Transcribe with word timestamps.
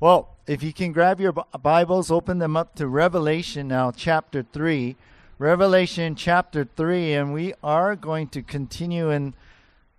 Well, 0.00 0.34
if 0.46 0.62
you 0.62 0.72
can 0.72 0.92
grab 0.92 1.20
your 1.20 1.34
Bibles, 1.60 2.10
open 2.10 2.38
them 2.38 2.56
up 2.56 2.74
to 2.76 2.88
Revelation 2.88 3.68
now, 3.68 3.92
chapter 3.92 4.42
3. 4.42 4.96
Revelation 5.38 6.14
chapter 6.14 6.66
3, 6.74 7.12
and 7.12 7.34
we 7.34 7.52
are 7.62 7.94
going 7.96 8.28
to 8.28 8.40
continue 8.40 9.10
in 9.10 9.34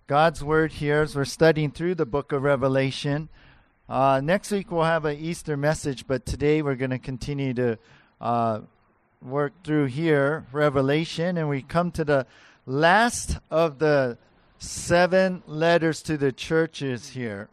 God's 0.08 0.42
Word 0.42 0.72
here 0.72 1.02
as 1.02 1.14
we're 1.14 1.24
studying 1.24 1.70
through 1.70 1.94
the 1.94 2.04
book 2.04 2.32
of 2.32 2.42
Revelation. 2.42 3.28
Uh, 3.88 4.20
next 4.20 4.50
week 4.50 4.72
we'll 4.72 4.82
have 4.82 5.04
an 5.04 5.18
Easter 5.20 5.56
message, 5.56 6.08
but 6.08 6.26
today 6.26 6.62
we're 6.62 6.74
going 6.74 6.90
to 6.90 6.98
continue 6.98 7.54
to 7.54 7.78
uh, 8.20 8.58
work 9.24 9.52
through 9.62 9.84
here, 9.84 10.44
Revelation, 10.50 11.38
and 11.38 11.48
we 11.48 11.62
come 11.62 11.92
to 11.92 12.04
the 12.04 12.26
last 12.66 13.38
of 13.52 13.78
the 13.78 14.18
seven 14.58 15.44
letters 15.46 16.02
to 16.02 16.16
the 16.16 16.32
churches 16.32 17.10
here. 17.10 17.48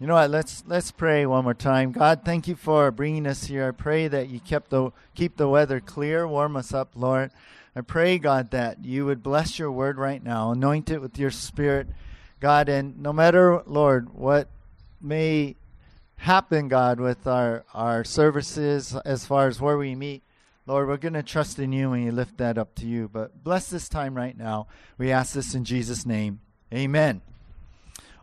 You 0.00 0.08
know 0.08 0.14
what? 0.14 0.30
Let's 0.30 0.64
let's 0.66 0.90
pray 0.90 1.24
one 1.24 1.44
more 1.44 1.54
time. 1.54 1.92
God, 1.92 2.22
thank 2.24 2.48
you 2.48 2.56
for 2.56 2.90
bringing 2.90 3.28
us 3.28 3.44
here. 3.44 3.68
I 3.68 3.70
pray 3.70 4.08
that 4.08 4.28
you 4.28 4.40
kept 4.40 4.70
the 4.70 4.90
keep 5.14 5.36
the 5.36 5.48
weather 5.48 5.78
clear, 5.78 6.26
warm 6.26 6.56
us 6.56 6.74
up, 6.74 6.90
Lord. 6.96 7.30
I 7.76 7.80
pray, 7.80 8.18
God, 8.18 8.50
that 8.50 8.84
you 8.84 9.06
would 9.06 9.22
bless 9.22 9.58
your 9.58 9.70
word 9.70 9.96
right 9.96 10.22
now, 10.22 10.50
anoint 10.50 10.90
it 10.90 11.00
with 11.00 11.16
your 11.16 11.30
spirit, 11.30 11.86
God, 12.40 12.68
and 12.68 13.00
no 13.00 13.12
matter, 13.12 13.62
Lord, 13.66 14.12
what 14.12 14.48
may 15.00 15.54
happen, 16.16 16.66
God, 16.66 16.98
with 16.98 17.26
our 17.28 17.64
our 17.72 18.02
services 18.02 18.96
as 19.04 19.24
far 19.24 19.46
as 19.46 19.60
where 19.60 19.78
we 19.78 19.94
meet, 19.94 20.24
Lord, 20.66 20.88
we're 20.88 20.96
going 20.96 21.14
to 21.14 21.22
trust 21.22 21.60
in 21.60 21.72
you 21.72 21.92
and 21.92 22.04
you 22.04 22.10
lift 22.10 22.38
that 22.38 22.58
up 22.58 22.74
to 22.76 22.86
you. 22.86 23.08
But 23.12 23.44
bless 23.44 23.70
this 23.70 23.88
time 23.88 24.16
right 24.16 24.36
now. 24.36 24.66
We 24.98 25.12
ask 25.12 25.34
this 25.34 25.54
in 25.54 25.64
Jesus' 25.64 26.04
name. 26.04 26.40
Amen. 26.72 27.20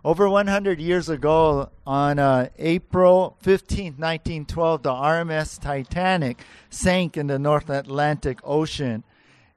Over 0.03 0.27
100 0.27 0.79
years 0.79 1.09
ago, 1.09 1.69
on 1.85 2.17
uh, 2.17 2.49
April 2.57 3.37
15, 3.41 3.97
1912, 3.97 4.81
the 4.81 4.89
RMS 4.89 5.61
Titanic 5.61 6.43
sank 6.71 7.17
in 7.17 7.27
the 7.27 7.37
North 7.37 7.69
Atlantic 7.69 8.39
Ocean. 8.43 9.03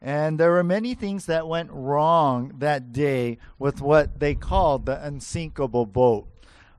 And 0.02 0.38
there 0.38 0.50
were 0.50 0.62
many 0.62 0.94
things 0.94 1.24
that 1.26 1.48
went 1.48 1.70
wrong 1.72 2.56
that 2.58 2.92
day 2.92 3.38
with 3.58 3.80
what 3.80 4.20
they 4.20 4.34
called 4.34 4.84
the 4.84 5.02
unsinkable 5.02 5.86
boat. 5.86 6.28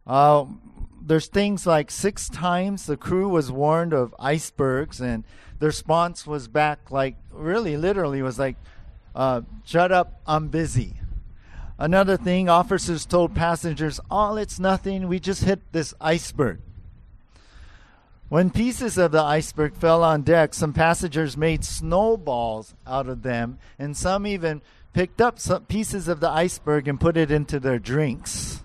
Uh, 0.06 0.46
there's 1.02 1.26
things 1.26 1.66
like 1.66 1.90
six 1.90 2.30
times 2.30 2.86
the 2.86 2.98
crew 2.98 3.28
was 3.28 3.52
warned 3.52 3.94
of 3.94 4.14
icebergs, 4.20 5.02
and 5.02 5.24
the 5.58 5.66
response 5.66 6.28
was 6.28 6.48
back 6.48 6.92
like 6.92 7.16
really 7.32 7.78
literally 7.78 8.22
was 8.22 8.38
like, 8.38 8.58
uh, 9.16 9.42
"Shut 9.64 9.92
up, 9.92 10.22
I'm 10.28 10.50
busy." 10.50 11.00
Another 11.78 12.16
thing, 12.16 12.48
officers 12.48 13.06
told 13.06 13.36
passengers, 13.36 14.00
"All 14.10 14.38
it's 14.38 14.60
nothing. 14.60 15.08
We 15.08 15.20
just 15.20 15.44
hit 15.44 15.62
this 15.74 15.94
iceberg." 16.00 16.60
When 18.30 18.50
pieces 18.50 18.98
of 18.98 19.12
the 19.12 19.22
iceberg 19.22 19.76
fell 19.76 20.04
on 20.04 20.24
deck, 20.24 20.54
some 20.54 20.74
passengers 20.74 21.38
made 21.38 21.64
snowballs 21.64 22.74
out 22.88 23.08
of 23.08 23.24
them, 23.24 23.60
and 23.78 23.96
some 23.96 24.26
even 24.26 24.62
picked 24.94 25.22
up 25.22 25.38
some 25.38 25.66
pieces 25.66 26.08
of 26.08 26.22
the 26.22 26.30
iceberg 26.30 26.88
and 26.88 27.00
put 27.00 27.18
it 27.18 27.30
into 27.30 27.60
their 27.60 27.78
drinks. 27.78 28.64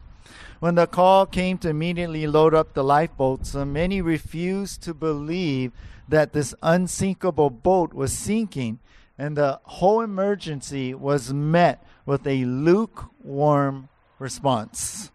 When 0.61 0.77
the 0.77 0.87
call 0.87 1.27
came 1.27 1.59
to 1.59 1.69
immediately 1.69 2.27
load 2.27 2.55
up 2.55 2.75
the 2.75 2.85
lifeboats, 2.85 3.55
many 3.55 4.01
refused 4.01 4.83
to 4.83 4.95
believe 4.95 5.73
that 6.09 6.33
this 6.33 6.55
unsinkable 6.63 7.51
boat 7.51 7.93
was 7.93 8.13
sinking, 8.13 8.79
and 9.19 9.37
the 9.37 9.61
whole 9.65 10.01
emergency 10.01 10.95
was 10.95 11.33
met 11.33 11.85
with 12.11 12.27
a 12.27 12.45
lukewarm 12.45 13.89
response. 14.19 15.11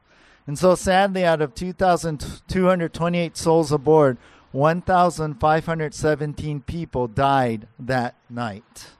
And 0.47 0.57
so, 0.57 0.73
sadly, 0.75 1.25
out 1.25 1.41
of 1.41 1.53
2,228 1.53 3.35
souls 3.35 3.73
aboard, 3.73 4.17
1,517 4.53 6.61
people 6.61 7.09
died 7.09 7.67
that 7.77 8.15
night. 8.29 8.91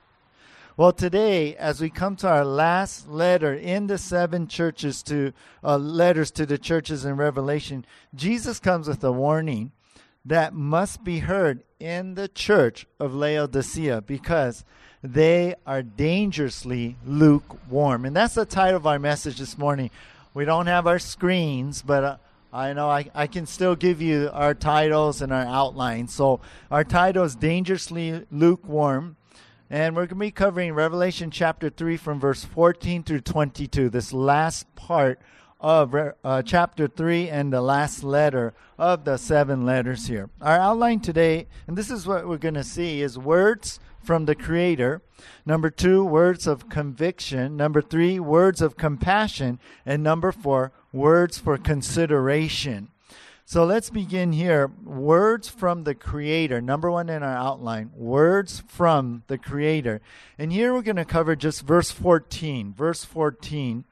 Well, 0.76 0.92
today, 0.92 1.56
as 1.56 1.80
we 1.80 1.90
come 1.90 2.18
to 2.18 2.28
our 2.28 2.44
last 2.44 3.08
letter 3.08 3.54
in 3.54 3.88
the 3.88 3.98
seven 3.98 4.48
churches 4.48 5.02
to 5.04 5.32
uh, 5.64 5.78
letters 5.78 6.32
to 6.32 6.46
the 6.46 6.58
churches 6.58 7.06
in 7.06 7.16
Revelation, 7.16 7.86
Jesus 8.14 8.60
comes 8.60 8.90
with 8.90 9.02
a 9.06 9.12
warning 9.14 9.72
that 10.26 10.54
must 10.54 11.06
be 11.06 11.20
heard 11.20 11.64
in 11.80 12.16
the 12.16 12.28
church 12.28 12.88
of 13.00 13.16
Laodicea 13.16 14.02
because 14.02 14.66
they 15.14 15.56
are 15.66 15.84
dangerously 15.84 16.96
lukewarm. 17.06 18.06
And 18.06 18.16
that's 18.16 18.34
the 18.36 18.46
title 18.46 18.78
of 18.78 18.88
our 18.88 19.00
message 19.00 19.38
this 19.38 19.58
morning. 19.58 19.92
We 20.34 20.46
don't 20.46 20.68
have 20.68 20.88
our 20.88 21.00
screens, 21.00 21.82
but 21.82 22.04
uh, 22.04 22.18
I 22.52 22.74
know 22.74 22.90
I, 22.90 23.10
I 23.14 23.28
can 23.28 23.46
still 23.46 23.76
give 23.76 24.02
you 24.02 24.30
our 24.34 24.54
titles 24.54 25.22
and 25.22 25.32
our 25.32 25.46
outlines. 25.46 26.14
So, 26.14 26.42
our 26.72 26.84
title 26.84 27.24
is 27.24 27.36
Dangerously 27.36 28.26
Lukewarm. 28.32 29.18
And 29.70 29.96
we're 29.96 30.04
going 30.04 30.10
to 30.10 30.16
be 30.16 30.32
covering 30.32 30.74
Revelation 30.74 31.32
chapter 31.32 31.70
3 31.70 31.98
from 31.98 32.20
verse 32.20 32.44
14 32.44 33.04
through 33.04 33.22
22, 33.22 33.90
this 33.90 34.14
last 34.14 34.74
part 34.76 35.20
of 35.60 35.96
uh, 35.96 36.42
chapter 36.44 36.88
3 36.88 37.30
and 37.30 37.52
the 37.52 37.62
last 37.62 38.04
letter 38.04 38.54
of 38.78 39.06
the 39.06 39.18
seven 39.18 39.66
letters 39.66 40.08
here. 40.08 40.30
Our 40.42 40.60
outline 40.60 41.00
today, 41.00 41.48
and 41.68 41.76
this 41.76 41.90
is 41.90 42.06
what 42.06 42.28
we're 42.28 42.38
going 42.38 42.54
to 42.54 42.64
see, 42.64 43.02
is 43.02 43.18
words 43.18 43.80
from 44.06 44.26
the 44.26 44.36
Creator. 44.36 45.02
Number 45.46 45.70
two, 45.70 46.06
words 46.06 46.48
of 46.48 46.70
conviction. 46.70 47.58
Number 47.58 47.82
three, 47.82 48.20
words 48.20 48.62
of 48.62 48.78
compassion. 48.78 49.60
And 49.86 50.04
number 50.04 50.32
four, 50.32 50.72
words 50.94 51.38
for 51.38 51.58
consideration. 51.58 52.90
So 53.48 53.64
let's 53.64 53.92
begin 53.92 54.32
here. 54.32 54.72
Words 54.84 55.50
from 55.50 55.84
the 55.84 55.94
Creator. 55.94 56.62
Number 56.62 56.90
one 56.90 57.10
in 57.10 57.22
our 57.22 57.38
outline. 57.38 57.92
Words 57.94 58.64
from 58.68 59.24
the 59.28 59.38
Creator. 59.38 60.02
And 60.40 60.52
here 60.52 60.74
we're 60.74 60.82
going 60.82 60.96
to 60.96 61.06
cover 61.06 61.36
just 61.36 61.62
verse 61.62 61.92
14. 61.92 62.74
Verse 62.74 63.06
14. 63.06 63.86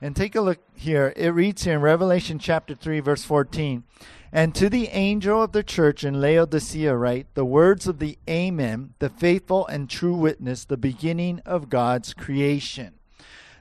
And 0.00 0.14
take 0.14 0.34
a 0.34 0.40
look 0.40 0.58
here. 0.74 1.12
It 1.16 1.28
reads 1.28 1.64
here 1.64 1.74
in 1.74 1.80
Revelation 1.80 2.38
chapter 2.38 2.74
3, 2.74 3.00
verse 3.00 3.24
14. 3.24 3.84
And 4.32 4.54
to 4.56 4.68
the 4.68 4.88
angel 4.88 5.42
of 5.42 5.52
the 5.52 5.62
church 5.62 6.04
in 6.04 6.20
Laodicea 6.20 6.94
write 6.94 7.34
the 7.34 7.46
words 7.46 7.86
of 7.86 7.98
the 7.98 8.18
Amen, 8.28 8.94
the 8.98 9.08
faithful 9.08 9.66
and 9.66 9.88
true 9.88 10.14
witness, 10.14 10.64
the 10.64 10.76
beginning 10.76 11.40
of 11.46 11.70
God's 11.70 12.12
creation. 12.12 12.92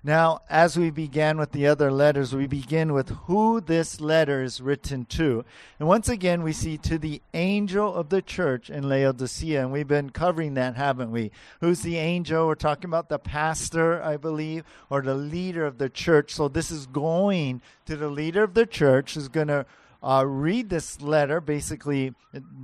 Now, 0.04 0.42
as 0.50 0.78
we 0.78 0.90
began 0.90 1.38
with 1.38 1.52
the 1.52 1.68
other 1.68 1.92
letters, 1.92 2.34
we 2.34 2.48
begin 2.48 2.94
with 2.94 3.10
who 3.26 3.60
this 3.60 4.00
letter 4.00 4.44
is 4.44 4.62
written 4.62 5.06
to. 5.06 5.44
And 5.80 5.88
once 5.88 6.08
again, 6.08 6.44
we 6.44 6.54
see 6.54 6.78
to 6.78 6.98
the 6.98 7.22
angel 7.34 7.94
of 7.94 8.10
the 8.10 8.22
church 8.22 8.70
in 8.70 8.88
Laodicea. 8.88 9.62
And 9.62 9.72
we've 9.72 9.88
been 9.88 10.12
covering 10.12 10.54
that, 10.54 10.76
haven't 10.76 11.12
we? 11.12 11.32
Who's 11.62 11.82
the 11.82 11.98
angel? 11.98 12.48
We're 12.48 12.56
talking 12.56 12.90
about 12.90 13.10
the 13.10 13.20
pastor, 13.20 14.02
I 14.02 14.18
believe, 14.18 14.64
or 14.90 15.02
the 15.02 15.16
leader 15.16 15.66
of 15.66 15.78
the 15.78 15.90
church. 15.90 16.34
So 16.34 16.48
this 16.48 16.72
is 16.72 16.88
going 16.88 17.62
to 17.86 17.98
the 17.98 18.10
leader 18.10 18.44
of 18.44 18.54
the 18.54 18.66
church 18.66 19.16
who's 19.16 19.28
going 19.28 19.48
to 19.48 19.66
uh, 20.02 20.24
read 20.26 20.70
this 20.70 21.02
letter, 21.02 21.42
basically, 21.42 22.14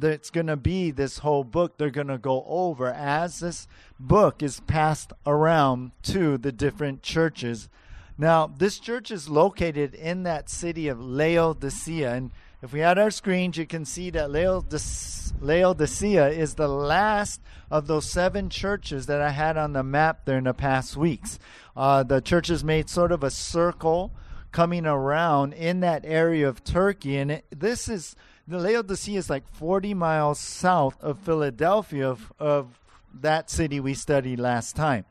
it's 0.02 0.30
going 0.30 0.48
to 0.48 0.58
be 0.58 0.92
this 0.92 1.20
whole 1.20 1.44
book 1.44 1.78
they're 1.78 1.90
going 1.90 2.08
to 2.08 2.18
go 2.18 2.44
over 2.48 2.92
as 2.92 3.40
this 3.40 3.68
book 4.00 4.44
is 4.44 4.60
passed 4.62 5.14
around 5.26 5.92
to 6.04 6.38
the 6.38 6.52
different 6.52 7.02
churches. 7.02 7.70
Now, 8.18 8.48
this 8.48 8.80
church 8.80 9.10
is 9.10 9.30
located 9.30 9.96
in 9.96 10.24
that 10.24 10.50
city 10.50 10.88
of 10.88 11.02
Laodicea. 11.02 12.14
And 12.14 12.32
if 12.62 12.72
we 12.72 12.82
had 12.82 13.00
our 13.00 13.10
screens, 13.10 13.58
you 13.58 13.66
can 13.66 13.86
see 13.86 14.12
that 14.12 14.30
Laodicea 14.30 16.30
is 16.30 16.54
the 16.54 16.68
last 16.68 17.42
of 17.72 17.88
those 17.88 18.10
seven 18.10 18.50
churches 18.50 19.08
that 19.08 19.22
I 19.22 19.32
had 19.32 19.58
on 19.58 19.74
the 19.74 19.84
map 19.84 20.26
there 20.26 20.38
in 20.38 20.44
the 20.44 20.54
past 20.54 20.96
weeks. 20.96 21.40
Uh, 21.76 22.04
the 22.04 22.22
churches 22.22 22.64
made 22.64 22.90
sort 22.90 23.12
of 23.12 23.24
a 23.24 23.32
circle 23.32 24.12
coming 24.54 24.86
around 24.86 25.52
in 25.54 25.82
that 25.82 26.06
area 26.06 26.48
of 26.48 26.64
Turkey. 26.64 27.18
And 27.18 27.32
it, 27.32 27.46
this 27.52 27.90
is 27.90 28.16
the 28.48 28.58
Laodicea 28.58 29.18
is 29.18 29.30
like 29.30 29.48
40 29.48 29.94
miles 29.94 30.40
south 30.40 31.02
of 31.02 31.18
Philadelphia, 31.20 32.10
of, 32.10 32.32
of 32.40 32.80
that 33.22 33.50
city 33.50 33.80
we 33.80 33.94
studied 33.94 34.40
last 34.40 34.76
time. 34.76 35.06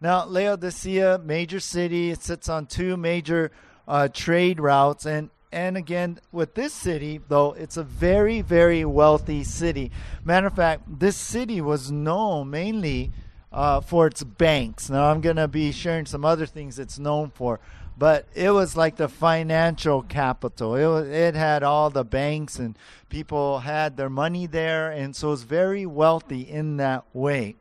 Now, 0.00 0.26
Laodicea, 0.26 1.20
major 1.24 1.60
city, 1.60 2.10
it 2.10 2.22
sits 2.22 2.48
on 2.48 2.66
two 2.66 2.96
major 2.96 3.50
uh, 3.88 4.08
trade 4.08 4.60
routes. 4.60 5.06
And, 5.06 5.30
and 5.50 5.76
again, 5.76 6.18
with 6.30 6.54
this 6.54 6.74
city, 6.74 7.20
though, 7.28 7.52
it's 7.52 7.76
a 7.76 7.84
very, 7.84 8.42
very 8.42 8.84
wealthy 8.84 9.44
city. 9.44 9.90
Matter 10.24 10.48
of 10.48 10.56
fact, 10.56 10.82
this 10.86 11.16
city 11.16 11.60
was 11.60 11.90
known 11.90 12.50
mainly 12.50 13.12
uh, 13.50 13.80
for 13.80 14.06
its 14.06 14.22
banks. 14.22 14.90
Now, 14.90 15.10
I'm 15.10 15.20
going 15.20 15.36
to 15.36 15.48
be 15.48 15.72
sharing 15.72 16.06
some 16.06 16.24
other 16.24 16.44
things 16.44 16.78
it's 16.78 16.98
known 16.98 17.30
for 17.30 17.60
but 17.96 18.26
it 18.34 18.50
was 18.50 18.76
like 18.76 18.96
the 18.96 19.08
financial 19.08 20.02
capital. 20.02 20.74
It 20.74 20.86
was, 20.86 21.08
it 21.08 21.34
had 21.34 21.62
all 21.62 21.90
the 21.90 22.04
banks 22.04 22.58
and 22.58 22.76
people 23.08 23.60
had 23.60 23.96
their 23.96 24.10
money 24.10 24.46
there, 24.46 24.90
and 24.90 25.14
so 25.14 25.28
it 25.28 25.30
was 25.32 25.42
very 25.44 25.86
wealthy 25.86 26.42
in 26.42 26.76
that 26.78 27.04
way. 27.12 27.56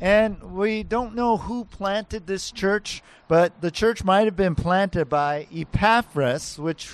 And 0.00 0.54
we 0.54 0.82
don't 0.82 1.14
know 1.14 1.36
who 1.36 1.66
planted 1.66 2.26
this 2.26 2.50
church, 2.50 3.02
but 3.28 3.60
the 3.60 3.70
church 3.70 4.02
might 4.02 4.24
have 4.24 4.36
been 4.36 4.54
planted 4.54 5.10
by 5.10 5.46
Epaphras, 5.54 6.58
which 6.58 6.90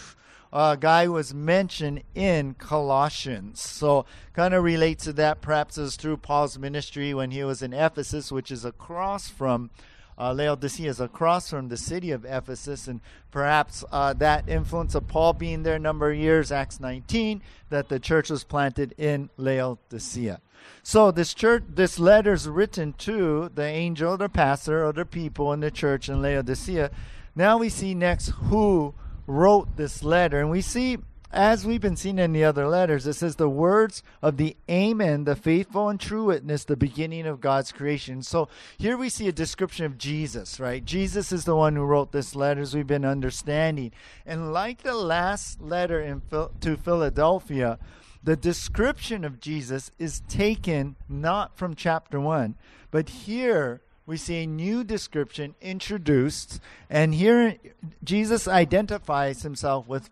uh, 0.52 0.74
guy 0.74 1.06
was 1.06 1.32
mentioned 1.32 2.02
in 2.16 2.54
Colossians. 2.54 3.60
So, 3.60 4.06
kind 4.32 4.54
of 4.54 4.64
relates 4.64 5.04
to 5.04 5.12
that. 5.14 5.40
Perhaps 5.40 5.76
was 5.76 5.94
through 5.94 6.16
Paul's 6.16 6.58
ministry 6.58 7.14
when 7.14 7.30
he 7.30 7.44
was 7.44 7.62
in 7.62 7.72
Ephesus, 7.72 8.32
which 8.32 8.50
is 8.50 8.64
across 8.64 9.28
from 9.28 9.70
uh, 10.18 10.32
Laodicea, 10.32 10.90
is 10.90 11.00
across 11.00 11.50
from 11.50 11.68
the 11.68 11.76
city 11.76 12.10
of 12.10 12.24
Ephesus, 12.24 12.88
and 12.88 13.00
perhaps 13.30 13.84
uh, 13.92 14.12
that 14.14 14.48
influence 14.48 14.94
of 14.94 15.08
Paul 15.08 15.32
being 15.32 15.62
there 15.62 15.76
a 15.76 15.78
number 15.78 16.10
of 16.10 16.18
years, 16.18 16.50
Acts 16.50 16.80
19, 16.80 17.42
that 17.70 17.88
the 17.88 17.98
church 17.98 18.30
was 18.30 18.44
planted 18.44 18.94
in 18.98 19.30
Laodicea. 19.36 20.40
So 20.82 21.10
this 21.10 21.34
church, 21.34 21.64
this 21.68 21.98
letter 21.98 22.32
is 22.32 22.48
written 22.48 22.92
to 22.98 23.50
the 23.54 23.64
angel, 23.64 24.16
the 24.16 24.28
pastor, 24.28 24.84
or 24.84 24.92
the 24.92 25.04
people 25.04 25.52
in 25.52 25.60
the 25.60 25.70
church 25.70 26.08
in 26.08 26.22
Laodicea. 26.22 26.90
Now 27.34 27.58
we 27.58 27.68
see 27.68 27.94
next 27.94 28.28
who 28.28 28.94
wrote 29.26 29.76
this 29.76 30.02
letter, 30.02 30.40
and 30.40 30.50
we 30.50 30.62
see 30.62 30.98
as 31.36 31.66
we've 31.66 31.82
been 31.82 31.96
seeing 31.96 32.18
in 32.18 32.32
the 32.32 32.44
other 32.44 32.66
letters, 32.66 33.06
it 33.06 33.12
says 33.12 33.36
the 33.36 33.48
words 33.48 34.02
of 34.22 34.38
the 34.38 34.56
Amen, 34.70 35.24
the 35.24 35.36
faithful 35.36 35.90
and 35.90 36.00
true 36.00 36.24
witness, 36.24 36.64
the 36.64 36.76
beginning 36.76 37.26
of 37.26 37.42
God's 37.42 37.72
creation. 37.72 38.22
So 38.22 38.48
here 38.78 38.96
we 38.96 39.10
see 39.10 39.28
a 39.28 39.32
description 39.32 39.84
of 39.84 39.98
Jesus, 39.98 40.58
right? 40.58 40.82
Jesus 40.82 41.32
is 41.32 41.44
the 41.44 41.54
one 41.54 41.76
who 41.76 41.84
wrote 41.84 42.10
this 42.10 42.34
letter, 42.34 42.62
as 42.62 42.74
we've 42.74 42.86
been 42.86 43.04
understanding. 43.04 43.92
And 44.24 44.52
like 44.54 44.82
the 44.82 44.94
last 44.94 45.60
letter 45.60 46.00
in, 46.00 46.22
to 46.30 46.76
Philadelphia, 46.78 47.78
the 48.24 48.36
description 48.36 49.22
of 49.22 49.38
Jesus 49.38 49.90
is 49.98 50.22
taken 50.28 50.96
not 51.06 51.56
from 51.58 51.74
chapter 51.74 52.18
1, 52.18 52.54
but 52.90 53.10
here 53.10 53.82
we 54.06 54.16
see 54.16 54.44
a 54.44 54.46
new 54.46 54.84
description 54.84 55.54
introduced. 55.60 56.60
And 56.88 57.14
here 57.14 57.56
Jesus 58.04 58.46
identifies 58.46 59.42
himself 59.42 59.88
with, 59.88 60.08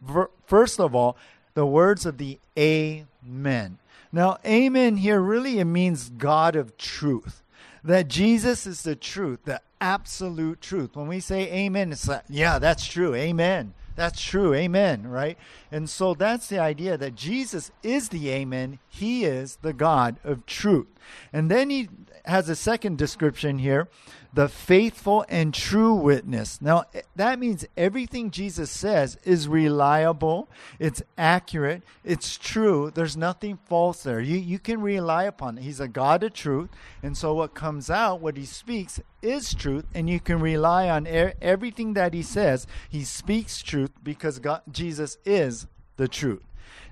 first 0.47 0.81
of 0.81 0.95
all, 0.95 1.17
the 1.55 1.65
words 1.65 2.05
of 2.05 2.19
the 2.19 2.41
Amen. 2.59 3.79
Now, 4.13 4.39
Amen 4.45 4.97
here 4.97 5.21
really 5.21 5.61
it 5.61 5.65
means 5.65 6.11
God 6.11 6.57
of 6.57 6.77
truth. 6.77 7.43
That 7.85 8.09
Jesus 8.09 8.67
is 8.67 8.83
the 8.83 8.97
truth, 8.97 9.41
the 9.45 9.61
absolute 9.81 10.61
truth. 10.61 10.97
When 10.97 11.07
we 11.07 11.21
say 11.21 11.51
Amen, 11.53 11.93
it's 11.93 12.09
like, 12.09 12.25
yeah, 12.29 12.59
that's 12.59 12.87
true. 12.87 13.15
Amen. 13.15 13.75
That's 13.95 14.21
true. 14.21 14.55
Amen. 14.55 15.07
Right? 15.07 15.39
And 15.71 15.89
so 15.89 16.15
that's 16.15 16.49
the 16.49 16.59
idea 16.59 16.97
that 16.97 17.15
Jesus 17.15 17.71
is 17.83 18.09
the 18.09 18.31
Amen. 18.31 18.81
He 18.89 19.25
is 19.25 19.57
the 19.63 19.73
God 19.73 20.17
of 20.25 20.47
truth. 20.47 20.89
And 21.33 21.51
then 21.51 21.71
he 21.71 21.89
has 22.25 22.49
a 22.49 22.57
second 22.57 22.99
description 22.99 23.59
here 23.59 23.89
the 24.35 24.49
faithful 24.49 25.25
and 25.29 25.55
true 25.55 25.95
witness. 25.95 26.61
Now, 26.61 26.85
that 27.15 27.39
means 27.39 27.65
everything 27.77 28.33
Jesus 28.33 28.69
says 28.69 29.17
is 29.23 29.47
reliable, 29.47 30.49
it's 30.81 31.03
accurate, 31.17 31.85
it's 32.03 32.37
true. 32.37 32.91
There's 32.93 33.17
nothing 33.17 33.59
false 33.69 34.03
there. 34.03 34.21
You, 34.21 34.37
you 34.37 34.59
can 34.59 34.81
rely 34.81 35.25
upon 35.25 35.59
it. 35.59 35.63
He's 35.63 35.79
a 35.79 35.87
God 35.87 36.25
of 36.25 36.33
truth. 36.33 36.71
And 37.01 37.17
so, 37.17 37.33
what 37.35 37.55
comes 37.55 37.91
out, 37.91 38.21
what 38.21 38.37
he 38.37 38.45
speaks, 38.45 39.01
is 39.23 39.55
truth. 39.55 39.85
And 39.95 40.11
you 40.11 40.19
can 40.19 40.41
rely 40.41 40.89
on 40.89 41.07
er- 41.07 41.35
everything 41.41 41.95
that 41.95 42.13
he 42.13 42.23
says. 42.23 42.67
He 42.89 43.05
speaks 43.05 43.63
truth 43.63 43.93
because 44.03 44.41
God, 44.41 44.63
Jesus 44.71 45.17
is 45.25 45.69
the 45.97 46.09
truth. 46.09 46.43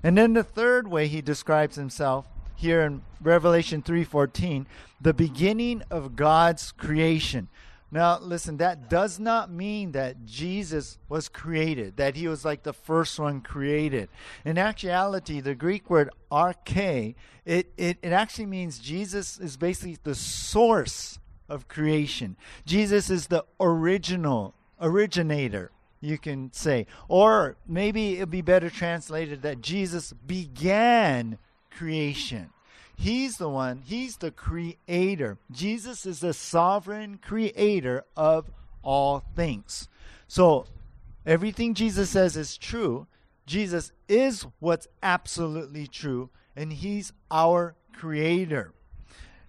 And 0.01 0.17
then 0.17 0.33
the 0.33 0.43
third 0.43 0.87
way 0.87 1.07
he 1.07 1.21
describes 1.21 1.75
himself 1.75 2.25
here 2.55 2.81
in 2.81 3.01
Revelation 3.21 3.81
3:14, 3.81 4.65
the 5.01 5.13
beginning 5.13 5.83
of 5.89 6.15
God's 6.15 6.71
creation. 6.71 7.49
Now, 7.93 8.17
listen, 8.19 8.57
that 8.57 8.89
does 8.89 9.19
not 9.19 9.51
mean 9.51 9.91
that 9.91 10.25
Jesus 10.25 10.97
was 11.09 11.29
created, 11.29 11.97
that 11.97 12.15
he 12.15 12.27
was 12.27 12.43
like 12.43 12.63
the 12.63 12.73
first 12.73 13.19
one 13.19 13.41
created. 13.41 14.09
In 14.43 14.57
actuality, 14.57 15.39
the 15.41 15.53
Greek 15.53 15.91
word 15.91 16.09
arche, 16.31 17.13
it, 17.45 17.71
it, 17.77 17.99
it 18.01 18.11
actually 18.11 18.47
means 18.47 18.79
Jesus 18.79 19.39
is 19.39 19.57
basically 19.57 19.99
the 20.03 20.15
source 20.15 21.19
of 21.47 21.67
creation. 21.67 22.35
Jesus 22.65 23.11
is 23.11 23.27
the 23.27 23.45
original, 23.59 24.55
originator, 24.81 25.69
you 26.01 26.17
can 26.17 26.51
say. 26.51 26.87
Or 27.07 27.57
maybe 27.67 28.15
it'd 28.15 28.31
be 28.31 28.41
better 28.41 28.71
translated 28.71 29.43
that 29.43 29.61
Jesus 29.61 30.13
began 30.13 31.37
creation. 31.77 32.49
He's 32.95 33.37
the 33.37 33.49
one, 33.49 33.81
He's 33.85 34.17
the 34.17 34.31
creator. 34.31 35.37
Jesus 35.51 36.05
is 36.05 36.19
the 36.19 36.33
sovereign 36.33 37.17
creator 37.17 38.05
of 38.15 38.49
all 38.81 39.23
things. 39.35 39.87
So 40.27 40.65
everything 41.25 41.73
Jesus 41.73 42.09
says 42.09 42.37
is 42.37 42.57
true. 42.57 43.07
Jesus 43.45 43.91
is 44.07 44.45
what's 44.59 44.87
absolutely 45.01 45.87
true, 45.87 46.29
and 46.55 46.71
He's 46.71 47.11
our 47.29 47.75
creator. 47.93 48.73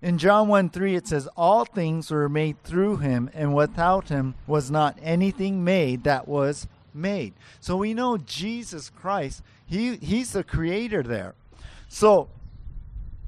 In 0.04 0.18
John 0.18 0.48
1 0.48 0.68
3, 0.68 0.96
it 0.96 1.08
says, 1.08 1.28
All 1.34 1.64
things 1.64 2.10
were 2.10 2.28
made 2.28 2.62
through 2.62 2.98
him, 2.98 3.30
and 3.32 3.54
without 3.54 4.10
him 4.10 4.34
was 4.46 4.70
not 4.70 4.98
anything 5.02 5.64
made 5.64 6.04
that 6.04 6.28
was 6.28 6.66
made. 6.92 7.32
So 7.58 7.78
we 7.78 7.94
know 7.94 8.18
Jesus 8.18 8.90
Christ, 8.90 9.42
he, 9.66 9.96
He's 9.96 10.32
the 10.32 10.44
creator 10.44 11.02
there. 11.02 11.34
So 11.88 12.28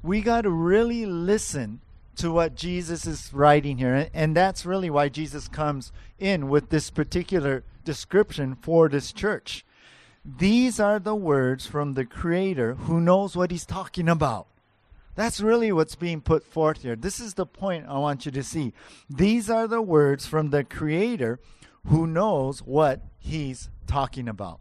we 0.03 0.21
got 0.21 0.41
to 0.41 0.49
really 0.49 1.05
listen 1.05 1.81
to 2.17 2.31
what 2.31 2.55
Jesus 2.55 3.05
is 3.05 3.31
writing 3.33 3.77
here. 3.77 4.09
And 4.13 4.35
that's 4.35 4.65
really 4.65 4.89
why 4.89 5.09
Jesus 5.09 5.47
comes 5.47 5.91
in 6.19 6.49
with 6.49 6.69
this 6.69 6.89
particular 6.89 7.63
description 7.83 8.55
for 8.55 8.89
this 8.89 9.13
church. 9.13 9.65
These 10.25 10.79
are 10.79 10.99
the 10.99 11.15
words 11.15 11.65
from 11.65 11.93
the 11.93 12.05
Creator 12.05 12.73
who 12.73 12.99
knows 12.99 13.35
what 13.35 13.51
he's 13.51 13.65
talking 13.65 14.09
about. 14.09 14.47
That's 15.15 15.39
really 15.39 15.71
what's 15.71 15.95
being 15.95 16.21
put 16.21 16.43
forth 16.43 16.81
here. 16.83 16.95
This 16.95 17.19
is 17.19 17.35
the 17.35 17.45
point 17.45 17.85
I 17.87 17.97
want 17.97 18.25
you 18.25 18.31
to 18.33 18.43
see. 18.43 18.73
These 19.09 19.49
are 19.49 19.67
the 19.67 19.81
words 19.81 20.27
from 20.27 20.49
the 20.49 20.63
Creator 20.63 21.39
who 21.85 22.05
knows 22.05 22.59
what 22.59 23.01
he's 23.17 23.69
talking 23.87 24.27
about. 24.27 24.59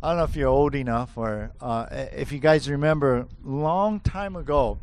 I 0.00 0.10
don't 0.10 0.18
know 0.18 0.24
if 0.24 0.36
you're 0.36 0.48
old 0.48 0.76
enough 0.76 1.18
or 1.18 1.50
uh, 1.60 1.86
if 1.90 2.30
you 2.30 2.38
guys 2.38 2.70
remember, 2.70 3.26
long 3.42 3.98
time 3.98 4.36
ago, 4.36 4.78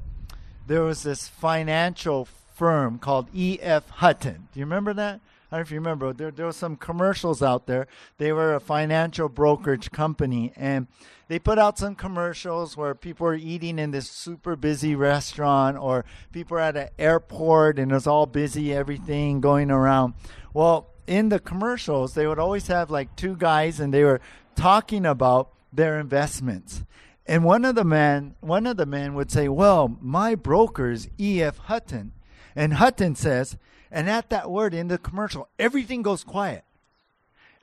there 0.68 0.82
was 0.82 1.04
this 1.04 1.30
financial 1.30 2.28
firm 2.54 3.00
called 3.00 3.30
E.F. 3.34 3.90
Hutton. 3.90 4.50
Do 4.54 4.60
you 4.60 4.66
remember 4.66 4.94
that? 4.94 5.22
I 5.52 5.58
don't 5.58 5.60
know 5.60 5.62
if 5.62 5.72
you 5.72 5.78
remember. 5.78 6.12
There, 6.12 6.32
there 6.32 6.48
were 6.48 6.52
some 6.52 6.76
commercials 6.76 7.42
out 7.42 7.66
there. 7.66 7.88
They 8.18 8.34
were 8.34 8.56
a 8.56 8.60
financial 8.60 9.30
brokerage 9.30 9.90
company, 9.92 10.52
and 10.58 10.88
they 11.30 11.40
put 11.40 11.58
out 11.58 11.78
some 11.78 11.96
commercials 11.96 12.76
where 12.76 12.94
people 12.94 13.26
were 13.26 13.36
eating 13.36 13.80
in 13.80 13.92
this 13.92 14.10
super 14.10 14.58
busy 14.58 14.96
restaurant, 14.96 15.78
or 15.78 16.04
people 16.34 16.56
were 16.56 16.62
at 16.62 16.76
an 16.76 16.90
airport 17.00 17.80
and 17.80 17.92
it 17.92 17.96
was 17.96 18.08
all 18.08 18.26
busy, 18.26 18.74
everything 18.74 19.40
going 19.40 19.72
around. 19.72 20.14
Well, 20.54 20.90
in 21.08 21.30
the 21.30 21.40
commercials, 21.40 22.16
they 22.16 22.28
would 22.28 22.40
always 22.40 22.68
have 22.68 22.90
like 22.90 23.16
two 23.16 23.36
guys, 23.36 23.80
and 23.80 23.94
they 23.94 24.04
were 24.04 24.20
talking 24.56 25.06
about 25.06 25.52
their 25.72 26.00
investments. 26.00 26.84
And 27.26 27.44
one 27.44 27.66
of 27.66 27.76
the 27.76 27.84
men, 27.84 28.36
one 28.40 28.68
of 28.68 28.78
the 28.78 28.86
men 28.86 29.16
would 29.16 29.32
say, 29.32 29.48
"Well, 29.48 29.98
my 30.00 30.36
broker 30.36 30.92
is 30.92 31.10
E.F. 31.20 31.58
Hutton," 31.58 32.12
and 32.56 32.74
Hutton 32.74 33.16
says, 33.16 33.58
and 33.96 34.10
at 34.10 34.30
that 34.30 34.52
word 34.52 34.74
in 34.74 34.90
the 34.90 34.98
commercial, 34.98 35.48
everything 35.58 36.02
goes 36.02 36.22
quiet. 36.24 36.66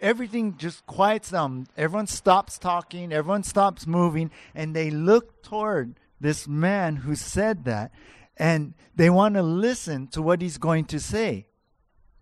Everything 0.01 0.57
just 0.57 0.85
quiets 0.87 1.31
down. 1.31 1.67
Everyone 1.77 2.07
stops 2.07 2.57
talking. 2.57 3.13
Everyone 3.13 3.43
stops 3.43 3.87
moving, 3.87 4.31
and 4.55 4.75
they 4.75 4.91
look 4.91 5.43
toward 5.43 5.95
this 6.21 6.49
man 6.49 6.97
who 6.97 7.15
said 7.15 7.67
that, 7.67 7.93
and 8.39 8.73
they 8.97 9.11
want 9.11 9.35
to 9.35 9.43
listen 9.43 10.07
to 10.09 10.23
what 10.23 10.41
he's 10.41 10.57
going 10.57 10.87
to 10.87 10.99
say. 10.99 11.47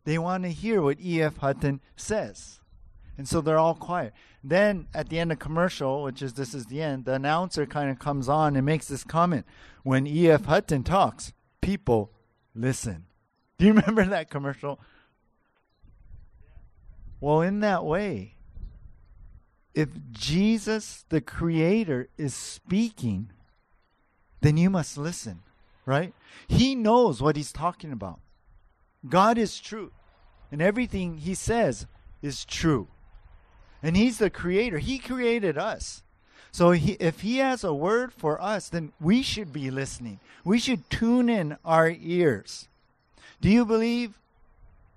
They 0.05 0.19
want 0.19 0.43
to 0.43 0.50
hear 0.50 0.83
what 0.83 1.00
E.F. 1.00 1.37
Hutton 1.37 1.81
says. 1.95 2.59
And 3.17 3.29
so 3.29 3.41
they're 3.41 3.59
all 3.59 3.77
quiet. 3.77 4.12
Then 4.42 4.87
at 4.94 5.09
the 5.11 5.18
end 5.18 5.32
of 5.32 5.38
commercial, 5.38 6.02
which 6.02 6.23
is 6.23 6.35
this 6.35 6.54
is 6.54 6.66
the 6.66 6.80
end, 6.80 7.04
the 7.04 7.14
announcer 7.14 7.66
kind 7.66 7.90
of 7.90 7.99
comes 7.99 8.28
on 8.28 8.56
and 8.56 8.64
makes 8.64 8.88
this 8.88 9.04
comment. 9.04 9.44
When 9.82 10.06
E.F. 10.06 10.47
Hutton 10.47 10.82
talks, 10.82 11.32
people 11.61 12.11
listen. 12.54 13.04
Do 13.59 13.66
you 13.66 13.75
remember 13.75 14.04
that 14.06 14.30
commercial? 14.30 14.80
Well, 17.20 17.42
in 17.42 17.61
that 17.61 17.85
way, 17.85 18.37
if 19.75 19.88
Jesus, 20.11 21.04
the 21.11 21.20
Creator, 21.20 22.09
is 22.16 22.35
speaking, 22.35 23.30
then 24.40 24.56
you 24.56 24.70
must 24.70 24.97
listen, 24.97 25.42
right? 25.85 26.14
He 26.49 26.75
knows 26.75 27.20
what 27.20 27.37
he's 27.37 27.52
talking 27.52 27.92
about. 27.92 28.20
God 29.06 29.37
is 29.37 29.61
true, 29.61 29.92
and 30.50 30.62
everything 30.62 31.18
he 31.18 31.35
says 31.35 31.87
is 32.23 32.47
true. 32.47 32.88
And 33.83 33.97
He's 33.97 34.19
the 34.19 34.31
creator. 34.31 34.79
He 34.79 34.99
created 34.99 35.57
us. 35.57 36.03
So 36.53 36.73
he, 36.73 36.93
if 36.93 37.21
He 37.21 37.39
has 37.39 37.63
a 37.65 37.73
word 37.73 38.13
for 38.13 38.41
us, 38.41 38.69
then 38.69 38.93
we 39.01 39.23
should 39.23 39.53
be 39.53 39.71
listening. 39.71 40.19
We 40.45 40.59
should 40.59 40.89
tune 40.91 41.29
in 41.29 41.57
our 41.65 41.91
ears. 41.91 42.69
Do 43.41 43.49
you 43.49 43.65
believe 43.65 44.15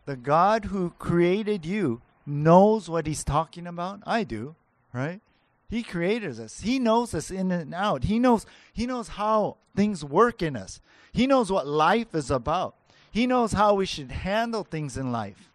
the 0.06 0.16
God 0.16 0.66
who 0.66 0.94
created 1.00 1.66
you 1.66 2.02
knows 2.26 2.90
what 2.90 3.06
He's 3.08 3.24
talking 3.24 3.68
about? 3.68 4.02
I 4.06 4.24
do. 4.24 4.56
right? 4.92 5.22
He 5.70 5.82
created 5.82 6.40
us. 6.40 6.62
He 6.62 6.78
knows 6.78 7.14
us 7.14 7.32
in 7.32 7.52
and 7.52 7.74
out. 7.74 8.04
He 8.04 8.20
knows 8.20 8.46
he 8.74 8.86
knows 8.86 9.08
how 9.08 9.58
things 9.76 10.06
work 10.06 10.42
in 10.42 10.56
us. 10.56 10.80
He 11.12 11.26
knows 11.26 11.52
what 11.52 11.66
life 11.68 12.14
is 12.14 12.30
about. 12.30 12.76
He 13.12 13.26
knows 13.28 13.54
how 13.54 13.76
we 13.76 13.86
should 13.86 14.12
handle 14.12 14.64
things 14.64 14.98
in 14.98 15.12
life. 15.12 15.50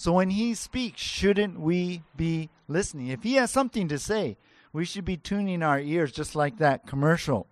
So 0.00 0.14
when 0.14 0.30
he 0.30 0.54
speaks, 0.54 1.02
shouldn't 1.02 1.60
we 1.60 2.00
be 2.16 2.48
listening? 2.68 3.08
If 3.08 3.22
he 3.22 3.34
has 3.34 3.50
something 3.50 3.86
to 3.88 3.98
say, 3.98 4.38
we 4.72 4.86
should 4.86 5.04
be 5.04 5.18
tuning 5.18 5.62
our 5.62 5.78
ears 5.78 6.10
just 6.10 6.34
like 6.34 6.56
that 6.56 6.86
commercial. 6.86 7.46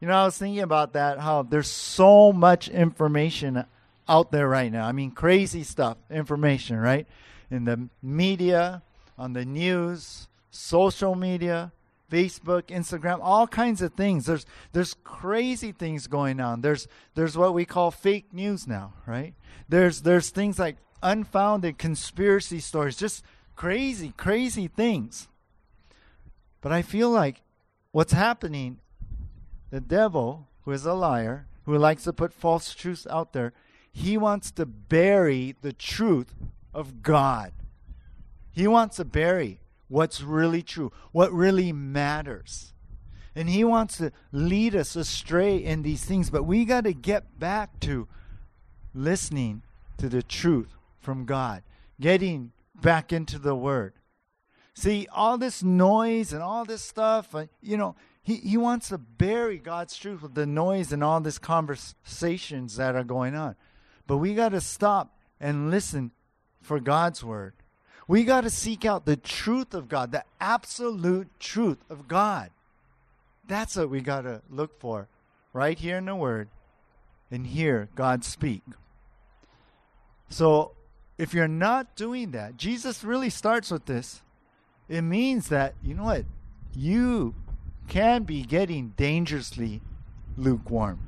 You 0.00 0.08
know, 0.08 0.14
I 0.14 0.24
was 0.24 0.38
thinking 0.38 0.62
about 0.62 0.94
that, 0.94 1.18
how 1.18 1.42
there's 1.42 1.68
so 1.68 2.32
much 2.32 2.70
information 2.70 3.66
out 4.08 4.32
there 4.32 4.48
right 4.48 4.72
now. 4.72 4.86
I 4.86 4.92
mean, 4.92 5.10
crazy 5.10 5.64
stuff, 5.64 5.98
information, 6.10 6.78
right? 6.78 7.06
In 7.50 7.66
the 7.66 7.90
media, 8.02 8.80
on 9.18 9.34
the 9.34 9.44
news, 9.44 10.28
social 10.50 11.14
media, 11.14 11.72
Facebook, 12.10 12.68
Instagram, 12.68 13.18
all 13.20 13.46
kinds 13.46 13.82
of 13.82 13.92
things. 13.92 14.24
There's 14.24 14.46
there's 14.72 14.94
crazy 15.04 15.72
things 15.72 16.06
going 16.06 16.40
on. 16.40 16.62
There's 16.62 16.88
there's 17.14 17.36
what 17.36 17.52
we 17.52 17.66
call 17.66 17.90
fake 17.90 18.32
news 18.32 18.66
now, 18.66 18.94
right? 19.06 19.34
There's 19.68 20.00
there's 20.00 20.30
things 20.30 20.58
like 20.58 20.76
unfounded 21.02 21.78
conspiracy 21.78 22.60
stories, 22.60 22.96
just 22.96 23.24
crazy, 23.54 24.12
crazy 24.16 24.68
things. 24.68 25.28
But 26.60 26.72
I 26.72 26.82
feel 26.82 27.10
like 27.10 27.42
what's 27.92 28.12
happening, 28.12 28.78
the 29.70 29.80
devil, 29.80 30.48
who 30.62 30.72
is 30.72 30.84
a 30.84 30.94
liar, 30.94 31.46
who 31.64 31.76
likes 31.76 32.04
to 32.04 32.12
put 32.12 32.32
false 32.32 32.74
truths 32.74 33.06
out 33.10 33.32
there, 33.32 33.52
he 33.92 34.16
wants 34.18 34.50
to 34.52 34.66
bury 34.66 35.54
the 35.62 35.72
truth 35.72 36.34
of 36.74 37.02
God. 37.02 37.52
He 38.52 38.66
wants 38.66 38.96
to 38.96 39.04
bury 39.04 39.60
what's 39.88 40.22
really 40.22 40.62
true, 40.62 40.92
what 41.12 41.32
really 41.32 41.72
matters. 41.72 42.72
And 43.34 43.48
he 43.48 43.64
wants 43.64 43.98
to 43.98 44.12
lead 44.32 44.74
us 44.74 44.96
astray 44.96 45.56
in 45.56 45.82
these 45.82 46.04
things, 46.04 46.30
but 46.30 46.44
we 46.44 46.64
got 46.64 46.84
to 46.84 46.92
get 46.92 47.38
back 47.38 47.80
to 47.80 48.08
listening 48.94 49.62
to 49.98 50.08
the 50.08 50.22
truth 50.22 50.74
from 51.06 51.24
God, 51.24 51.62
getting 52.00 52.50
back 52.74 53.12
into 53.12 53.38
the 53.38 53.54
Word. 53.54 53.92
See, 54.74 55.06
all 55.12 55.38
this 55.38 55.62
noise 55.62 56.32
and 56.32 56.42
all 56.42 56.64
this 56.64 56.82
stuff, 56.82 57.32
uh, 57.32 57.46
you 57.62 57.76
know, 57.76 57.94
he, 58.24 58.34
he 58.38 58.56
wants 58.56 58.88
to 58.88 58.98
bury 58.98 59.56
God's 59.56 59.96
truth 59.96 60.20
with 60.20 60.34
the 60.34 60.46
noise 60.46 60.92
and 60.92 61.04
all 61.04 61.20
these 61.20 61.38
conversations 61.38 62.76
that 62.76 62.96
are 62.96 63.04
going 63.04 63.36
on. 63.36 63.54
But 64.08 64.16
we 64.16 64.34
got 64.34 64.48
to 64.48 64.60
stop 64.60 65.16
and 65.40 65.70
listen 65.70 66.10
for 66.60 66.80
God's 66.80 67.22
Word. 67.22 67.52
We 68.08 68.24
got 68.24 68.40
to 68.40 68.50
seek 68.50 68.84
out 68.84 69.06
the 69.06 69.16
truth 69.16 69.74
of 69.74 69.88
God, 69.88 70.10
the 70.10 70.24
absolute 70.40 71.28
truth 71.38 71.78
of 71.88 72.08
God. 72.08 72.50
That's 73.46 73.76
what 73.76 73.90
we 73.90 74.00
got 74.00 74.22
to 74.22 74.42
look 74.50 74.80
for 74.80 75.06
right 75.52 75.78
here 75.78 75.98
in 75.98 76.06
the 76.06 76.16
Word 76.16 76.48
and 77.30 77.46
hear 77.46 77.88
God 77.94 78.24
speak. 78.24 78.62
So, 80.28 80.72
if 81.18 81.32
you're 81.32 81.48
not 81.48 81.96
doing 81.96 82.32
that, 82.32 82.56
Jesus 82.56 83.04
really 83.04 83.30
starts 83.30 83.70
with 83.70 83.86
this. 83.86 84.22
It 84.88 85.02
means 85.02 85.48
that, 85.48 85.74
you 85.82 85.94
know 85.94 86.04
what? 86.04 86.24
You 86.74 87.34
can 87.88 88.24
be 88.24 88.42
getting 88.42 88.92
dangerously 88.96 89.80
lukewarm. 90.36 91.00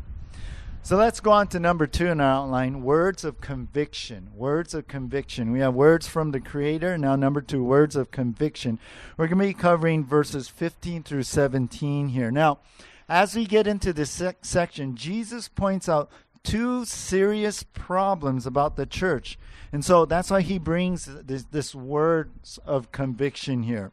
So 0.83 0.97
let's 0.97 1.21
go 1.21 1.33
on 1.33 1.49
to 1.49 1.61
number 1.61 1.87
two 1.87 2.07
in 2.07 2.21
our 2.21 2.45
outline 2.45 2.83
words 2.83 3.23
of 3.23 3.43
conviction. 3.43 4.31
Words 4.35 4.73
of 4.73 4.89
conviction. 4.89 5.53
We 5.53 5.61
have 5.61 5.75
words 5.75 6.09
from 6.09 6.31
the 6.31 6.41
Creator. 6.41 6.97
Now, 6.97 7.15
number 7.15 7.43
two, 7.43 7.63
words 7.63 7.95
of 7.95 8.11
conviction. 8.11 8.79
We're 9.19 9.27
going 9.27 9.39
to 9.39 9.45
be 9.49 9.53
covering 9.53 10.07
verses 10.07 10.49
15 10.49 11.03
through 11.03 11.25
17 11.25 12.09
here. 12.09 12.31
Now, 12.31 12.61
as 13.07 13.37
we 13.37 13.45
get 13.45 13.67
into 13.67 13.93
this 13.93 14.11
sec- 14.11 14.45
section, 14.47 14.97
Jesus 14.97 15.49
points 15.49 15.91
out 15.91 16.11
two 16.49 16.85
serious 16.85 17.63
problems 17.63 18.47
about 18.47 18.77
the 18.77 18.87
church. 18.87 19.39
And 19.71 19.85
so 19.85 20.07
that's 20.07 20.31
why 20.31 20.41
he 20.41 20.59
brings 20.59 21.05
this, 21.05 21.45
this 21.45 21.75
words 21.75 22.59
of 22.65 22.91
conviction 22.91 23.65
here. 23.65 23.93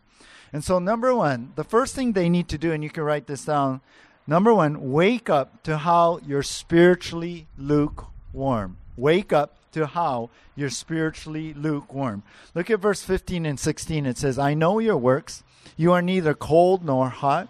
And 0.54 0.64
so, 0.64 0.80
number 0.80 1.14
one, 1.14 1.52
the 1.56 1.66
first 1.66 1.96
thing 1.96 2.14
they 2.14 2.30
need 2.30 2.48
to 2.48 2.58
do, 2.58 2.72
and 2.72 2.82
you 2.82 2.90
can 2.90 3.04
write 3.04 3.28
this 3.28 3.44
down, 3.44 3.82
Number 4.28 4.54
one, 4.54 4.92
wake 4.92 5.30
up 5.30 5.62
to 5.64 5.78
how 5.78 6.20
you're 6.26 6.42
spiritually 6.42 7.48
lukewarm. 7.58 8.78
Wake 8.98 9.32
up 9.32 9.58
to 9.74 9.86
how 9.86 10.32
you're 10.56 10.72
spiritually 10.72 11.54
lukewarm. 11.54 12.24
Look 12.56 12.72
at 12.72 12.80
verse 12.80 13.04
15 13.04 13.46
and 13.46 13.60
16. 13.60 14.06
It 14.06 14.18
says, 14.18 14.40
I 14.40 14.56
know 14.56 14.80
your 14.80 14.98
works. 14.98 15.44
You 15.78 15.92
are 15.92 16.02
neither 16.02 16.34
cold 16.34 16.84
nor 16.84 17.10
hot. 17.10 17.50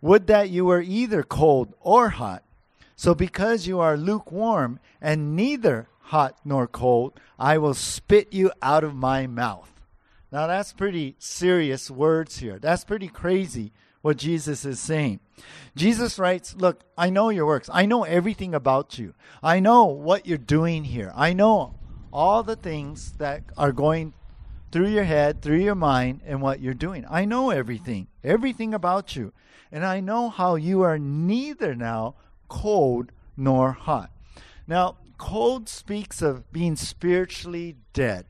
Would 0.00 0.28
that 0.28 0.48
you 0.48 0.64
were 0.64 0.80
either 0.80 1.22
cold 1.22 1.74
or 1.80 2.10
hot. 2.10 2.42
So 2.98 3.14
because 3.14 3.68
you 3.68 3.78
are 3.78 3.96
lukewarm 3.96 4.80
and 5.00 5.36
neither 5.36 5.86
hot 6.00 6.36
nor 6.44 6.66
cold, 6.66 7.20
I 7.38 7.56
will 7.56 7.74
spit 7.74 8.32
you 8.32 8.50
out 8.60 8.82
of 8.82 8.92
my 8.92 9.28
mouth. 9.28 9.70
Now 10.32 10.48
that's 10.48 10.72
pretty 10.72 11.14
serious 11.20 11.92
words 11.92 12.38
here. 12.38 12.58
That's 12.58 12.82
pretty 12.82 13.06
crazy 13.06 13.72
what 14.02 14.16
Jesus 14.16 14.64
is 14.64 14.80
saying. 14.80 15.20
Jesus 15.76 16.18
writes, 16.18 16.56
Look, 16.56 16.82
I 16.98 17.08
know 17.08 17.28
your 17.28 17.46
works. 17.46 17.70
I 17.72 17.86
know 17.86 18.02
everything 18.02 18.52
about 18.52 18.98
you. 18.98 19.14
I 19.44 19.60
know 19.60 19.84
what 19.84 20.26
you're 20.26 20.36
doing 20.36 20.82
here. 20.82 21.12
I 21.14 21.34
know 21.34 21.76
all 22.12 22.42
the 22.42 22.56
things 22.56 23.12
that 23.18 23.44
are 23.56 23.70
going 23.70 24.12
through 24.72 24.88
your 24.88 25.04
head, 25.04 25.40
through 25.40 25.60
your 25.60 25.76
mind, 25.76 26.22
and 26.26 26.42
what 26.42 26.58
you're 26.58 26.74
doing. 26.74 27.06
I 27.08 27.26
know 27.26 27.50
everything, 27.50 28.08
everything 28.24 28.74
about 28.74 29.14
you. 29.14 29.32
And 29.70 29.86
I 29.86 30.00
know 30.00 30.30
how 30.30 30.56
you 30.56 30.82
are 30.82 30.98
neither 30.98 31.76
now 31.76 32.16
cold 32.48 33.12
nor 33.36 33.72
hot. 33.72 34.10
Now, 34.66 34.96
cold 35.16 35.68
speaks 35.68 36.22
of 36.22 36.50
being 36.52 36.76
spiritually 36.76 37.76
dead. 37.92 38.26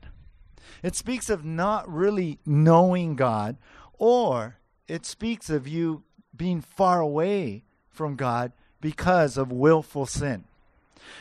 It 0.83 0.95
speaks 0.95 1.29
of 1.29 1.43
not 1.43 1.91
really 1.91 2.39
knowing 2.45 3.15
God 3.15 3.57
or 3.97 4.57
it 4.87 5.05
speaks 5.05 5.49
of 5.49 5.67
you 5.67 6.03
being 6.35 6.61
far 6.61 6.99
away 6.99 7.63
from 7.89 8.15
God 8.15 8.53
because 8.81 9.37
of 9.37 9.51
willful 9.51 10.05
sin. 10.05 10.45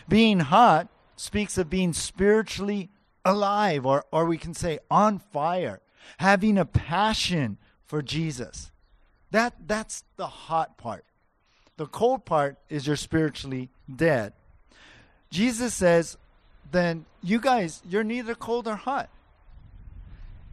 Being 0.08 0.40
hot 0.40 0.88
speaks 1.16 1.58
of 1.58 1.68
being 1.68 1.92
spiritually 1.92 2.90
alive, 3.24 3.84
or, 3.84 4.04
or 4.12 4.24
we 4.24 4.38
can 4.38 4.54
say 4.54 4.78
on 4.90 5.18
fire, 5.18 5.80
having 6.18 6.56
a 6.56 6.64
passion 6.64 7.58
for 7.84 8.00
Jesus. 8.00 8.70
That, 9.30 9.54
that's 9.66 10.04
the 10.16 10.26
hot 10.26 10.78
part. 10.78 11.04
The 11.78 11.86
cold 11.86 12.26
part 12.26 12.58
is 12.68 12.86
you're 12.86 12.96
spiritually 12.96 13.70
dead. 13.94 14.32
Jesus 15.30 15.72
says, 15.72 16.18
then 16.72 17.06
you 17.22 17.40
guys, 17.40 17.80
you're 17.88 18.04
neither 18.04 18.34
cold 18.34 18.66
or 18.66 18.76
hot. 18.76 19.08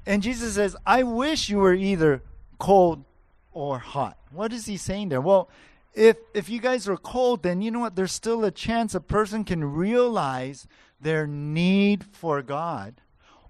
And 0.06 0.22
Jesus 0.22 0.54
says, 0.54 0.76
I 0.86 1.02
wish 1.02 1.50
you 1.50 1.58
were 1.58 1.74
either 1.74 2.22
cold 2.60 3.04
or 3.52 3.80
hot. 3.80 4.18
What 4.32 4.54
is 4.54 4.68
he 4.68 4.78
saying 4.78 5.10
there? 5.10 5.20
Well, 5.20 5.50
if 5.96 6.18
if 6.36 6.48
you 6.48 6.60
guys 6.60 6.88
are 6.88 6.98
cold, 6.98 7.42
then 7.42 7.64
you 7.64 7.72
know 7.72 7.80
what? 7.80 7.96
There's 7.96 8.12
still 8.12 8.46
a 8.46 8.52
chance 8.52 8.94
a 8.94 9.00
person 9.00 9.44
can 9.44 9.64
realize 9.64 10.68
their 11.02 11.26
need 11.26 12.04
for 12.04 12.42
God, 12.44 13.02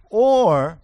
or 0.10 0.80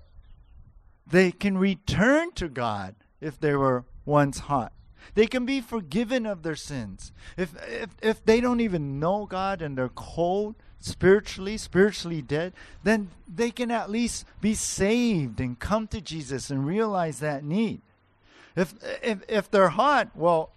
they 1.08 1.32
can 1.32 1.58
return 1.58 2.34
to 2.34 2.50
God 2.50 2.96
if 3.22 3.40
they 3.40 3.56
were 3.56 3.86
once 4.06 4.40
hot. 4.40 4.74
They 5.16 5.28
can 5.28 5.46
be 5.46 5.62
forgiven 5.62 6.26
of 6.26 6.44
their 6.44 6.56
sins. 6.56 7.12
If 7.38 7.54
if 7.68 7.90
if 8.02 8.26
they 8.26 8.42
don't 8.42 8.62
even 8.62 9.00
know 9.00 9.26
God 9.26 9.62
and 9.62 9.78
they're 9.78 9.90
cold 9.90 10.56
spiritually, 10.80 11.58
spiritually 11.58 12.22
dead, 12.22 12.54
then 12.84 13.10
they 13.28 13.52
can 13.52 13.72
at 13.72 13.90
least 13.90 14.26
be 14.42 14.54
saved 14.54 15.40
and 15.40 15.60
come 15.60 15.88
to 15.88 16.02
Jesus 16.02 16.50
and 16.50 16.66
realize 16.66 17.20
that 17.20 17.44
need. 17.44 17.82
If 18.56 18.74
if 19.02 19.20
if 19.30 19.50
they're 19.50 19.70
hot, 19.70 20.10
well, 20.16 20.52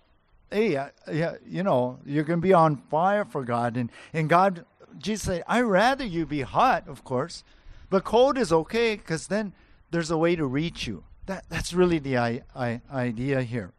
hey, 0.50 0.76
uh, 0.76 0.88
yeah, 1.10 1.34
you 1.46 1.62
know, 1.62 1.98
you're 2.04 2.24
going 2.24 2.40
to 2.40 2.46
be 2.46 2.52
on 2.52 2.76
fire 2.90 3.24
for 3.24 3.44
God, 3.44 3.76
and 3.76 3.90
and 4.12 4.28
God, 4.28 4.64
Jesus 4.98 5.26
said, 5.26 5.44
I 5.46 5.60
rather 5.60 6.04
you 6.04 6.26
be 6.26 6.42
hot, 6.42 6.88
of 6.88 7.04
course, 7.04 7.44
but 7.90 8.04
cold 8.04 8.38
is 8.38 8.52
okay 8.52 8.96
because 8.96 9.28
then 9.28 9.52
there's 9.90 10.10
a 10.10 10.18
way 10.18 10.34
to 10.36 10.46
reach 10.46 10.86
you. 10.86 11.04
That 11.26 11.44
that's 11.48 11.72
really 11.72 11.98
the 11.98 12.18
I, 12.18 12.42
I, 12.54 12.80
idea 12.92 13.42
here. 13.42 13.72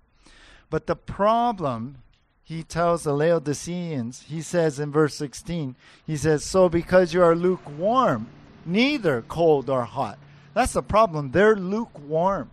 But 0.70 0.88
the 0.88 0.96
problem, 0.96 2.00
he 2.44 2.64
tells 2.64 3.04
the 3.04 3.14
Laodiceans, 3.14 4.24
he 4.28 4.42
says 4.42 4.80
in 4.80 4.92
verse 4.92 5.16
16, 5.16 5.76
he 6.06 6.18
says, 6.18 6.44
So 6.44 6.70
because 6.70 7.14
you 7.14 7.22
are 7.24 7.36
lukewarm, 7.36 8.28
neither 8.66 9.22
cold 9.24 9.70
or 9.70 9.84
hot. 9.84 10.18
That's 10.54 10.74
the 10.74 10.84
problem. 10.84 11.32
They're 11.32 11.56
lukewarm. 11.56 12.50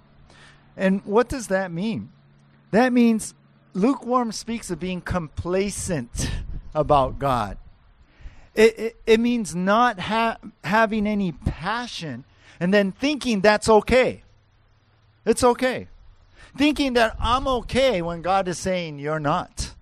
And 0.76 1.04
what 1.04 1.28
does 1.28 1.48
that 1.48 1.70
mean? 1.70 2.10
That 2.70 2.92
means 2.92 3.34
lukewarm 3.74 4.32
speaks 4.32 4.70
of 4.70 4.80
being 4.80 5.00
complacent 5.00 6.30
about 6.74 7.18
God. 7.18 7.58
It, 8.54 8.78
it, 8.78 8.96
it 9.06 9.20
means 9.20 9.54
not 9.54 9.98
ha- 9.98 10.38
having 10.64 11.06
any 11.06 11.32
passion 11.32 12.24
and 12.60 12.72
then 12.72 12.92
thinking 12.92 13.40
that's 13.40 13.68
okay. 13.68 14.24
It's 15.24 15.42
okay. 15.42 15.88
Thinking 16.56 16.94
that 16.94 17.16
I'm 17.18 17.46
okay 17.48 18.02
when 18.02 18.22
God 18.22 18.48
is 18.48 18.58
saying 18.58 18.98
you're 18.98 19.20
not. 19.20 19.74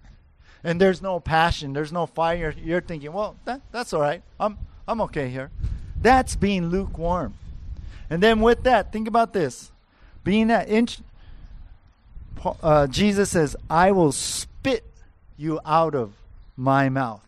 And 0.63 0.81
there's 0.81 1.01
no 1.01 1.21
passion, 1.21 1.73
there's 1.73 1.93
no 1.93 2.07
fire. 2.07 2.55
You're 2.63 2.81
thinking, 2.81 3.13
well, 3.13 3.37
that, 3.45 3.61
that's 3.73 3.93
all 3.93 4.01
right. 4.01 4.23
I'm, 4.39 4.59
I'm 4.87 5.01
okay 5.03 5.29
here. 5.29 5.51
That's 6.01 6.37
being 6.37 6.67
lukewarm. 6.69 7.35
And 8.09 8.23
then 8.23 8.41
with 8.41 8.63
that, 8.65 8.93
think 8.93 9.09
about 9.09 9.33
this. 9.33 9.73
Being 10.23 10.49
that 10.49 10.69
inch, 10.69 10.99
uh, 12.63 12.87
Jesus 12.87 13.31
says, 13.31 13.57
I 13.69 13.93
will 13.93 14.13
spit 14.13 14.85
you 15.37 15.61
out 15.65 15.95
of 15.95 16.13
my 16.57 16.89
mouth. 16.89 17.25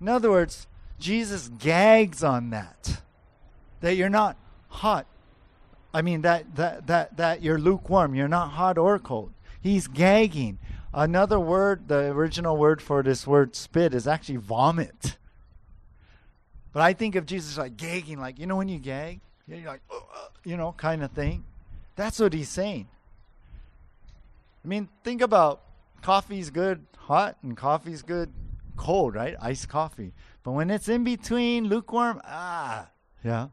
In 0.00 0.08
other 0.08 0.30
words, 0.30 0.66
Jesus 0.98 1.48
gags 1.58 2.24
on 2.24 2.50
that. 2.50 3.02
That 3.80 3.96
you're 3.96 4.08
not 4.08 4.36
hot. 4.68 5.06
I 5.94 6.02
mean 6.02 6.22
that 6.22 6.56
that 6.56 6.86
that 6.86 7.16
that 7.16 7.42
you're 7.42 7.58
lukewarm. 7.58 8.14
You're 8.14 8.28
not 8.28 8.50
hot 8.50 8.78
or 8.78 8.98
cold. 8.98 9.32
He's 9.60 9.86
gagging. 9.86 10.58
Another 10.94 11.40
word, 11.40 11.88
the 11.88 12.10
original 12.10 12.56
word 12.56 12.82
for 12.82 13.02
this 13.02 13.26
word 13.26 13.56
spit 13.56 13.94
is 13.94 14.06
actually 14.06 14.36
vomit. 14.36 15.16
But 16.72 16.82
I 16.82 16.94
think 16.94 17.16
of 17.16 17.26
Jesus 17.26 17.58
like 17.58 17.76
gagging, 17.76 18.18
like 18.18 18.38
you 18.38 18.46
know 18.46 18.56
when 18.56 18.68
you 18.68 18.78
gag, 18.78 19.20
you're 19.46 19.66
like, 19.66 19.82
uh, 19.90 19.96
uh, 19.96 20.28
you 20.44 20.56
know, 20.56 20.72
kind 20.72 21.02
of 21.02 21.10
thing. 21.12 21.44
That's 21.96 22.18
what 22.18 22.32
he's 22.32 22.48
saying. 22.48 22.88
I 24.64 24.68
mean, 24.68 24.88
think 25.04 25.20
about 25.20 25.62
coffee's 26.00 26.50
good 26.50 26.86
hot 26.96 27.36
and 27.42 27.56
coffee's 27.56 28.02
good 28.02 28.32
cold, 28.76 29.14
right? 29.14 29.36
Iced 29.40 29.68
coffee. 29.68 30.12
But 30.42 30.52
when 30.52 30.70
it's 30.70 30.88
in 30.88 31.04
between, 31.04 31.66
lukewarm, 31.66 32.20
ah, 32.24 32.88
yeah. 33.22 33.48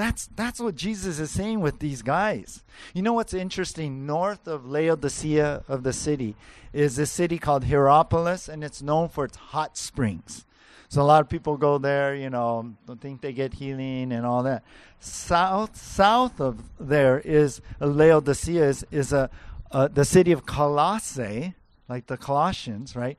That's 0.00 0.30
that's 0.34 0.58
what 0.58 0.76
Jesus 0.76 1.18
is 1.18 1.30
saying 1.30 1.60
with 1.60 1.78
these 1.78 2.00
guys. 2.00 2.64
You 2.94 3.02
know 3.02 3.12
what's 3.12 3.34
interesting? 3.34 4.06
North 4.06 4.48
of 4.48 4.64
Laodicea 4.64 5.62
of 5.68 5.82
the 5.82 5.92
city 5.92 6.36
is 6.72 6.98
a 6.98 7.04
city 7.04 7.36
called 7.36 7.64
Hierapolis, 7.64 8.48
and 8.48 8.64
it's 8.64 8.80
known 8.80 9.10
for 9.10 9.26
its 9.26 9.36
hot 9.36 9.76
springs. 9.76 10.46
So 10.88 11.02
a 11.02 11.04
lot 11.04 11.20
of 11.20 11.28
people 11.28 11.58
go 11.58 11.76
there, 11.76 12.14
you 12.14 12.30
know, 12.30 12.72
don't 12.86 12.98
think 12.98 13.20
they 13.20 13.34
get 13.34 13.52
healing 13.52 14.10
and 14.10 14.24
all 14.24 14.42
that. 14.44 14.64
South 15.00 15.76
south 15.76 16.40
of 16.40 16.62
there 16.80 17.20
is 17.20 17.60
Laodicea 17.78 18.64
is, 18.64 18.86
is 18.90 19.12
a 19.12 19.28
uh, 19.70 19.88
the 19.88 20.06
city 20.06 20.32
of 20.32 20.46
Colossae, 20.46 21.52
like 21.90 22.06
the 22.06 22.16
Colossians, 22.16 22.96
right? 22.96 23.18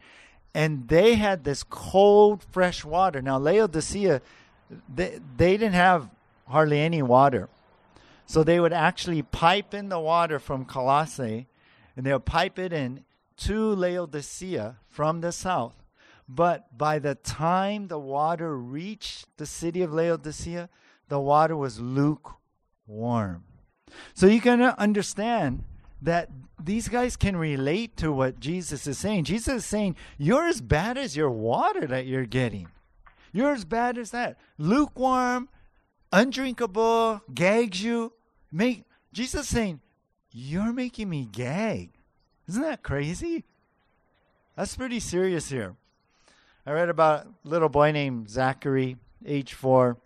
And 0.55 0.87
they 0.87 1.13
had 1.13 1.43
this 1.43 1.61
cold, 1.61 2.43
fresh 2.51 2.83
water. 2.83 3.21
Now 3.21 3.37
Laodicea, 3.37 4.19
they 4.91 5.19
they 5.37 5.57
didn't 5.57 5.75
have 5.75 6.09
hardly 6.51 6.79
any 6.79 7.01
water, 7.01 7.49
so 8.25 8.43
they 8.43 8.59
would 8.59 8.73
actually 8.73 9.21
pipe 9.21 9.73
in 9.73 9.89
the 9.89 9.99
water 9.99 10.39
from 10.39 10.65
Colossae, 10.65 11.47
and 11.95 12.05
they 12.05 12.13
would 12.13 12.25
pipe 12.25 12.57
it 12.57 12.71
in 12.71 13.03
to 13.37 13.73
Laodicea 13.73 14.77
from 14.89 15.21
the 15.21 15.31
south. 15.31 15.75
But 16.29 16.77
by 16.77 16.99
the 16.99 17.15
time 17.15 17.87
the 17.87 17.99
water 17.99 18.57
reached 18.57 19.25
the 19.37 19.45
city 19.45 19.81
of 19.81 19.91
Laodicea, 19.91 20.69
the 21.09 21.19
water 21.19 21.57
was 21.57 21.79
lukewarm. 21.79 23.43
So 24.13 24.27
you 24.27 24.39
can 24.39 24.61
understand 24.61 25.65
that 26.01 26.29
these 26.63 26.87
guys 26.87 27.17
can 27.17 27.35
relate 27.35 27.97
to 27.97 28.11
what 28.11 28.39
Jesus 28.39 28.87
is 28.87 28.97
saying. 28.97 29.25
Jesus 29.25 29.55
is 29.55 29.65
saying, 29.65 29.95
You're 30.17 30.47
as 30.47 30.61
bad 30.61 30.97
as 30.97 31.17
your 31.17 31.29
water 31.29 31.85
that 31.87 32.05
you're 32.05 32.25
getting. 32.25 32.67
You're 33.33 33.53
as 33.53 33.65
bad 33.65 33.97
as 33.97 34.11
that. 34.11 34.37
Lukewarm, 34.57 35.49
undrinkable, 36.11 37.21
gags 37.33 37.83
you. 37.83 38.13
Make 38.51 38.85
Jesus 39.13 39.47
saying, 39.47 39.79
You're 40.31 40.73
making 40.73 41.09
me 41.09 41.27
gag. 41.31 41.91
Isn't 42.47 42.61
that 42.61 42.83
crazy? 42.83 43.43
That's 44.55 44.75
pretty 44.75 44.99
serious 44.99 45.49
here. 45.49 45.75
I 46.65 46.71
read 46.73 46.89
about 46.89 47.25
a 47.25 47.47
little 47.47 47.69
boy 47.69 47.91
named 47.91 48.29
Zachary, 48.29 48.97
age 49.25 49.53
four. 49.53 49.97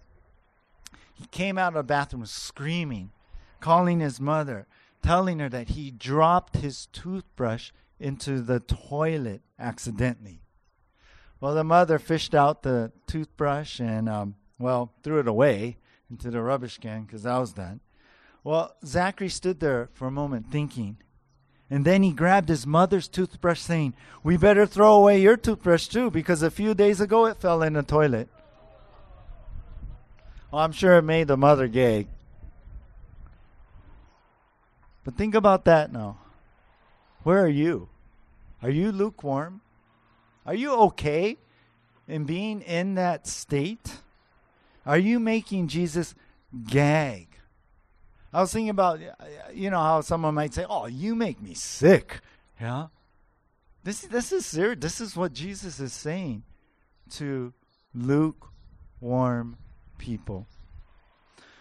He 1.16 1.26
came 1.28 1.58
out 1.58 1.70
of 1.70 1.74
the 1.76 1.84
bathroom 1.84 2.26
screaming, 2.26 3.12
calling 3.60 4.00
his 4.00 4.20
mother 4.20 4.68
telling 5.06 5.38
her 5.38 5.50
that 5.50 5.70
he 5.70 5.92
dropped 5.92 6.58
his 6.58 6.88
toothbrush 6.88 7.70
into 8.00 8.42
the 8.42 8.60
toilet 8.60 9.42
accidentally. 9.60 10.42
Well, 11.40 11.54
the 11.54 11.64
mother 11.64 12.00
fished 12.00 12.34
out 12.34 12.64
the 12.64 12.92
toothbrush 13.06 13.80
and, 13.80 14.10
um, 14.10 14.36
well, 14.58 14.92
threw 15.04 15.20
it 15.20 15.28
away 15.28 15.78
into 16.10 16.32
the 16.32 16.42
rubbish 16.42 16.78
can 16.78 17.04
because 17.04 17.24
that 17.24 17.38
was 17.38 17.54
done. 17.54 17.80
Well, 18.44 18.76
Zachary 18.86 19.30
stood 19.30 19.60
there 19.60 19.90
for 19.94 20.08
a 20.08 20.12
moment 20.12 20.52
thinking. 20.52 20.98
And 21.70 21.84
then 21.84 22.04
he 22.04 22.12
grabbed 22.12 22.48
his 22.48 22.68
mother's 22.68 23.08
toothbrush, 23.08 23.60
saying, 23.60 23.96
We 24.24 24.38
better 24.38 24.68
throw 24.68 24.96
away 24.96 25.20
your 25.20 25.36
toothbrush 25.36 25.88
too, 25.88 26.12
because 26.12 26.44
a 26.44 26.52
few 26.52 26.76
days 26.76 27.02
ago 27.02 27.26
it 27.26 27.38
fell 27.38 27.64
in 27.64 27.74
the 27.74 27.82
toilet. 27.82 28.30
Well, 30.52 30.62
I'm 30.62 30.72
sure 30.72 30.98
it 30.98 31.02
made 31.02 31.28
the 31.28 31.38
mother 31.38 31.68
gag. 31.68 32.08
But 35.04 35.18
think 35.18 35.34
about 35.34 35.66
that 35.66 35.92
now. 35.92 36.18
Where 37.24 37.44
are 37.44 37.50
you? 37.50 37.90
Are 38.62 38.70
you 38.70 38.92
lukewarm? 38.92 39.62
Are 40.46 40.54
you 40.54 40.74
okay 40.74 41.38
in 42.08 42.26
being 42.26 42.62
in 42.62 42.96
that 42.96 43.26
state? 43.26 44.02
Are 44.86 44.98
you 44.98 45.20
making 45.20 45.68
Jesus 45.68 46.16
gag? 46.68 47.28
I 48.34 48.42
was 48.42 48.52
thinking 48.52 48.70
about, 48.70 49.00
you 49.54 49.70
know, 49.70 49.80
how 49.80 50.02
someone 50.02 50.36
might 50.36 50.54
say, 50.54 50.66
"Oh, 50.70 50.88
you 50.88 51.16
make 51.16 51.42
me 51.42 51.54
sick." 51.54 52.22
Yeah. 52.60 52.88
This 53.84 54.02
this 54.02 54.32
is 54.32 54.46
serious. 54.46 54.80
This 54.80 55.00
is 55.00 55.16
what 55.16 55.34
Jesus 55.34 55.80
is 55.80 55.94
saying 55.94 56.44
to 57.12 57.54
lukewarm 57.94 59.58
people. 59.98 60.48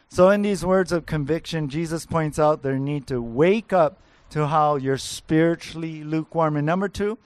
So, 0.09 0.31
in 0.31 0.43
these 0.43 0.65
words 0.65 0.93
of 0.93 1.07
conviction, 1.07 1.69
Jesus 1.69 2.07
points 2.07 2.39
out 2.39 2.63
their 2.63 2.79
need 2.79 3.07
to 3.09 3.21
wake 3.21 3.73
up 3.73 4.01
to 4.31 4.47
how 4.47 4.77
you're 4.77 4.99
spiritually 4.99 6.03
lukewarm. 6.03 6.57
And 6.57 6.67
number 6.67 6.89
two, 6.89 7.19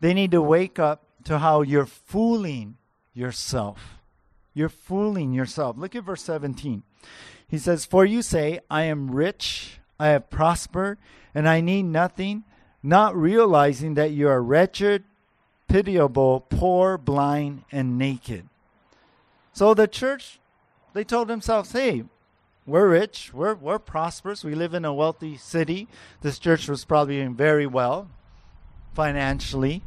they 0.00 0.14
need 0.14 0.30
to 0.32 0.42
wake 0.42 0.78
up 0.78 1.04
to 1.24 1.38
how 1.38 1.62
you're 1.62 1.86
fooling 1.86 2.76
yourself. 3.14 3.99
You're 4.54 4.68
fooling 4.68 5.32
yourself. 5.32 5.76
Look 5.78 5.94
at 5.94 6.04
verse 6.04 6.22
17. 6.22 6.82
He 7.48 7.58
says, 7.58 7.84
For 7.84 8.04
you 8.04 8.22
say, 8.22 8.60
I 8.70 8.82
am 8.84 9.10
rich, 9.10 9.80
I 9.98 10.08
have 10.08 10.30
prospered, 10.30 10.98
and 11.34 11.48
I 11.48 11.60
need 11.60 11.84
nothing, 11.84 12.44
not 12.82 13.16
realizing 13.16 13.94
that 13.94 14.12
you 14.12 14.28
are 14.28 14.42
wretched, 14.42 15.04
pitiable, 15.68 16.40
poor, 16.48 16.98
blind, 16.98 17.64
and 17.70 17.98
naked. 17.98 18.48
So 19.52 19.74
the 19.74 19.86
church, 19.86 20.40
they 20.94 21.04
told 21.04 21.28
themselves, 21.28 21.72
hey, 21.72 22.04
we're 22.66 22.88
rich, 22.88 23.32
we're, 23.34 23.54
we're 23.54 23.78
prosperous, 23.78 24.44
we 24.44 24.54
live 24.54 24.74
in 24.74 24.84
a 24.84 24.94
wealthy 24.94 25.36
city. 25.36 25.88
This 26.20 26.38
church 26.38 26.68
was 26.68 26.84
probably 26.84 27.16
doing 27.16 27.34
very 27.34 27.66
well 27.66 28.08
financially. 28.94 29.82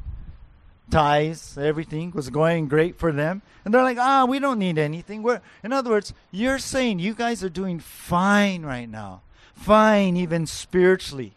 Ties, 0.89 1.57
everything 1.57 2.11
was 2.11 2.29
going 2.29 2.67
great 2.67 2.97
for 2.97 3.11
them. 3.11 3.41
And 3.63 3.73
they're 3.73 3.83
like, 3.83 3.97
ah, 3.97 4.25
we 4.25 4.39
don't 4.39 4.59
need 4.59 4.77
anything. 4.77 5.23
We're, 5.23 5.41
in 5.63 5.73
other 5.73 5.89
words, 5.89 6.13
you're 6.31 6.59
saying 6.59 6.99
you 6.99 7.13
guys 7.13 7.43
are 7.43 7.49
doing 7.49 7.79
fine 7.79 8.63
right 8.63 8.89
now. 8.89 9.21
Fine, 9.55 10.17
even 10.17 10.45
spiritually. 10.45 11.33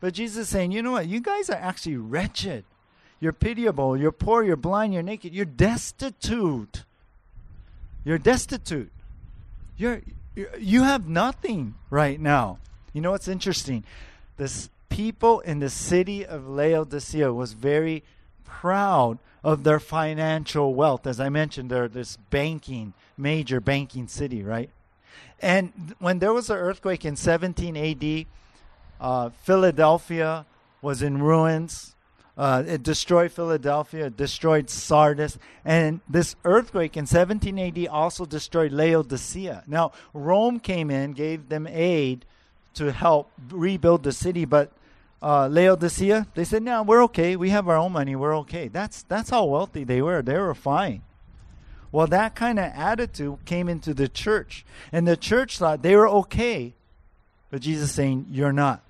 But 0.00 0.14
Jesus 0.14 0.42
is 0.42 0.48
saying, 0.48 0.72
you 0.72 0.82
know 0.82 0.92
what? 0.92 1.06
You 1.06 1.20
guys 1.20 1.48
are 1.48 1.56
actually 1.56 1.96
wretched. 1.96 2.64
You're 3.20 3.32
pitiable. 3.32 3.96
You're 3.96 4.12
poor. 4.12 4.42
You're 4.42 4.56
blind. 4.56 4.92
You're 4.92 5.02
naked. 5.02 5.32
You're 5.32 5.44
destitute. 5.44 6.84
You're 8.04 8.18
destitute. 8.18 8.90
You're 9.76 10.02
you 10.58 10.82
have 10.82 11.08
nothing 11.08 11.74
right 11.88 12.20
now. 12.20 12.58
You 12.92 13.00
know 13.00 13.10
what's 13.10 13.28
interesting? 13.28 13.84
This 14.36 14.68
people 14.90 15.40
in 15.40 15.60
the 15.60 15.70
city 15.70 16.24
of 16.24 16.46
Laodicea 16.46 17.32
was 17.32 17.54
very 17.54 18.04
proud 18.46 19.18
of 19.44 19.64
their 19.64 19.78
financial 19.78 20.74
wealth. 20.74 21.06
As 21.06 21.20
I 21.20 21.28
mentioned, 21.28 21.70
they're 21.70 21.88
this 21.88 22.16
banking, 22.30 22.94
major 23.16 23.60
banking 23.60 24.08
city, 24.08 24.42
right? 24.42 24.70
And 25.40 25.94
when 25.98 26.18
there 26.18 26.32
was 26.32 26.50
an 26.50 26.56
earthquake 26.56 27.04
in 27.04 27.16
17 27.16 27.76
AD, 27.76 28.26
uh, 29.00 29.30
Philadelphia 29.42 30.46
was 30.82 31.02
in 31.02 31.22
ruins. 31.22 31.94
Uh, 32.36 32.62
it 32.66 32.82
destroyed 32.82 33.32
Philadelphia, 33.32 34.06
it 34.06 34.16
destroyed 34.16 34.68
Sardis, 34.68 35.38
and 35.64 36.00
this 36.06 36.36
earthquake 36.44 36.94
in 36.94 37.06
17 37.06 37.58
AD 37.58 37.86
also 37.88 38.26
destroyed 38.26 38.72
Laodicea. 38.72 39.64
Now, 39.66 39.92
Rome 40.12 40.60
came 40.60 40.90
in, 40.90 41.12
gave 41.12 41.48
them 41.48 41.66
aid 41.66 42.26
to 42.74 42.92
help 42.92 43.30
rebuild 43.48 44.02
the 44.02 44.12
city, 44.12 44.44
but 44.44 44.70
uh, 45.22 45.48
Laodicea, 45.48 46.26
they 46.34 46.44
said, 46.44 46.62
"No, 46.62 46.82
we're 46.82 47.02
okay. 47.04 47.36
We 47.36 47.50
have 47.50 47.68
our 47.68 47.76
own 47.76 47.92
money. 47.92 48.14
We're 48.16 48.36
okay." 48.38 48.68
That's 48.68 49.02
that's 49.02 49.30
how 49.30 49.44
wealthy 49.44 49.84
they 49.84 50.02
were. 50.02 50.22
They 50.22 50.38
were 50.38 50.54
fine. 50.54 51.02
Well, 51.92 52.06
that 52.08 52.34
kind 52.34 52.58
of 52.58 52.72
attitude 52.74 53.38
came 53.44 53.68
into 53.68 53.94
the 53.94 54.08
church, 54.08 54.66
and 54.92 55.08
the 55.08 55.16
church 55.16 55.58
thought 55.58 55.82
they 55.82 55.96
were 55.96 56.08
okay 56.08 56.74
But 57.50 57.62
Jesus 57.62 57.92
saying, 57.92 58.26
You're 58.30 58.52
not. 58.52 58.82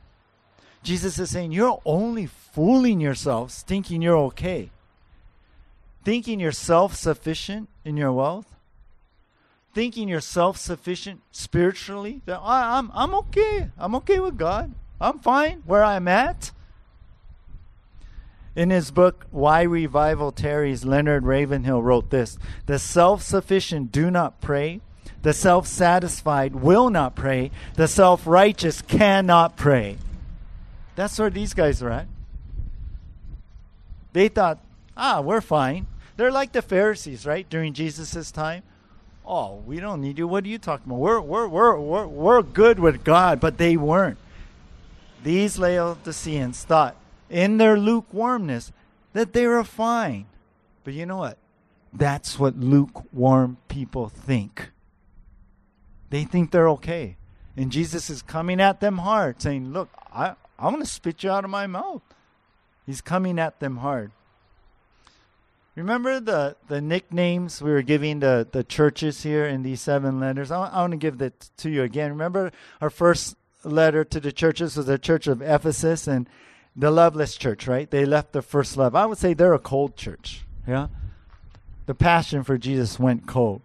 Jesus 0.82 1.18
is 1.18 1.30
saying, 1.30 1.52
You're 1.52 1.80
only 1.84 2.26
fooling 2.26 3.00
yourselves 3.00 3.62
thinking 3.62 4.02
you're 4.02 4.16
okay. 4.16 4.70
Thinking 6.04 6.40
you're 6.40 6.52
self 6.52 6.94
sufficient 6.94 7.68
in 7.84 7.96
your 7.96 8.12
wealth. 8.12 8.52
Thinking 9.74 10.08
you're 10.08 10.20
self 10.20 10.56
sufficient 10.56 11.20
spiritually. 11.30 12.22
That 12.24 12.40
I'm, 12.42 12.90
I'm 12.94 13.14
okay. 13.14 13.70
I'm 13.78 13.94
okay 13.96 14.18
with 14.18 14.36
God. 14.36 14.74
I'm 15.00 15.18
fine 15.18 15.62
where 15.66 15.85
I'm 15.85 16.09
at. 16.09 16.52
In 18.54 18.70
his 18.70 18.90
book, 18.90 19.26
Why 19.30 19.62
Revival 19.62 20.32
Tarries, 20.32 20.85
Leonard 20.85 21.24
Ravenhill 21.24 21.82
wrote 21.82 22.11
this 22.11 22.38
The 22.64 22.78
self 22.78 23.22
sufficient 23.22 23.92
do 23.92 24.11
not 24.11 24.40
pray. 24.40 24.80
The 25.22 25.35
self 25.35 25.66
satisfied 25.66 26.54
will 26.54 26.88
not 26.88 27.14
pray. 27.14 27.50
The 27.74 27.88
self 27.88 28.26
righteous 28.26 28.80
cannot 28.80 29.56
pray. 29.56 29.98
That's 30.94 31.18
where 31.18 31.30
these 31.30 31.52
guys 31.52 31.82
are 31.82 31.90
at. 31.90 32.06
They 34.14 34.28
thought, 34.28 34.59
ah, 34.96 35.20
we're 35.20 35.42
fine. 35.42 35.87
They're 36.16 36.32
like 36.32 36.52
the 36.52 36.62
Pharisees, 36.62 37.26
right? 37.26 37.48
During 37.50 37.74
Jesus' 37.74 38.30
time. 38.30 38.62
Oh, 39.26 39.56
we 39.66 39.78
don't 39.80 40.00
need 40.00 40.16
you. 40.16 40.26
What 40.26 40.44
are 40.44 40.48
you 40.48 40.56
talking 40.56 40.87
about? 40.87 41.00
We're, 41.00 41.20
we're, 41.20 41.48
we're, 41.48 41.78
we're, 41.78 42.06
we're 42.06 42.42
good 42.42 42.78
with 42.78 43.04
God, 43.04 43.40
but 43.40 43.59
they 43.59 43.76
weren't. 43.76 44.16
These 45.26 45.58
Laodiceans 45.58 46.62
thought, 46.62 46.94
in 47.28 47.56
their 47.56 47.76
lukewarmness 47.76 48.70
that 49.12 49.32
they 49.32 49.44
were 49.48 49.64
fine. 49.64 50.26
But 50.84 50.94
you 50.94 51.04
know 51.04 51.16
what? 51.16 51.36
That's 51.92 52.38
what 52.38 52.56
lukewarm 52.56 53.56
people 53.66 54.08
think. 54.08 54.70
They 56.10 56.22
think 56.22 56.52
they're 56.52 56.68
okay. 56.68 57.16
And 57.56 57.72
Jesus 57.72 58.08
is 58.08 58.22
coming 58.22 58.60
at 58.60 58.78
them 58.78 58.98
hard, 58.98 59.42
saying, 59.42 59.72
Look, 59.72 59.88
I, 60.12 60.36
I'm 60.60 60.74
going 60.74 60.84
to 60.84 60.88
spit 60.88 61.24
you 61.24 61.30
out 61.32 61.42
of 61.42 61.50
my 61.50 61.66
mouth. 61.66 62.02
He's 62.86 63.00
coming 63.00 63.40
at 63.40 63.58
them 63.58 63.78
hard. 63.78 64.12
Remember 65.74 66.20
the, 66.20 66.54
the 66.68 66.80
nicknames 66.80 67.60
we 67.60 67.72
were 67.72 67.82
giving 67.82 68.20
the, 68.20 68.46
the 68.48 68.62
churches 68.62 69.24
here 69.24 69.44
in 69.44 69.64
these 69.64 69.80
seven 69.80 70.20
letters? 70.20 70.52
I, 70.52 70.68
I 70.68 70.82
want 70.82 70.92
to 70.92 70.98
give 70.98 71.18
that 71.18 71.50
to 71.56 71.68
you 71.68 71.82
again. 71.82 72.12
Remember 72.12 72.52
our 72.80 72.90
first 72.90 73.34
letter 73.66 74.05
to 74.05 74.20
the 74.20 74.33
churches 74.33 74.76
was 74.76 74.87
the 74.87 74.98
church 74.98 75.26
of 75.26 75.42
Ephesus, 75.42 76.07
and 76.07 76.29
the 76.76 76.90
loveless 76.90 77.37
church, 77.37 77.66
right? 77.66 77.90
They 77.90 78.05
left 78.05 78.33
their 78.33 78.42
first 78.42 78.76
love. 78.76 78.94
I 78.94 79.07
would 79.07 79.18
say 79.18 79.33
they're 79.33 79.55
a 79.55 79.59
cold 79.59 79.96
church. 79.96 80.44
Yeah. 80.68 80.88
The 81.87 81.94
passion 81.94 82.42
for 82.42 82.59
Jesus 82.59 82.98
went 82.98 83.26
cold. 83.26 83.62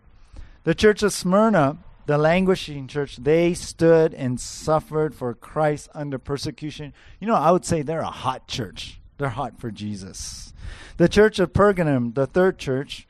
The 0.63 0.75
church 0.75 1.03
of 1.03 1.11
Smyrna, 1.11 1.77
the 2.05 2.17
languishing 2.17 2.87
church, 2.87 3.17
they 3.17 3.53
stood 3.53 4.13
and 4.13 4.39
suffered 4.39 5.13
for 5.13 5.33
Christ 5.33 5.89
under 5.93 6.17
persecution. 6.17 6.93
You 7.19 7.27
know, 7.27 7.35
I 7.35 7.51
would 7.51 7.65
say 7.65 7.81
they're 7.81 7.99
a 7.99 8.05
hot 8.05 8.47
church. 8.47 8.99
They're 9.17 9.29
hot 9.29 9.59
for 9.59 9.71
Jesus. 9.71 10.53
The 10.97 11.09
church 11.09 11.39
of 11.39 11.51
Pergamum, 11.51 12.13
the 12.13 12.27
third 12.27 12.57
church, 12.57 13.07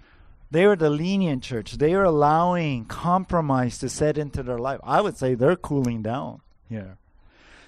they 0.49 0.65
were 0.65 0.75
the 0.75 0.89
lenient 0.89 1.43
church. 1.43 1.73
They 1.73 1.95
were 1.95 2.04
allowing 2.04 2.86
compromise 2.86 3.77
to 3.80 3.89
set 3.89 4.17
into 4.17 4.43
their 4.43 4.58
life. 4.58 4.80
I 4.84 5.01
would 5.01 5.17
say 5.17 5.36
they're 5.36 5.56
cooling 5.56 6.01
down 6.01 6.41
here. 6.71 6.97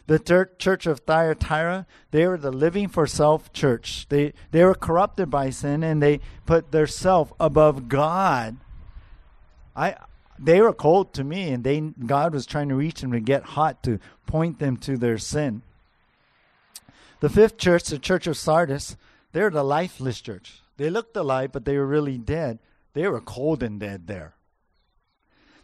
The 0.08 0.48
church 0.58 0.86
of 0.86 1.00
Thyatira, 1.02 1.86
they 2.12 2.28
were 2.28 2.38
the 2.38 2.52
living 2.52 2.90
for 2.90 3.08
self 3.08 3.54
church. 3.54 4.08
They, 4.10 4.34
they 4.52 4.66
were 4.66 4.76
corrupted 4.76 5.30
by 5.30 5.50
sin 5.50 5.82
and 5.84 6.02
they 6.02 6.20
put 6.46 6.72
their 6.72 6.88
self 6.88 7.32
above 7.40 7.88
God. 7.88 8.58
I, 9.76 9.96
they 10.38 10.60
were 10.62 10.74
cold 10.74 11.14
to 11.14 11.24
me, 11.24 11.52
and 11.52 11.64
they 11.64 11.80
God 11.80 12.34
was 12.34 12.46
trying 12.46 12.70
to 12.70 12.76
reach 12.76 13.02
them 13.02 13.12
to 13.12 13.20
get 13.20 13.44
hot 13.44 13.82
to 13.84 14.00
point 14.26 14.60
them 14.60 14.78
to 14.78 14.98
their 14.98 15.18
sin. 15.18 15.62
The 17.22 17.30
fifth 17.30 17.58
church, 17.58 17.86
the 17.86 18.00
church 18.00 18.28
of 18.28 18.38
Sardis, 18.38 18.98
they're 19.32 19.50
the 19.50 19.64
lifeless 19.64 20.20
church. 20.20 20.62
They 20.78 20.90
looked 20.90 21.16
alive, 21.16 21.52
but 21.54 21.66
they 21.66 21.78
were 21.78 21.88
really 21.88 22.18
dead. 22.18 22.60
They 22.94 23.08
were 23.08 23.22
cold 23.22 23.64
and 23.64 23.80
dead 23.80 24.08
there. 24.08 24.36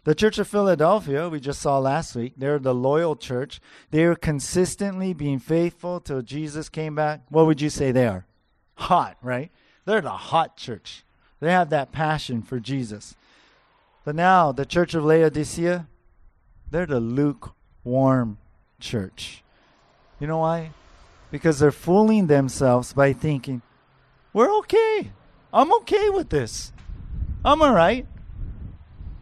The 0.04 0.14
Church 0.14 0.38
of 0.38 0.48
Philadelphia, 0.48 1.28
we 1.28 1.40
just 1.40 1.60
saw 1.60 1.78
last 1.78 2.16
week, 2.16 2.32
they're 2.36 2.58
the 2.58 2.74
loyal 2.74 3.16
church. 3.16 3.60
They 3.90 4.04
are 4.04 4.14
consistently 4.14 5.12
being 5.12 5.38
faithful 5.38 6.00
till 6.00 6.22
Jesus 6.22 6.70
came 6.70 6.94
back. 6.94 7.20
What 7.28 7.44
would 7.44 7.60
you 7.60 7.68
say 7.68 7.92
they 7.92 8.06
are? 8.06 8.24
Hot, 8.76 9.18
right? 9.20 9.50
They're 9.84 10.00
the 10.00 10.10
hot 10.10 10.56
church. 10.56 11.04
They 11.40 11.52
have 11.52 11.68
that 11.70 11.92
passion 11.92 12.40
for 12.40 12.58
Jesus. 12.58 13.14
But 14.04 14.14
now, 14.14 14.52
the 14.52 14.64
Church 14.64 14.94
of 14.94 15.04
Laodicea, 15.04 15.86
they're 16.70 16.86
the 16.86 17.00
lukewarm 17.00 18.38
church. 18.78 19.42
You 20.18 20.26
know 20.26 20.38
why? 20.38 20.70
Because 21.30 21.58
they're 21.58 21.70
fooling 21.70 22.26
themselves 22.26 22.94
by 22.94 23.12
thinking, 23.12 23.60
we're 24.32 24.52
okay. 24.60 25.10
I'm 25.52 25.72
okay 25.74 26.08
with 26.08 26.30
this. 26.30 26.72
I'm 27.44 27.60
all 27.60 27.74
right 27.74 28.06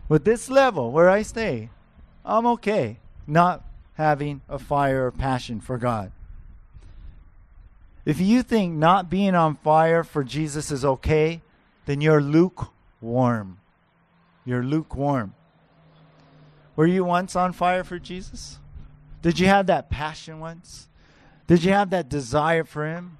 with 0.08 0.24
this 0.24 0.48
level 0.48 0.90
where 0.90 1.08
I 1.08 1.22
stay, 1.22 1.70
I'm 2.24 2.46
okay 2.46 2.98
not 3.26 3.64
having 3.94 4.40
a 4.48 4.58
fire 4.58 5.06
or 5.06 5.10
passion 5.10 5.60
for 5.60 5.76
God. 5.76 6.12
If 8.04 8.20
you 8.20 8.42
think 8.42 8.74
not 8.74 9.10
being 9.10 9.34
on 9.34 9.56
fire 9.56 10.02
for 10.02 10.24
Jesus 10.24 10.70
is 10.70 10.84
okay, 10.84 11.42
then 11.84 12.00
you're 12.00 12.22
lukewarm. 12.22 13.58
You're 14.46 14.62
lukewarm. 14.62 15.34
Were 16.74 16.86
you 16.86 17.04
once 17.04 17.36
on 17.36 17.52
fire 17.52 17.84
for 17.84 17.98
Jesus? 17.98 18.58
Did 19.20 19.38
you 19.38 19.46
have 19.48 19.66
that 19.66 19.90
passion 19.90 20.40
once? 20.40 20.88
Did 21.46 21.64
you 21.64 21.72
have 21.72 21.90
that 21.90 22.08
desire 22.08 22.64
for 22.64 22.86
Him? 22.86 23.18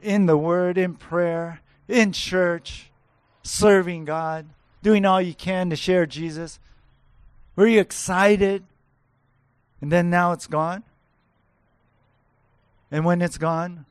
In 0.00 0.26
the 0.26 0.38
Word, 0.38 0.78
in 0.78 0.94
prayer, 0.94 1.60
in 1.88 2.12
church, 2.12 2.90
serving 3.42 4.04
God? 4.04 4.46
Doing 4.84 5.06
all 5.06 5.20
you 5.20 5.34
can 5.34 5.70
to 5.70 5.76
share 5.76 6.04
Jesus? 6.04 6.60
Were 7.56 7.66
you 7.66 7.80
excited? 7.80 8.62
And 9.80 9.90
then 9.90 10.10
now 10.10 10.32
it's 10.32 10.46
gone? 10.46 10.84
And 12.90 13.04
when 13.04 13.22
it's 13.22 13.38
gone, 13.38 13.86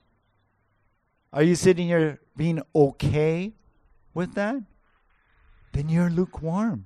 are 1.33 1.43
you 1.43 1.55
sitting 1.55 1.87
here 1.87 2.21
being 2.37 2.61
okay 2.75 3.53
with 4.13 4.35
that? 4.35 4.61
Then 5.71 5.89
you're 5.89 6.11
lukewarm. 6.11 6.85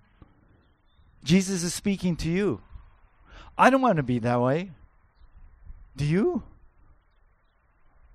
Jesus 1.24 1.62
is 1.64 1.74
speaking 1.74 2.16
to 2.18 2.30
you. 2.30 2.62
I 3.58 3.70
don't 3.70 3.82
want 3.82 3.98
to 3.98 4.04
be 4.04 4.20
that 4.20 4.40
way. 4.40 4.72
Do 5.98 6.06
you? 6.06 6.44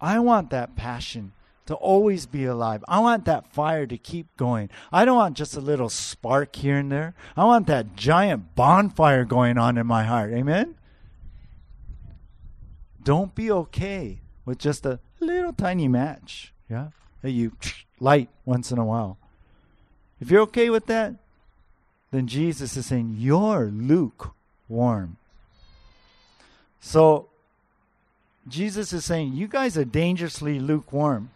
I 0.00 0.18
want 0.20 0.48
that 0.50 0.74
passion 0.74 1.32
to 1.66 1.74
always 1.74 2.26
be 2.26 2.44
alive. 2.44 2.84
I 2.88 2.98
want 3.00 3.24
that 3.26 3.46
fire 3.52 3.86
to 3.86 3.96
keep 3.96 4.36
going. 4.36 4.68
I 4.92 5.04
don't 5.04 5.16
want 5.16 5.36
just 5.36 5.56
a 5.56 5.60
little 5.60 5.88
spark 5.88 6.56
here 6.56 6.78
and 6.78 6.90
there. 6.90 7.14
I 7.36 7.44
want 7.44 7.66
that 7.68 7.94
giant 7.94 8.54
bonfire 8.54 9.24
going 9.24 9.58
on 9.58 9.78
in 9.78 9.86
my 9.86 10.04
heart. 10.04 10.32
Amen? 10.32 10.74
Don't 13.02 13.34
be 13.34 13.50
okay 13.50 14.20
with 14.44 14.58
just 14.58 14.84
a 14.86 14.98
little 15.20 15.52
tiny 15.52 15.88
match, 15.88 16.52
yeah, 16.68 16.88
that 17.22 17.30
you 17.30 17.52
light 18.00 18.28
once 18.44 18.70
in 18.70 18.78
a 18.78 18.84
while. 18.84 19.18
If 20.20 20.30
you're 20.30 20.42
okay 20.42 20.70
with 20.70 20.86
that, 20.86 21.14
then 22.10 22.26
Jesus 22.26 22.76
is 22.76 22.86
saying, 22.86 23.16
You're 23.18 23.66
lukewarm. 23.66 25.16
So, 26.80 27.28
Jesus 28.46 28.92
is 28.92 29.04
saying, 29.04 29.32
You 29.32 29.48
guys 29.48 29.76
are 29.78 29.84
dangerously 29.84 30.60
lukewarm. 30.60 31.30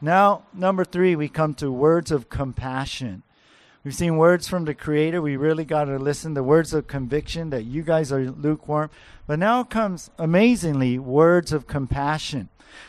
Now, 0.00 0.42
number 0.52 0.84
three, 0.84 1.16
we 1.16 1.28
come 1.28 1.54
to 1.54 1.70
words 1.72 2.10
of 2.10 2.28
compassion. 2.28 3.22
We've 3.82 3.94
seen 3.94 4.16
words 4.16 4.48
from 4.48 4.64
the 4.64 4.74
Creator. 4.74 5.22
We 5.22 5.36
really 5.36 5.64
got 5.64 5.84
to 5.84 5.98
listen. 5.98 6.34
The 6.34 6.42
words 6.42 6.74
of 6.74 6.86
conviction 6.86 7.50
that 7.50 7.64
you 7.64 7.82
guys 7.82 8.10
are 8.10 8.30
lukewarm. 8.30 8.90
But 9.26 9.38
now 9.38 9.62
comes, 9.62 10.10
amazingly, 10.18 10.98
words 10.98 11.52
of 11.52 11.66
compassion. 11.66 12.48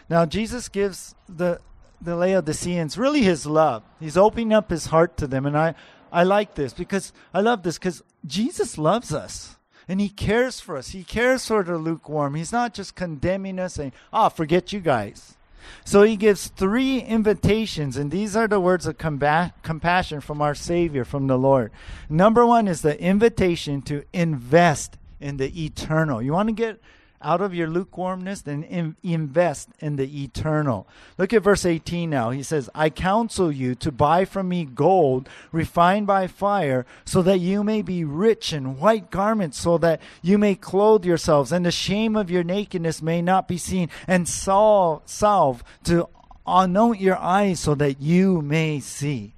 Now, 0.10 0.26
Jesus 0.26 0.67
gives 0.70 1.15
the, 1.30 1.62
the 2.02 2.15
Laodiceans 2.15 2.98
really 2.98 3.22
his 3.22 3.46
love. 3.46 3.84
He's 4.00 4.17
opening 4.17 4.54
up 4.54 4.70
his 4.70 4.88
heart 4.88 5.17
to 5.17 5.28
them. 5.28 5.46
And 5.46 5.58
I, 5.58 5.76
I 6.12 6.24
like 6.24 6.56
this 6.56 6.74
because 6.74 7.13
I 7.34 7.41
love 7.41 7.63
this 7.63 7.78
because 7.78 8.02
Jesus 8.26 8.78
loves 8.78 9.13
us 9.13 9.56
and 9.88 10.02
he 10.02 10.10
cares 10.10 10.60
for 10.60 10.76
us. 10.76 10.89
He 10.89 11.04
cares 11.04 11.46
for 11.46 11.63
the 11.63 11.78
lukewarm. 11.78 12.36
He's 12.36 12.52
not 12.52 12.74
just 12.74 12.96
condemning 12.96 13.60
us 13.60 13.76
saying, 13.76 13.93
oh, 14.12 14.30
forget 14.30 14.74
you 14.74 14.80
guys. 14.80 15.37
So 15.86 16.04
he 16.04 16.16
gives 16.16 16.48
three 16.48 17.00
invitations, 17.00 17.98
and 17.98 18.12
these 18.12 18.36
are 18.36 18.48
the 18.48 18.60
words 18.60 18.86
of 18.86 18.98
compassion 18.98 20.22
from 20.22 20.42
our 20.42 20.56
Savior, 20.56 21.04
from 21.06 21.28
the 21.28 21.38
Lord. 21.38 21.72
Number 22.10 22.46
one 22.46 22.68
is 22.68 22.82
the 22.82 23.00
invitation 23.02 23.82
to 23.84 24.04
invest 24.14 24.98
in 25.20 25.38
the 25.38 25.66
eternal. 25.66 26.22
You 26.22 26.34
want 26.34 26.50
to 26.50 26.54
get 26.54 26.82
out 27.22 27.42
of 27.42 27.54
your 27.54 27.68
lukewarmness 27.68 28.44
and 28.46 28.64
in, 28.66 28.96
invest 29.04 29.70
in 29.80 29.96
the 29.96 30.24
eternal. 30.24 30.88
Look 31.18 31.34
at 31.34 31.44
verse 31.44 31.66
18 31.66 32.10
now. 32.10 32.30
He 32.30 32.44
says, 32.44 32.70
I 32.76 32.90
counsel 32.90 33.52
you 33.52 33.76
to 33.76 33.92
buy 33.92 34.26
from 34.26 34.50
me 34.50 34.66
gold 34.66 35.28
refined 35.52 36.08
by 36.08 36.28
fire, 36.28 36.86
so 37.06 37.22
that 37.24 37.40
you 37.40 37.64
may 37.64 37.82
be 37.82 38.04
rich 38.04 38.54
in 38.54 38.80
white 38.80 39.10
garments, 39.10 39.60
so 39.60 39.78
that 39.80 40.02
you 40.22 40.38
may 40.38 40.56
clothe 40.56 41.06
yourselves, 41.06 41.52
and 41.52 41.66
the 41.66 41.72
shame 41.72 42.16
of 42.16 42.30
your 42.30 42.44
nakedness 42.44 43.02
may 43.02 43.22
not 43.22 43.48
be 43.48 43.58
seen, 43.58 43.90
and 44.08 44.28
salve 44.28 45.64
to 45.84 46.08
anoint 46.46 47.02
your 47.02 47.18
eyes, 47.18 47.60
so 47.60 47.76
that 47.76 48.00
you 48.00 48.42
may 48.42 48.80
see. 48.80 49.34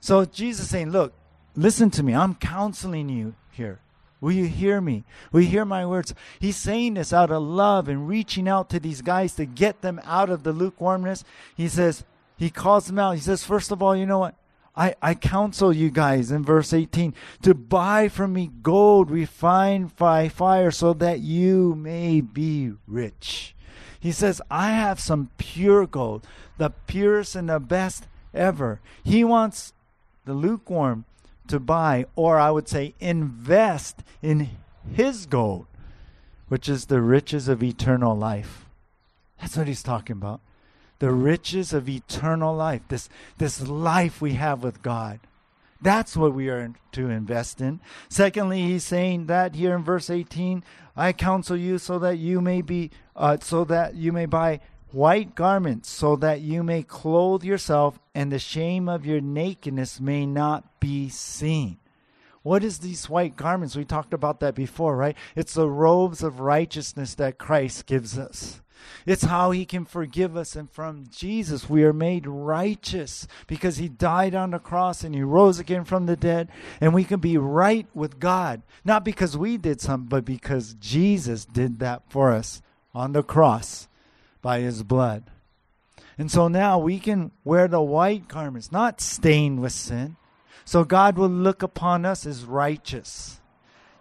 So 0.00 0.24
Jesus 0.24 0.68
saying, 0.68 0.90
Look, 0.90 1.14
listen 1.54 1.90
to 1.90 2.02
me. 2.02 2.14
I'm 2.14 2.34
counseling 2.34 3.08
you 3.08 3.34
here. 3.52 3.78
Will 4.22 4.32
you 4.32 4.46
hear 4.46 4.80
me? 4.80 5.02
Will 5.32 5.40
you 5.40 5.48
hear 5.48 5.64
my 5.64 5.84
words? 5.84 6.14
He's 6.38 6.56
saying 6.56 6.94
this 6.94 7.12
out 7.12 7.32
of 7.32 7.42
love 7.42 7.88
and 7.88 8.06
reaching 8.08 8.48
out 8.48 8.70
to 8.70 8.78
these 8.78 9.02
guys 9.02 9.34
to 9.34 9.44
get 9.44 9.82
them 9.82 10.00
out 10.04 10.30
of 10.30 10.44
the 10.44 10.52
lukewarmness. 10.52 11.24
He 11.56 11.68
says, 11.68 12.04
he 12.38 12.48
calls 12.48 12.86
them 12.86 13.00
out. 13.00 13.16
He 13.16 13.20
says, 13.20 13.42
first 13.42 13.72
of 13.72 13.82
all, 13.82 13.96
you 13.96 14.06
know 14.06 14.20
what? 14.20 14.36
I, 14.76 14.94
I 15.02 15.14
counsel 15.14 15.72
you 15.72 15.90
guys 15.90 16.30
in 16.30 16.44
verse 16.44 16.72
18 16.72 17.14
to 17.42 17.52
buy 17.52 18.08
from 18.08 18.32
me 18.32 18.52
gold 18.62 19.10
refined 19.10 19.96
by 19.96 20.28
fire 20.28 20.70
so 20.70 20.92
that 20.94 21.18
you 21.18 21.74
may 21.74 22.20
be 22.20 22.74
rich. 22.86 23.56
He 23.98 24.12
says, 24.12 24.40
I 24.48 24.70
have 24.70 25.00
some 25.00 25.30
pure 25.36 25.84
gold, 25.88 26.24
the 26.58 26.70
purest 26.70 27.34
and 27.34 27.48
the 27.48 27.58
best 27.58 28.06
ever. 28.32 28.80
He 29.02 29.24
wants 29.24 29.72
the 30.24 30.32
lukewarm 30.32 31.06
to 31.48 31.60
buy, 31.60 32.06
or 32.16 32.38
I 32.38 32.50
would 32.50 32.68
say 32.68 32.94
invest 33.00 34.02
in 34.20 34.50
his 34.92 35.26
gold, 35.26 35.66
which 36.48 36.68
is 36.68 36.86
the 36.86 37.00
riches 37.00 37.48
of 37.48 37.62
eternal 37.62 38.16
life. 38.16 38.66
That's 39.40 39.56
what 39.56 39.66
he's 39.66 39.82
talking 39.82 40.16
about. 40.16 40.40
The 40.98 41.10
riches 41.10 41.72
of 41.72 41.88
eternal 41.88 42.54
life, 42.54 42.82
this, 42.88 43.08
this 43.38 43.60
life 43.60 44.20
we 44.20 44.34
have 44.34 44.62
with 44.62 44.82
God. 44.82 45.20
That's 45.80 46.16
what 46.16 46.32
we 46.32 46.48
are 46.48 46.72
to 46.92 47.10
invest 47.10 47.60
in. 47.60 47.80
Secondly, 48.08 48.62
he's 48.62 48.84
saying 48.84 49.26
that 49.26 49.56
here 49.56 49.74
in 49.74 49.82
verse 49.82 50.10
18, 50.10 50.62
I 50.96 51.12
counsel 51.12 51.56
you 51.56 51.78
so 51.78 51.98
that 51.98 52.18
you 52.18 52.40
may 52.40 52.62
be, 52.62 52.90
uh, 53.16 53.38
so 53.40 53.64
that 53.64 53.96
you 53.96 54.12
may 54.12 54.26
buy 54.26 54.60
white 54.92 55.34
garments, 55.34 55.88
so 55.88 56.16
that 56.16 56.40
you 56.40 56.62
may 56.62 56.82
clothe 56.82 57.44
yourself, 57.44 57.98
and 58.14 58.30
the 58.30 58.38
shame 58.38 58.88
of 58.88 59.06
your 59.06 59.20
nakedness 59.20 60.00
may 60.00 60.26
not 60.26 60.80
be 60.80 61.08
seen. 61.08 61.78
What 62.42 62.64
is 62.64 62.78
these 62.78 63.08
white 63.08 63.36
garments? 63.36 63.76
We 63.76 63.84
talked 63.84 64.12
about 64.12 64.40
that 64.40 64.54
before, 64.54 64.96
right? 64.96 65.16
It's 65.36 65.54
the 65.54 65.70
robes 65.70 66.22
of 66.22 66.40
righteousness 66.40 67.14
that 67.14 67.38
Christ 67.38 67.86
gives 67.86 68.18
us. 68.18 68.60
It's 69.06 69.22
how 69.22 69.52
he 69.52 69.64
can 69.64 69.84
forgive 69.84 70.36
us. 70.36 70.56
And 70.56 70.68
from 70.68 71.04
Jesus, 71.08 71.70
we 71.70 71.84
are 71.84 71.92
made 71.92 72.26
righteous 72.26 73.28
because 73.46 73.76
he 73.76 73.88
died 73.88 74.34
on 74.34 74.50
the 74.50 74.58
cross 74.58 75.04
and 75.04 75.14
he 75.14 75.22
rose 75.22 75.60
again 75.60 75.84
from 75.84 76.06
the 76.06 76.16
dead. 76.16 76.48
And 76.80 76.92
we 76.92 77.04
can 77.04 77.20
be 77.20 77.38
right 77.38 77.86
with 77.94 78.18
God, 78.18 78.62
not 78.84 79.04
because 79.04 79.36
we 79.36 79.56
did 79.56 79.80
something, 79.80 80.08
but 80.08 80.24
because 80.24 80.74
Jesus 80.74 81.44
did 81.44 81.78
that 81.78 82.02
for 82.08 82.32
us 82.32 82.60
on 82.92 83.12
the 83.12 83.22
cross 83.22 83.88
by 84.42 84.60
his 84.60 84.82
blood. 84.82 85.30
And 86.18 86.30
so 86.30 86.48
now 86.48 86.78
we 86.78 86.98
can 86.98 87.30
wear 87.44 87.68
the 87.68 87.80
white 87.80 88.28
garments, 88.28 88.70
not 88.70 89.00
stained 89.00 89.62
with 89.62 89.72
sin. 89.72 90.16
So 90.64 90.84
God 90.84 91.16
will 91.16 91.30
look 91.30 91.62
upon 91.62 92.04
us 92.04 92.26
as 92.26 92.44
righteous. 92.44 93.40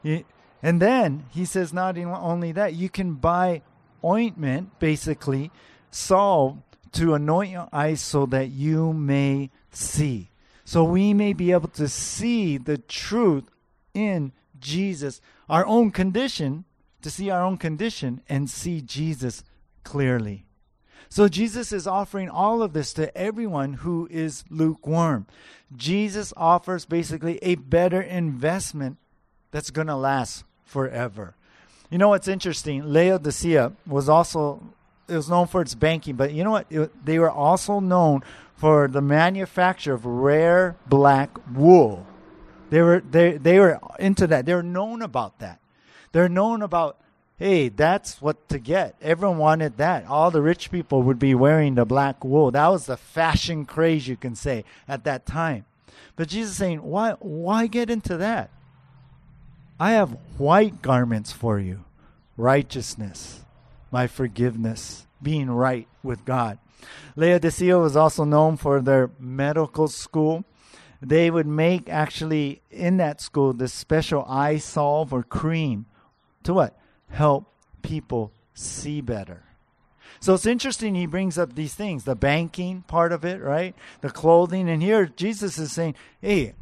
And 0.03 0.81
then 0.81 1.25
he 1.29 1.45
says, 1.45 1.71
not 1.71 1.97
only 1.97 2.51
that, 2.51 2.73
you 2.73 2.89
can 2.89 3.13
buy 3.13 3.61
ointment, 4.03 4.77
basically, 4.79 5.51
salve 5.89 6.57
to 6.93 7.13
anoint 7.13 7.51
your 7.51 7.69
eyes 7.71 8.01
so 8.01 8.25
that 8.27 8.49
you 8.49 8.91
may 8.93 9.49
see. 9.71 10.29
So 10.65 10.83
we 10.83 11.13
may 11.13 11.33
be 11.33 11.51
able 11.51 11.69
to 11.69 11.87
see 11.87 12.57
the 12.57 12.77
truth 12.77 13.45
in 13.93 14.31
Jesus, 14.59 15.21
our 15.49 15.65
own 15.65 15.91
condition, 15.91 16.65
to 17.01 17.09
see 17.09 17.29
our 17.29 17.43
own 17.43 17.57
condition 17.57 18.21
and 18.29 18.49
see 18.49 18.81
Jesus 18.81 19.43
clearly. 19.83 20.45
So 21.09 21.27
Jesus 21.27 21.73
is 21.73 21.87
offering 21.87 22.29
all 22.29 22.63
of 22.63 22.73
this 22.73 22.93
to 22.93 23.15
everyone 23.17 23.73
who 23.73 24.07
is 24.09 24.45
lukewarm. 24.49 25.27
Jesus 25.75 26.33
offers 26.37 26.85
basically 26.85 27.37
a 27.41 27.55
better 27.55 28.01
investment 28.01 28.97
that's 29.51 29.71
going 29.71 29.87
to 29.87 29.95
last 29.95 30.45
forever. 30.63 31.35
You 31.89 31.97
know 31.97 32.07
what's 32.07 32.29
interesting? 32.29 32.83
Laodicea 32.85 33.73
was 33.85 34.07
also 34.07 34.63
it 35.09 35.15
was 35.15 35.29
known 35.29 35.47
for 35.47 35.61
its 35.61 35.75
banking, 35.75 36.15
but 36.15 36.31
you 36.31 36.45
know 36.45 36.51
what? 36.51 36.67
It, 36.69 37.05
they 37.05 37.19
were 37.19 37.29
also 37.29 37.81
known 37.81 38.23
for 38.55 38.87
the 38.87 39.01
manufacture 39.01 39.93
of 39.93 40.05
rare 40.05 40.77
black 40.87 41.37
wool. 41.53 42.07
They 42.69 42.81
were 42.81 43.01
they 43.01 43.35
they 43.35 43.59
were 43.59 43.79
into 43.99 44.27
that. 44.27 44.45
They 44.45 44.53
were 44.53 44.63
known 44.63 45.01
about 45.01 45.39
that. 45.39 45.59
They're 46.13 46.29
known 46.29 46.61
about 46.61 47.00
hey, 47.41 47.69
that's 47.69 48.21
what 48.21 48.47
to 48.49 48.59
get. 48.59 48.95
Everyone 49.01 49.39
wanted 49.39 49.77
that. 49.77 50.05
All 50.05 50.29
the 50.29 50.43
rich 50.43 50.69
people 50.69 51.01
would 51.01 51.17
be 51.17 51.33
wearing 51.33 51.73
the 51.73 51.85
black 51.85 52.23
wool. 52.23 52.51
That 52.51 52.67
was 52.67 52.85
the 52.85 52.97
fashion 52.97 53.65
craze, 53.65 54.07
you 54.07 54.15
can 54.15 54.35
say, 54.35 54.63
at 54.87 55.05
that 55.05 55.25
time. 55.25 55.65
But 56.15 56.27
Jesus 56.27 56.51
is 56.51 56.57
saying, 56.57 56.83
why, 56.83 57.13
why 57.13 57.65
get 57.65 57.89
into 57.89 58.15
that? 58.17 58.51
I 59.79 59.93
have 59.93 60.19
white 60.37 60.83
garments 60.83 61.31
for 61.31 61.57
you 61.57 61.83
righteousness, 62.37 63.41
my 63.89 64.05
forgiveness, 64.05 65.07
being 65.21 65.49
right 65.49 65.87
with 66.03 66.23
God. 66.25 66.59
Laodicea 67.15 67.79
was 67.79 67.95
also 67.95 68.23
known 68.23 68.55
for 68.55 68.81
their 68.81 69.09
medical 69.19 69.87
school. 69.87 70.45
They 71.01 71.31
would 71.31 71.47
make 71.47 71.89
actually 71.89 72.61
in 72.69 72.97
that 72.97 73.19
school 73.19 73.53
this 73.53 73.73
special 73.73 74.25
eye 74.25 74.59
salve 74.59 75.11
or 75.11 75.23
cream 75.23 75.87
to 76.43 76.53
what? 76.53 76.77
Help 77.11 77.45
people 77.81 78.31
see 78.53 79.01
better. 79.01 79.43
So 80.19 80.33
it's 80.33 80.45
interesting 80.45 80.93
he 80.93 81.07
brings 81.07 81.37
up 81.37 81.55
these 81.55 81.73
things, 81.73 82.03
the 82.03 82.15
banking 82.15 82.83
part 82.83 83.11
of 83.11 83.25
it, 83.25 83.41
right? 83.41 83.75
The 84.01 84.09
clothing. 84.09 84.69
And 84.69 84.81
here 84.81 85.05
Jesus 85.07 85.57
is 85.57 85.71
saying, 85.71 85.95
Hey, 86.21 86.53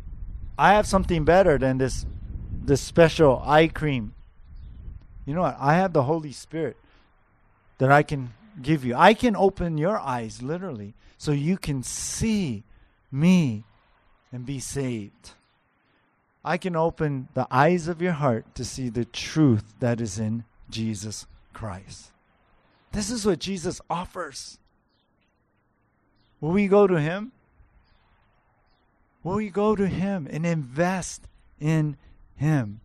I 0.58 0.74
have 0.74 0.88
something 0.88 1.26
better 1.26 1.58
than 1.58 1.78
this 1.78 2.06
this 2.64 2.82
special 2.82 3.42
eye 3.46 3.68
cream. 3.68 4.14
You 5.26 5.34
know 5.34 5.42
what? 5.42 5.58
I 5.60 5.76
have 5.76 5.94
the 5.94 6.04
Holy 6.04 6.32
Spirit 6.32 6.78
that 7.80 7.92
I 7.92 8.04
can 8.04 8.34
give 8.62 8.86
you. 8.86 8.96
I 8.96 9.14
can 9.14 9.36
open 9.36 9.78
your 9.78 9.98
eyes 9.98 10.42
literally 10.42 10.94
so 11.18 11.32
you 11.32 11.58
can 11.58 11.84
see 11.84 12.64
me 13.12 13.64
and 14.32 14.46
be 14.46 14.60
saved. 14.60 15.32
I 16.44 16.58
can 16.58 16.76
open 16.76 17.28
the 17.34 17.48
eyes 17.52 17.88
of 17.88 18.02
your 18.02 18.14
heart 18.14 18.56
to 18.56 18.64
see 18.64 18.90
the 18.90 19.06
truth 19.06 19.74
that 19.80 20.00
is 20.00 20.18
in 20.20 20.46
Jesus 20.70 21.28
Christ. 21.54 22.12
This 22.92 23.10
is 23.10 23.26
what 23.26 23.40
Jesus 23.40 23.82
offers. 23.90 24.58
Will 26.40 26.52
we 26.52 26.68
go 26.68 26.88
to 26.88 27.00
Him? 27.00 27.32
Will 29.24 29.36
we 29.36 29.50
go 29.50 29.76
to 29.76 29.88
Him 29.88 30.28
and 30.32 30.46
invest 30.46 31.28
in 31.60 31.98
Him 32.38 32.80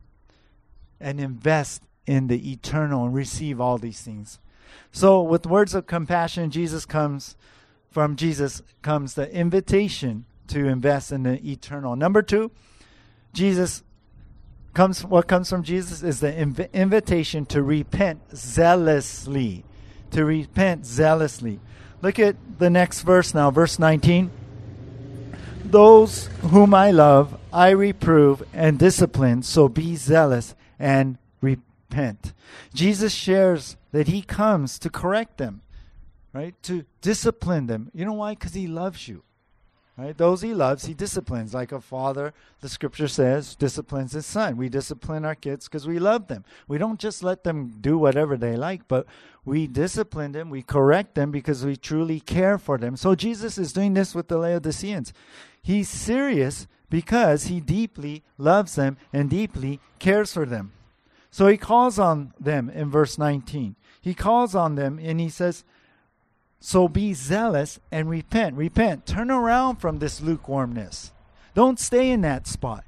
and 1.00 1.20
invest 1.20 1.82
in 2.06 2.26
the 2.26 2.52
eternal 2.52 3.04
and 3.04 3.14
receive 3.14 3.60
all 3.60 3.78
these 3.78 4.00
things? 4.00 4.40
So, 4.90 5.22
with 5.22 5.46
words 5.46 5.74
of 5.74 5.86
compassion, 5.86 6.50
Jesus 6.50 6.84
comes 6.84 7.36
from 7.90 8.16
Jesus 8.16 8.60
comes 8.82 9.14
the 9.14 9.32
invitation 9.32 10.24
to 10.48 10.66
invest 10.66 11.12
in 11.12 11.22
the 11.22 11.40
eternal. 11.48 11.94
Number 11.94 12.22
two, 12.22 12.50
Jesus 13.34 13.82
comes 14.74 15.04
what 15.04 15.26
comes 15.26 15.50
from 15.50 15.62
Jesus 15.62 16.02
is 16.02 16.20
the 16.20 16.32
inv- 16.32 16.72
invitation 16.72 17.44
to 17.46 17.62
repent 17.62 18.20
zealously. 18.34 19.64
To 20.12 20.24
repent 20.24 20.86
zealously. 20.86 21.60
Look 22.00 22.18
at 22.18 22.36
the 22.58 22.70
next 22.70 23.02
verse 23.02 23.34
now, 23.34 23.50
verse 23.50 23.78
19. 23.78 24.30
Those 25.64 26.26
whom 26.42 26.74
I 26.74 26.92
love, 26.92 27.38
I 27.52 27.70
reprove 27.70 28.42
and 28.52 28.78
discipline, 28.78 29.42
so 29.42 29.68
be 29.68 29.96
zealous 29.96 30.54
and 30.78 31.18
repent. 31.40 32.32
Jesus 32.72 33.12
shares 33.12 33.76
that 33.90 34.06
he 34.06 34.22
comes 34.22 34.78
to 34.80 34.90
correct 34.90 35.38
them, 35.38 35.62
right? 36.32 36.54
To 36.64 36.84
discipline 37.00 37.66
them. 37.66 37.90
You 37.94 38.04
know 38.04 38.12
why? 38.12 38.34
Because 38.34 38.54
he 38.54 38.68
loves 38.68 39.08
you. 39.08 39.24
Right? 39.96 40.16
Those 40.16 40.42
he 40.42 40.54
loves, 40.54 40.86
he 40.86 40.94
disciplines. 40.94 41.54
Like 41.54 41.70
a 41.70 41.80
father, 41.80 42.34
the 42.60 42.68
scripture 42.68 43.06
says, 43.06 43.54
disciplines 43.54 44.12
his 44.12 44.26
son. 44.26 44.56
We 44.56 44.68
discipline 44.68 45.24
our 45.24 45.36
kids 45.36 45.68
because 45.68 45.86
we 45.86 46.00
love 46.00 46.26
them. 46.26 46.44
We 46.66 46.78
don't 46.78 46.98
just 46.98 47.22
let 47.22 47.44
them 47.44 47.76
do 47.80 47.96
whatever 47.96 48.36
they 48.36 48.56
like, 48.56 48.88
but 48.88 49.06
we 49.44 49.68
discipline 49.68 50.32
them, 50.32 50.50
we 50.50 50.62
correct 50.62 51.14
them 51.14 51.30
because 51.30 51.64
we 51.64 51.76
truly 51.76 52.18
care 52.18 52.58
for 52.58 52.76
them. 52.76 52.96
So 52.96 53.14
Jesus 53.14 53.56
is 53.56 53.72
doing 53.72 53.94
this 53.94 54.14
with 54.14 54.26
the 54.26 54.38
Laodiceans. 54.38 55.12
He's 55.62 55.88
serious 55.88 56.66
because 56.90 57.44
he 57.44 57.60
deeply 57.60 58.24
loves 58.36 58.74
them 58.74 58.96
and 59.12 59.30
deeply 59.30 59.80
cares 59.98 60.32
for 60.32 60.44
them. 60.44 60.72
So 61.30 61.46
he 61.46 61.56
calls 61.56 61.98
on 61.98 62.32
them 62.38 62.68
in 62.70 62.90
verse 62.90 63.18
19. 63.18 63.76
He 64.00 64.14
calls 64.14 64.54
on 64.54 64.74
them 64.74 64.98
and 65.00 65.20
he 65.20 65.28
says, 65.28 65.64
So 66.66 66.88
be 66.88 67.12
zealous 67.12 67.78
and 67.92 68.08
repent. 68.08 68.56
Repent. 68.56 69.04
Turn 69.04 69.30
around 69.30 69.76
from 69.76 69.98
this 69.98 70.22
lukewarmness. 70.22 71.12
Don't 71.54 71.78
stay 71.78 72.10
in 72.10 72.22
that 72.22 72.46
spot. 72.46 72.84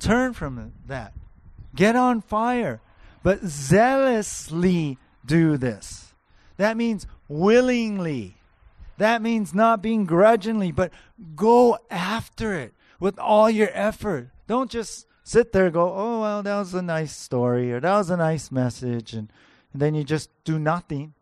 Turn 0.00 0.32
from 0.32 0.72
that. 0.86 1.12
Get 1.76 1.96
on 1.96 2.22
fire. 2.22 2.80
But 3.22 3.44
zealously 3.44 4.96
do 5.22 5.58
this. 5.58 6.14
That 6.56 6.78
means 6.78 7.06
willingly. 7.28 8.38
That 8.96 9.20
means 9.20 9.52
not 9.52 9.82
being 9.82 10.06
grudgingly, 10.06 10.72
but 10.72 10.92
go 11.36 11.78
after 11.90 12.54
it 12.54 12.72
with 12.98 13.18
all 13.18 13.50
your 13.50 13.68
effort. 13.74 14.30
Don't 14.46 14.70
just 14.70 15.06
sit 15.22 15.52
there 15.52 15.70
go, 15.70 15.92
oh, 15.94 16.20
well, 16.22 16.42
that 16.42 16.58
was 16.58 16.72
a 16.72 16.80
nice 16.80 17.14
story 17.14 17.70
or 17.70 17.80
that 17.80 17.96
was 17.98 18.08
a 18.08 18.16
nice 18.16 18.50
message, 18.50 19.12
and, 19.12 19.30
and 19.74 19.82
then 19.82 19.94
you 19.94 20.04
just 20.04 20.30
do 20.44 20.58
nothing. 20.58 21.12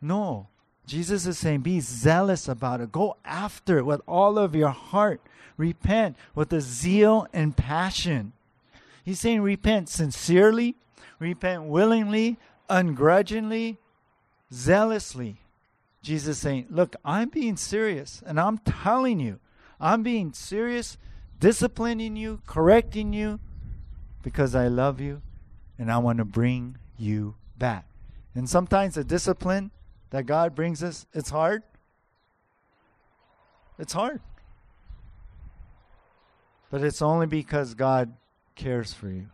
No. 0.00 0.48
Jesus 0.86 1.26
is 1.26 1.38
saying, 1.38 1.60
be 1.60 1.80
zealous 1.80 2.48
about 2.48 2.80
it. 2.80 2.90
Go 2.90 3.16
after 3.24 3.78
it 3.78 3.86
with 3.86 4.00
all 4.08 4.38
of 4.38 4.54
your 4.54 4.70
heart. 4.70 5.20
Repent 5.56 6.16
with 6.34 6.52
a 6.52 6.60
zeal 6.60 7.26
and 7.32 7.56
passion. 7.56 8.32
He's 9.04 9.20
saying, 9.20 9.42
repent 9.42 9.88
sincerely, 9.88 10.76
repent 11.18 11.64
willingly, 11.64 12.38
ungrudgingly, 12.68 13.78
zealously. 14.52 15.36
Jesus 16.02 16.38
saying, 16.38 16.66
Look, 16.70 16.96
I'm 17.04 17.28
being 17.28 17.56
serious, 17.56 18.22
and 18.26 18.40
I'm 18.40 18.58
telling 18.58 19.20
you, 19.20 19.38
I'm 19.78 20.02
being 20.02 20.32
serious 20.32 20.96
disciplining 21.38 22.16
you, 22.16 22.40
correcting 22.46 23.12
you, 23.12 23.38
because 24.22 24.54
I 24.54 24.68
love 24.68 25.00
you 25.00 25.22
and 25.78 25.90
I 25.90 25.98
want 25.98 26.18
to 26.18 26.24
bring 26.24 26.76
you 26.98 27.34
back. 27.58 27.86
And 28.34 28.48
sometimes 28.48 28.94
the 28.94 29.04
discipline 29.04 29.70
that 30.10 30.26
God 30.26 30.54
brings 30.54 30.82
us, 30.82 31.06
it's 31.12 31.30
hard. 31.30 31.62
It's 33.78 33.92
hard. 33.92 34.20
But 36.70 36.84
it's 36.84 37.02
only 37.02 37.26
because 37.26 37.74
God 37.74 38.12
cares 38.54 38.92
for 38.92 39.08
you. 39.08 39.26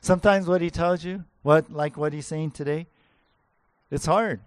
Sometimes 0.00 0.46
what 0.46 0.60
he 0.60 0.70
tells 0.70 1.04
you, 1.04 1.24
what 1.42 1.70
like 1.70 1.96
what 1.96 2.12
he's 2.12 2.26
saying 2.26 2.52
today, 2.52 2.86
it's 3.90 4.06
hard. 4.06 4.40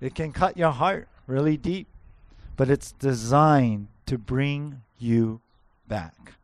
It 0.00 0.14
can 0.14 0.32
cut 0.32 0.56
your 0.56 0.70
heart 0.70 1.08
really 1.26 1.56
deep, 1.56 1.88
but 2.56 2.70
it's 2.70 2.92
designed 2.92 3.88
to 4.06 4.18
bring 4.18 4.82
you 4.98 5.40
back. 5.88 6.34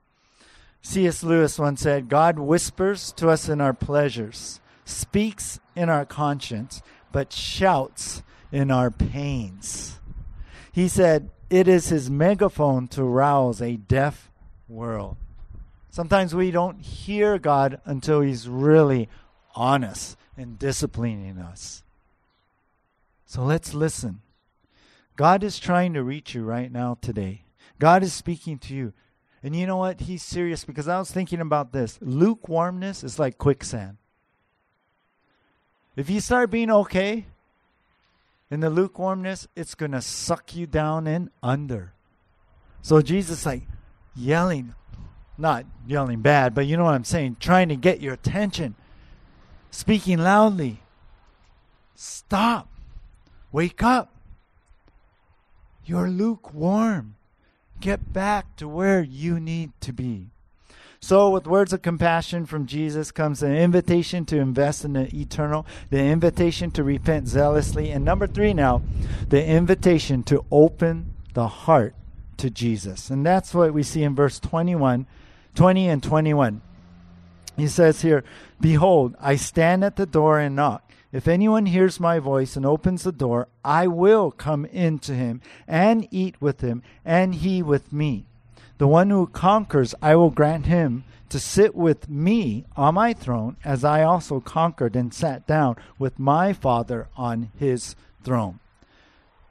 C.S. 0.82 1.22
Lewis 1.22 1.58
once 1.58 1.80
said, 1.80 2.08
God 2.08 2.38
whispers 2.38 3.12
to 3.12 3.28
us 3.28 3.48
in 3.48 3.60
our 3.60 3.72
pleasures, 3.72 4.60
speaks 4.84 5.58
in 5.74 5.88
our 5.88 6.04
conscience, 6.04 6.80
but 7.16 7.32
shouts 7.32 8.22
in 8.52 8.70
our 8.70 8.90
pains. 8.90 10.00
He 10.70 10.86
said, 10.86 11.30
It 11.48 11.66
is 11.66 11.88
his 11.88 12.10
megaphone 12.10 12.88
to 12.88 13.02
rouse 13.04 13.62
a 13.62 13.78
deaf 13.78 14.30
world. 14.68 15.16
Sometimes 15.88 16.34
we 16.34 16.50
don't 16.50 16.78
hear 16.82 17.38
God 17.38 17.80
until 17.86 18.20
he's 18.20 18.50
really 18.50 19.08
honest 19.54 20.18
and 20.36 20.58
disciplining 20.58 21.38
us. 21.38 21.82
So 23.24 23.42
let's 23.42 23.72
listen. 23.72 24.20
God 25.16 25.42
is 25.42 25.58
trying 25.58 25.94
to 25.94 26.02
reach 26.02 26.34
you 26.34 26.44
right 26.44 26.70
now 26.70 26.98
today. 27.00 27.44
God 27.78 28.02
is 28.02 28.12
speaking 28.12 28.58
to 28.58 28.74
you. 28.74 28.92
And 29.42 29.56
you 29.56 29.66
know 29.66 29.78
what? 29.78 30.02
He's 30.02 30.22
serious 30.22 30.66
because 30.66 30.86
I 30.86 30.98
was 30.98 31.10
thinking 31.10 31.40
about 31.40 31.72
this. 31.72 31.98
Lukewarmness 32.02 33.02
is 33.02 33.18
like 33.18 33.38
quicksand. 33.38 33.96
If 35.96 36.10
you 36.10 36.20
start 36.20 36.50
being 36.50 36.70
okay 36.70 37.24
in 38.50 38.60
the 38.60 38.68
lukewarmness, 38.68 39.48
it's 39.56 39.74
going 39.74 39.92
to 39.92 40.02
suck 40.02 40.54
you 40.54 40.66
down 40.66 41.06
and 41.06 41.30
under. 41.42 41.94
So 42.82 43.00
Jesus 43.00 43.46
like 43.46 43.62
yelling, 44.14 44.74
not 45.38 45.64
yelling 45.86 46.20
bad, 46.20 46.54
but 46.54 46.66
you 46.66 46.76
know 46.76 46.84
what 46.84 46.94
I'm 46.94 47.04
saying, 47.04 47.38
trying 47.40 47.70
to 47.70 47.76
get 47.76 48.00
your 48.00 48.12
attention, 48.12 48.74
speaking 49.70 50.18
loudly. 50.18 50.80
Stop. 51.94 52.68
Wake 53.50 53.82
up. 53.82 54.12
You're 55.86 56.10
lukewarm. 56.10 57.16
Get 57.80 58.12
back 58.12 58.54
to 58.56 58.68
where 58.68 59.02
you 59.02 59.40
need 59.40 59.72
to 59.80 59.92
be. 59.94 60.30
So, 61.00 61.30
with 61.30 61.46
words 61.46 61.72
of 61.72 61.82
compassion 61.82 62.46
from 62.46 62.66
Jesus 62.66 63.10
comes 63.10 63.42
an 63.42 63.54
invitation 63.54 64.24
to 64.26 64.38
invest 64.38 64.84
in 64.84 64.94
the 64.94 65.14
eternal, 65.14 65.66
the 65.90 66.02
invitation 66.02 66.70
to 66.72 66.82
repent 66.82 67.28
zealously, 67.28 67.90
and 67.90 68.04
number 68.04 68.26
three 68.26 68.54
now, 68.54 68.82
the 69.28 69.44
invitation 69.44 70.22
to 70.24 70.44
open 70.50 71.12
the 71.34 71.48
heart 71.48 71.94
to 72.38 72.50
Jesus. 72.50 73.10
And 73.10 73.24
that's 73.24 73.54
what 73.54 73.74
we 73.74 73.82
see 73.82 74.02
in 74.02 74.14
verse 74.14 74.38
21, 74.40 75.06
20 75.54 75.88
and 75.88 76.02
21. 76.02 76.62
He 77.56 77.68
says 77.68 78.02
here, 78.02 78.24
Behold, 78.60 79.16
I 79.20 79.36
stand 79.36 79.84
at 79.84 79.96
the 79.96 80.06
door 80.06 80.38
and 80.38 80.56
knock. 80.56 80.90
If 81.12 81.28
anyone 81.28 81.66
hears 81.66 82.00
my 82.00 82.18
voice 82.18 82.56
and 82.56 82.66
opens 82.66 83.02
the 83.02 83.12
door, 83.12 83.48
I 83.64 83.86
will 83.86 84.30
come 84.30 84.66
in 84.66 84.98
to 85.00 85.14
him 85.14 85.40
and 85.66 86.08
eat 86.10 86.40
with 86.40 86.60
him, 86.60 86.82
and 87.04 87.34
he 87.34 87.62
with 87.62 87.92
me. 87.92 88.26
The 88.78 88.86
one 88.86 89.10
who 89.10 89.26
conquers, 89.26 89.94
I 90.02 90.16
will 90.16 90.30
grant 90.30 90.66
him 90.66 91.04
to 91.28 91.40
sit 91.40 91.74
with 91.74 92.08
me 92.08 92.64
on 92.76 92.94
my 92.94 93.12
throne, 93.12 93.56
as 93.64 93.84
I 93.84 94.02
also 94.02 94.40
conquered 94.40 94.94
and 94.94 95.12
sat 95.12 95.46
down 95.46 95.76
with 95.98 96.18
my 96.18 96.52
Father 96.52 97.08
on 97.16 97.50
his 97.58 97.96
throne. 98.22 98.60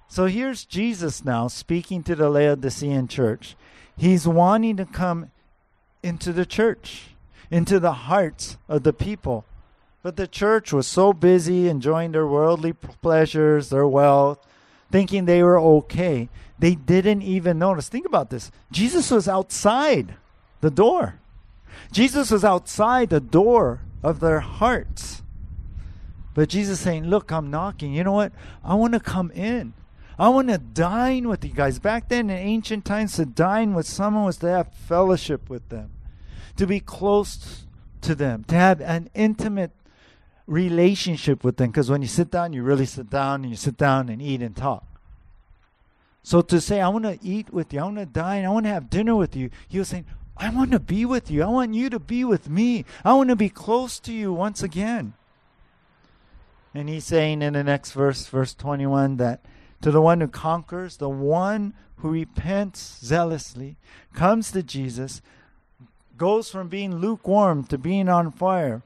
So 0.07 0.25
here's 0.25 0.63
Jesus 0.63 1.25
now 1.25 1.47
speaking 1.47 2.03
to 2.03 2.15
the 2.15 2.29
Laodicean 2.29 3.07
church. 3.07 3.55
He's 3.97 4.27
wanting 4.27 4.77
to 4.77 4.85
come 4.85 5.31
into 6.03 6.31
the 6.31 6.45
church, 6.45 7.07
into 7.49 7.79
the 7.79 7.93
hearts 7.93 8.57
of 8.69 8.83
the 8.83 8.93
people 8.93 9.45
but 10.05 10.17
the 10.17 10.27
church 10.27 10.71
was 10.71 10.85
so 10.85 11.13
busy 11.13 11.67
enjoying 11.67 12.11
their 12.11 12.27
worldly 12.27 12.73
pleasures, 12.73 13.69
their 13.69 13.87
wealth, 13.87 14.37
thinking 14.95 15.25
they 15.25 15.43
were 15.43 15.59
okay. 15.59 16.29
They 16.57 16.73
didn't 16.73 17.21
even 17.21 17.59
notice. 17.59 17.89
Think 17.89 18.05
about 18.05 18.29
this 18.29 18.49
Jesus 18.71 19.11
was 19.11 19.27
outside 19.27 20.15
the 20.61 20.71
door. 20.71 21.19
Jesus 21.91 22.31
was 22.31 22.45
outside 22.45 23.09
the 23.09 23.19
door 23.19 23.81
of 24.01 24.21
their 24.21 24.39
hearts. 24.39 25.21
But 26.33 26.47
Jesus 26.47 26.79
saying, 26.79 27.07
Look, 27.07 27.29
I'm 27.29 27.51
knocking. 27.51 27.93
You 27.93 28.05
know 28.05 28.13
what? 28.13 28.31
I 28.63 28.75
want 28.75 28.93
to 28.93 29.01
come 29.01 29.31
in. 29.31 29.73
I 30.17 30.29
want 30.29 30.47
to 30.47 30.57
dine 30.57 31.27
with 31.27 31.43
you 31.43 31.51
guys. 31.51 31.77
Back 31.77 32.07
then 32.07 32.29
in 32.29 32.37
ancient 32.37 32.85
times, 32.85 33.17
to 33.17 33.25
dine 33.25 33.73
with 33.73 33.85
someone 33.85 34.23
was 34.23 34.37
to 34.37 34.47
have 34.47 34.71
fellowship 34.87 35.49
with 35.49 35.67
them, 35.67 35.91
to 36.55 36.65
be 36.65 36.79
close 36.79 37.65
to 37.99 38.15
them, 38.15 38.45
to 38.45 38.55
have 38.55 38.79
an 38.79 39.09
intimate 39.13 39.71
relationship 40.47 41.43
with 41.43 41.57
them 41.57 41.71
because 41.71 41.89
when 41.89 42.01
you 42.01 42.07
sit 42.07 42.31
down, 42.31 42.53
you 42.53 42.63
really 42.63 42.85
sit 42.85 43.09
down 43.09 43.43
and 43.43 43.49
you 43.49 43.57
sit 43.57 43.77
down 43.77 44.09
and 44.09 44.21
eat 44.21 44.41
and 44.41 44.55
talk. 44.55 44.83
So 46.23 46.41
to 46.41 46.59
say, 46.59 46.81
I 46.81 46.89
want 46.89 47.05
to 47.05 47.19
eat 47.21 47.53
with 47.53 47.73
you, 47.73 47.79
I 47.79 47.83
want 47.83 47.97
to 47.97 48.05
dine, 48.05 48.45
I 48.45 48.49
want 48.49 48.65
to 48.65 48.71
have 48.71 48.89
dinner 48.89 49.15
with 49.15 49.35
you, 49.35 49.49
he 49.67 49.79
was 49.79 49.89
saying, 49.89 50.05
I 50.37 50.49
want 50.49 50.71
to 50.71 50.79
be 50.79 51.05
with 51.05 51.31
you. 51.31 51.43
I 51.43 51.47
want 51.47 51.73
you 51.73 51.89
to 51.89 51.99
be 51.99 52.25
with 52.25 52.49
me. 52.49 52.83
I 53.05 53.13
want 53.13 53.29
to 53.29 53.35
be 53.35 53.49
close 53.49 53.99
to 53.99 54.11
you 54.11 54.33
once 54.33 54.61
again. 54.61 55.13
And 56.73 56.89
he's 56.89 57.05
saying 57.05 57.41
in 57.41 57.53
the 57.53 57.63
next 57.63 57.93
verse, 57.93 58.27
verse 58.27 58.53
21, 58.53 59.15
that 59.17 59.45
to 59.81 59.91
the 59.91 60.01
one 60.01 60.19
who 60.19 60.27
conquers, 60.27 60.97
the 60.97 61.09
one 61.09 61.73
who 61.97 62.09
repents 62.09 62.99
zealously, 63.01 63.77
comes 64.13 64.51
to 64.51 64.61
Jesus, 64.61 65.21
goes 66.17 66.49
from 66.49 66.67
being 66.67 66.97
lukewarm 66.97 67.63
to 67.65 67.77
being 67.77 68.09
on 68.09 68.31
fire, 68.31 68.83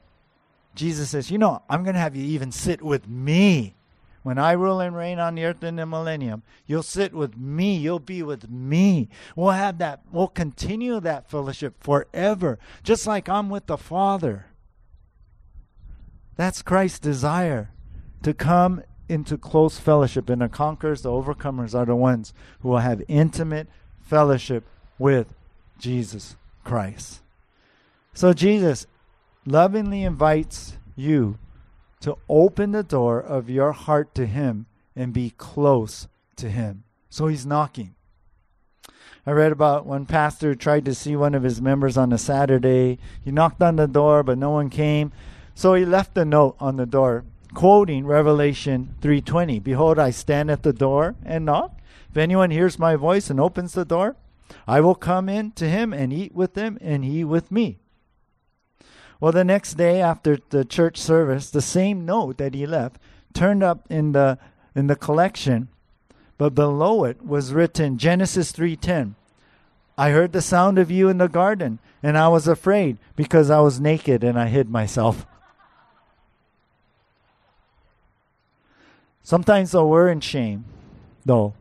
Jesus 0.74 1.10
says, 1.10 1.30
You 1.30 1.38
know, 1.38 1.62
I'm 1.68 1.82
going 1.82 1.94
to 1.94 2.00
have 2.00 2.16
you 2.16 2.24
even 2.24 2.52
sit 2.52 2.82
with 2.82 3.08
me. 3.08 3.74
When 4.22 4.38
I 4.38 4.52
rule 4.52 4.80
and 4.80 4.94
reign 4.94 5.18
on 5.18 5.34
the 5.34 5.44
earth 5.44 5.64
in 5.64 5.76
the 5.76 5.86
millennium, 5.86 6.42
you'll 6.66 6.82
sit 6.82 7.14
with 7.14 7.38
me. 7.38 7.76
You'll 7.76 7.98
be 7.98 8.22
with 8.22 8.50
me. 8.50 9.08
We'll 9.34 9.52
have 9.52 9.78
that, 9.78 10.02
we'll 10.12 10.28
continue 10.28 11.00
that 11.00 11.30
fellowship 11.30 11.82
forever, 11.82 12.58
just 12.82 13.06
like 13.06 13.30
I'm 13.30 13.48
with 13.48 13.66
the 13.66 13.78
Father. 13.78 14.46
That's 16.36 16.60
Christ's 16.60 16.98
desire 16.98 17.70
to 18.22 18.34
come 18.34 18.82
into 19.08 19.38
close 19.38 19.78
fellowship. 19.78 20.28
And 20.28 20.42
the 20.42 20.48
conquerors, 20.48 21.02
the 21.02 21.10
overcomers, 21.10 21.74
are 21.74 21.86
the 21.86 21.96
ones 21.96 22.34
who 22.60 22.68
will 22.68 22.78
have 22.78 23.02
intimate 23.08 23.68
fellowship 24.00 24.64
with 24.98 25.34
Jesus 25.78 26.36
Christ. 26.62 27.20
So, 28.12 28.32
Jesus 28.32 28.86
lovingly 29.50 30.02
invites 30.02 30.78
you 30.96 31.38
to 32.00 32.16
open 32.28 32.72
the 32.72 32.82
door 32.82 33.20
of 33.20 33.50
your 33.50 33.72
heart 33.72 34.14
to 34.14 34.26
Him 34.26 34.66
and 34.96 35.12
be 35.12 35.30
close 35.30 36.08
to 36.36 36.48
Him. 36.48 36.84
So 37.08 37.26
He's 37.26 37.44
knocking. 37.44 37.94
I 39.26 39.32
read 39.32 39.52
about 39.52 39.84
one 39.84 40.06
pastor 40.06 40.54
tried 40.54 40.86
to 40.86 40.94
see 40.94 41.14
one 41.14 41.34
of 41.34 41.42
his 41.42 41.60
members 41.60 41.98
on 41.98 42.12
a 42.12 42.18
Saturday. 42.18 42.98
He 43.22 43.30
knocked 43.30 43.62
on 43.62 43.76
the 43.76 43.86
door, 43.86 44.22
but 44.22 44.38
no 44.38 44.50
one 44.50 44.70
came. 44.70 45.12
So 45.54 45.74
he 45.74 45.84
left 45.84 46.16
a 46.16 46.24
note 46.24 46.56
on 46.58 46.76
the 46.76 46.86
door, 46.86 47.24
quoting 47.52 48.06
Revelation 48.06 48.94
3:20. 49.02 49.62
Behold, 49.62 49.98
I 49.98 50.10
stand 50.10 50.50
at 50.50 50.62
the 50.62 50.72
door 50.72 51.16
and 51.22 51.44
knock. 51.44 51.78
If 52.10 52.16
anyone 52.16 52.50
hears 52.50 52.78
my 52.78 52.96
voice 52.96 53.28
and 53.28 53.38
opens 53.38 53.74
the 53.74 53.84
door, 53.84 54.16
I 54.66 54.80
will 54.80 54.94
come 54.94 55.28
in 55.28 55.52
to 55.52 55.68
him 55.68 55.92
and 55.92 56.12
eat 56.12 56.34
with 56.34 56.56
him, 56.56 56.78
and 56.80 57.04
he 57.04 57.22
with 57.22 57.52
me. 57.52 57.78
Well, 59.20 59.32
the 59.32 59.44
next 59.44 59.74
day 59.74 60.00
after 60.00 60.38
the 60.48 60.64
church 60.64 60.96
service, 60.96 61.50
the 61.50 61.60
same 61.60 62.06
note 62.06 62.38
that 62.38 62.54
he 62.54 62.66
left 62.66 62.98
turned 63.34 63.62
up 63.62 63.86
in 63.90 64.12
the 64.12 64.38
in 64.74 64.86
the 64.86 64.96
collection, 64.96 65.68
but 66.38 66.54
below 66.54 67.04
it 67.04 67.24
was 67.24 67.52
written 67.52 67.98
Genesis 67.98 68.50
3:10. 68.50 69.14
I 69.98 70.10
heard 70.10 70.32
the 70.32 70.40
sound 70.40 70.78
of 70.78 70.90
you 70.90 71.10
in 71.10 71.18
the 71.18 71.28
garden, 71.28 71.80
and 72.02 72.16
I 72.16 72.28
was 72.28 72.48
afraid 72.48 72.96
because 73.14 73.50
I 73.50 73.60
was 73.60 73.78
naked 73.78 74.24
and 74.24 74.38
I 74.38 74.48
hid 74.48 74.70
myself. 74.70 75.26
Sometimes 79.22 79.72
though 79.72 79.86
we're 79.86 80.08
in 80.08 80.20
shame, 80.20 80.64
though. 81.26 81.52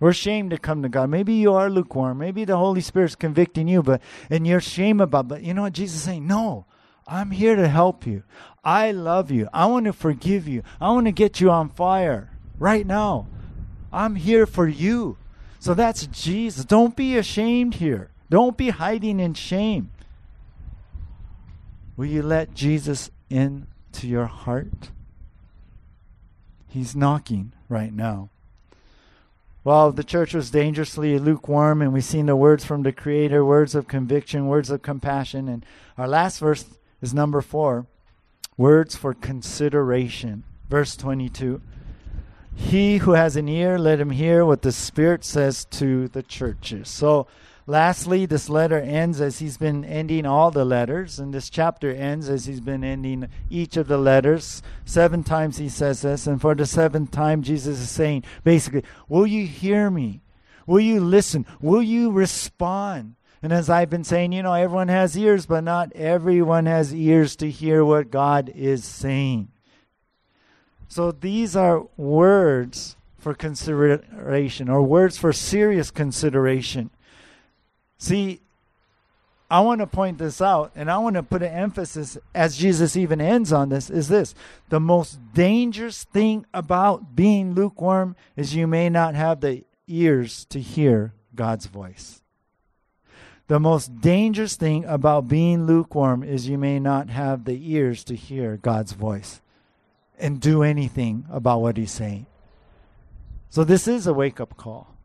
We're 0.00 0.10
ashamed 0.10 0.50
to 0.50 0.58
come 0.58 0.82
to 0.82 0.88
God. 0.88 1.10
Maybe 1.10 1.34
you 1.34 1.52
are 1.52 1.68
lukewarm. 1.68 2.18
Maybe 2.18 2.44
the 2.46 2.56
Holy 2.56 2.80
Spirit's 2.80 3.14
convicting 3.14 3.68
you, 3.68 3.82
but 3.82 4.00
and 4.30 4.46
you're 4.46 4.58
ashamed 4.58 5.02
about. 5.02 5.28
But 5.28 5.42
you 5.42 5.52
know 5.52 5.62
what 5.62 5.74
Jesus 5.74 5.98
is 5.98 6.02
saying? 6.02 6.26
No, 6.26 6.64
I'm 7.06 7.30
here 7.30 7.54
to 7.54 7.68
help 7.68 8.06
you. 8.06 8.22
I 8.64 8.92
love 8.92 9.30
you. 9.30 9.48
I 9.52 9.66
want 9.66 9.84
to 9.86 9.92
forgive 9.92 10.48
you. 10.48 10.62
I 10.80 10.90
want 10.90 11.06
to 11.06 11.12
get 11.12 11.40
you 11.40 11.50
on 11.50 11.68
fire 11.68 12.30
right 12.58 12.86
now. 12.86 13.26
I'm 13.92 14.16
here 14.16 14.46
for 14.46 14.66
you. 14.66 15.18
So 15.58 15.74
that's 15.74 16.06
Jesus. 16.06 16.64
Don't 16.64 16.96
be 16.96 17.18
ashamed 17.18 17.74
here. 17.74 18.10
Don't 18.30 18.56
be 18.56 18.70
hiding 18.70 19.20
in 19.20 19.34
shame. 19.34 19.90
Will 21.96 22.06
you 22.06 22.22
let 22.22 22.54
Jesus 22.54 23.10
into 23.28 24.06
your 24.06 24.26
heart? 24.26 24.90
He's 26.68 26.96
knocking 26.96 27.52
right 27.68 27.92
now. 27.92 28.30
Well, 29.62 29.92
the 29.92 30.04
church 30.04 30.32
was 30.32 30.50
dangerously 30.50 31.18
lukewarm, 31.18 31.82
and 31.82 31.92
we've 31.92 32.02
seen 32.02 32.26
the 32.26 32.36
words 32.36 32.64
from 32.64 32.82
the 32.82 32.92
Creator, 32.92 33.44
words 33.44 33.74
of 33.74 33.86
conviction, 33.86 34.46
words 34.46 34.70
of 34.70 34.80
compassion. 34.80 35.48
And 35.48 35.66
our 35.98 36.08
last 36.08 36.38
verse 36.38 36.64
is 37.02 37.12
number 37.12 37.42
four 37.42 37.86
words 38.56 38.96
for 38.96 39.12
consideration. 39.12 40.44
Verse 40.70 40.96
22. 40.96 41.60
He 42.54 42.98
who 42.98 43.12
has 43.12 43.36
an 43.36 43.48
ear, 43.48 43.78
let 43.78 44.00
him 44.00 44.10
hear 44.10 44.44
what 44.46 44.62
the 44.62 44.72
Spirit 44.72 45.24
says 45.24 45.66
to 45.66 46.08
the 46.08 46.22
churches. 46.22 46.88
So, 46.88 47.26
lastly, 47.70 48.26
this 48.26 48.48
letter 48.48 48.78
ends 48.78 49.20
as 49.20 49.38
he's 49.38 49.56
been 49.56 49.84
ending 49.84 50.26
all 50.26 50.50
the 50.50 50.64
letters, 50.64 51.20
and 51.20 51.32
this 51.32 51.48
chapter 51.48 51.90
ends 51.90 52.28
as 52.28 52.46
he's 52.46 52.60
been 52.60 52.82
ending 52.82 53.28
each 53.48 53.76
of 53.76 53.86
the 53.86 53.96
letters. 53.96 54.60
Seven 54.84 55.22
times 55.22 55.58
he 55.58 55.68
says 55.68 56.02
this, 56.02 56.26
and 56.26 56.40
for 56.40 56.54
the 56.56 56.66
seventh 56.66 57.12
time, 57.12 57.42
Jesus 57.42 57.78
is 57.78 57.90
saying, 57.90 58.24
basically, 58.42 58.82
Will 59.08 59.26
you 59.26 59.46
hear 59.46 59.88
me? 59.88 60.20
Will 60.66 60.80
you 60.80 61.00
listen? 61.00 61.46
Will 61.60 61.82
you 61.82 62.10
respond? 62.10 63.14
And 63.42 63.52
as 63.52 63.70
I've 63.70 63.88
been 63.88 64.04
saying, 64.04 64.32
you 64.32 64.42
know, 64.42 64.52
everyone 64.52 64.88
has 64.88 65.16
ears, 65.16 65.46
but 65.46 65.62
not 65.62 65.92
everyone 65.94 66.66
has 66.66 66.94
ears 66.94 67.36
to 67.36 67.48
hear 67.48 67.84
what 67.84 68.10
God 68.10 68.52
is 68.54 68.84
saying. 68.84 69.48
So 70.88 71.12
these 71.12 71.54
are 71.54 71.86
words 71.96 72.96
for 73.16 73.32
consideration 73.32 74.68
or 74.68 74.82
words 74.82 75.16
for 75.16 75.32
serious 75.32 75.90
consideration. 75.90 76.90
See, 78.00 78.40
I 79.50 79.60
want 79.60 79.82
to 79.82 79.86
point 79.86 80.16
this 80.16 80.40
out 80.40 80.72
and 80.74 80.90
I 80.90 80.96
want 80.98 81.16
to 81.16 81.22
put 81.22 81.42
an 81.42 81.52
emphasis 81.52 82.16
as 82.34 82.56
Jesus 82.56 82.96
even 82.96 83.20
ends 83.20 83.52
on 83.52 83.68
this 83.68 83.90
is 83.90 84.08
this. 84.08 84.34
The 84.70 84.80
most 84.80 85.18
dangerous 85.34 86.04
thing 86.04 86.46
about 86.54 87.14
being 87.14 87.54
lukewarm 87.54 88.16
is 88.36 88.54
you 88.54 88.66
may 88.66 88.88
not 88.88 89.14
have 89.14 89.40
the 89.40 89.64
ears 89.86 90.46
to 90.46 90.60
hear 90.60 91.12
God's 91.34 91.66
voice. 91.66 92.22
The 93.48 93.60
most 93.60 94.00
dangerous 94.00 94.56
thing 94.56 94.86
about 94.86 95.28
being 95.28 95.66
lukewarm 95.66 96.22
is 96.22 96.48
you 96.48 96.56
may 96.56 96.80
not 96.80 97.10
have 97.10 97.44
the 97.44 97.74
ears 97.74 98.02
to 98.04 98.14
hear 98.14 98.56
God's 98.56 98.92
voice 98.92 99.42
and 100.18 100.40
do 100.40 100.62
anything 100.62 101.26
about 101.30 101.60
what 101.60 101.76
he's 101.76 101.90
saying. 101.90 102.24
So 103.50 103.62
this 103.62 103.86
is 103.86 104.06
a 104.06 104.14
wake 104.14 104.40
up 104.40 104.56
call. 104.56 104.96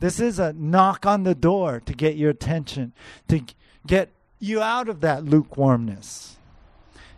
This 0.00 0.18
is 0.18 0.38
a 0.38 0.54
knock 0.54 1.06
on 1.06 1.22
the 1.22 1.34
door 1.34 1.80
to 1.84 1.92
get 1.92 2.16
your 2.16 2.30
attention, 2.30 2.92
to 3.28 3.42
get 3.86 4.10
you 4.38 4.62
out 4.62 4.88
of 4.88 5.00
that 5.02 5.24
lukewarmness. 5.24 6.36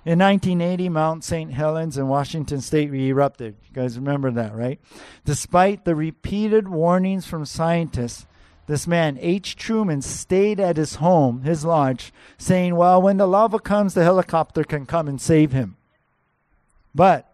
In 0.04 0.18
1980, 0.18 0.88
Mount 0.88 1.22
St. 1.22 1.52
Helens 1.52 1.96
in 1.96 2.08
Washington 2.08 2.60
state 2.60 2.92
erupted. 2.92 3.54
You 3.68 3.72
guys 3.72 3.96
remember 3.96 4.32
that, 4.32 4.52
right? 4.52 4.80
Despite 5.24 5.84
the 5.84 5.94
repeated 5.94 6.68
warnings 6.68 7.24
from 7.24 7.46
scientists, 7.46 8.26
this 8.66 8.88
man, 8.88 9.16
H. 9.20 9.54
Truman, 9.54 10.02
stayed 10.02 10.58
at 10.58 10.76
his 10.76 10.96
home, 10.96 11.42
his 11.42 11.64
lodge, 11.64 12.12
saying, 12.36 12.74
Well, 12.74 13.00
when 13.00 13.16
the 13.16 13.28
lava 13.28 13.60
comes, 13.60 13.94
the 13.94 14.02
helicopter 14.02 14.64
can 14.64 14.86
come 14.86 15.06
and 15.06 15.20
save 15.20 15.52
him. 15.52 15.76
But 16.92 17.31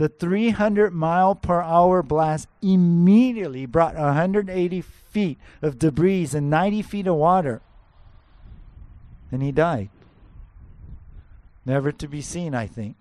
the 0.00 0.08
300 0.08 0.94
mile 0.94 1.34
per 1.34 1.60
hour 1.60 2.02
blast 2.02 2.48
immediately 2.62 3.66
brought 3.66 3.96
180 3.96 4.80
feet 4.80 5.38
of 5.60 5.78
debris 5.78 6.30
and 6.32 6.48
90 6.48 6.80
feet 6.80 7.06
of 7.06 7.16
water. 7.16 7.60
And 9.30 9.42
he 9.42 9.52
died. 9.52 9.90
Never 11.66 11.92
to 11.92 12.08
be 12.08 12.22
seen, 12.22 12.54
I 12.54 12.66
think. 12.66 12.96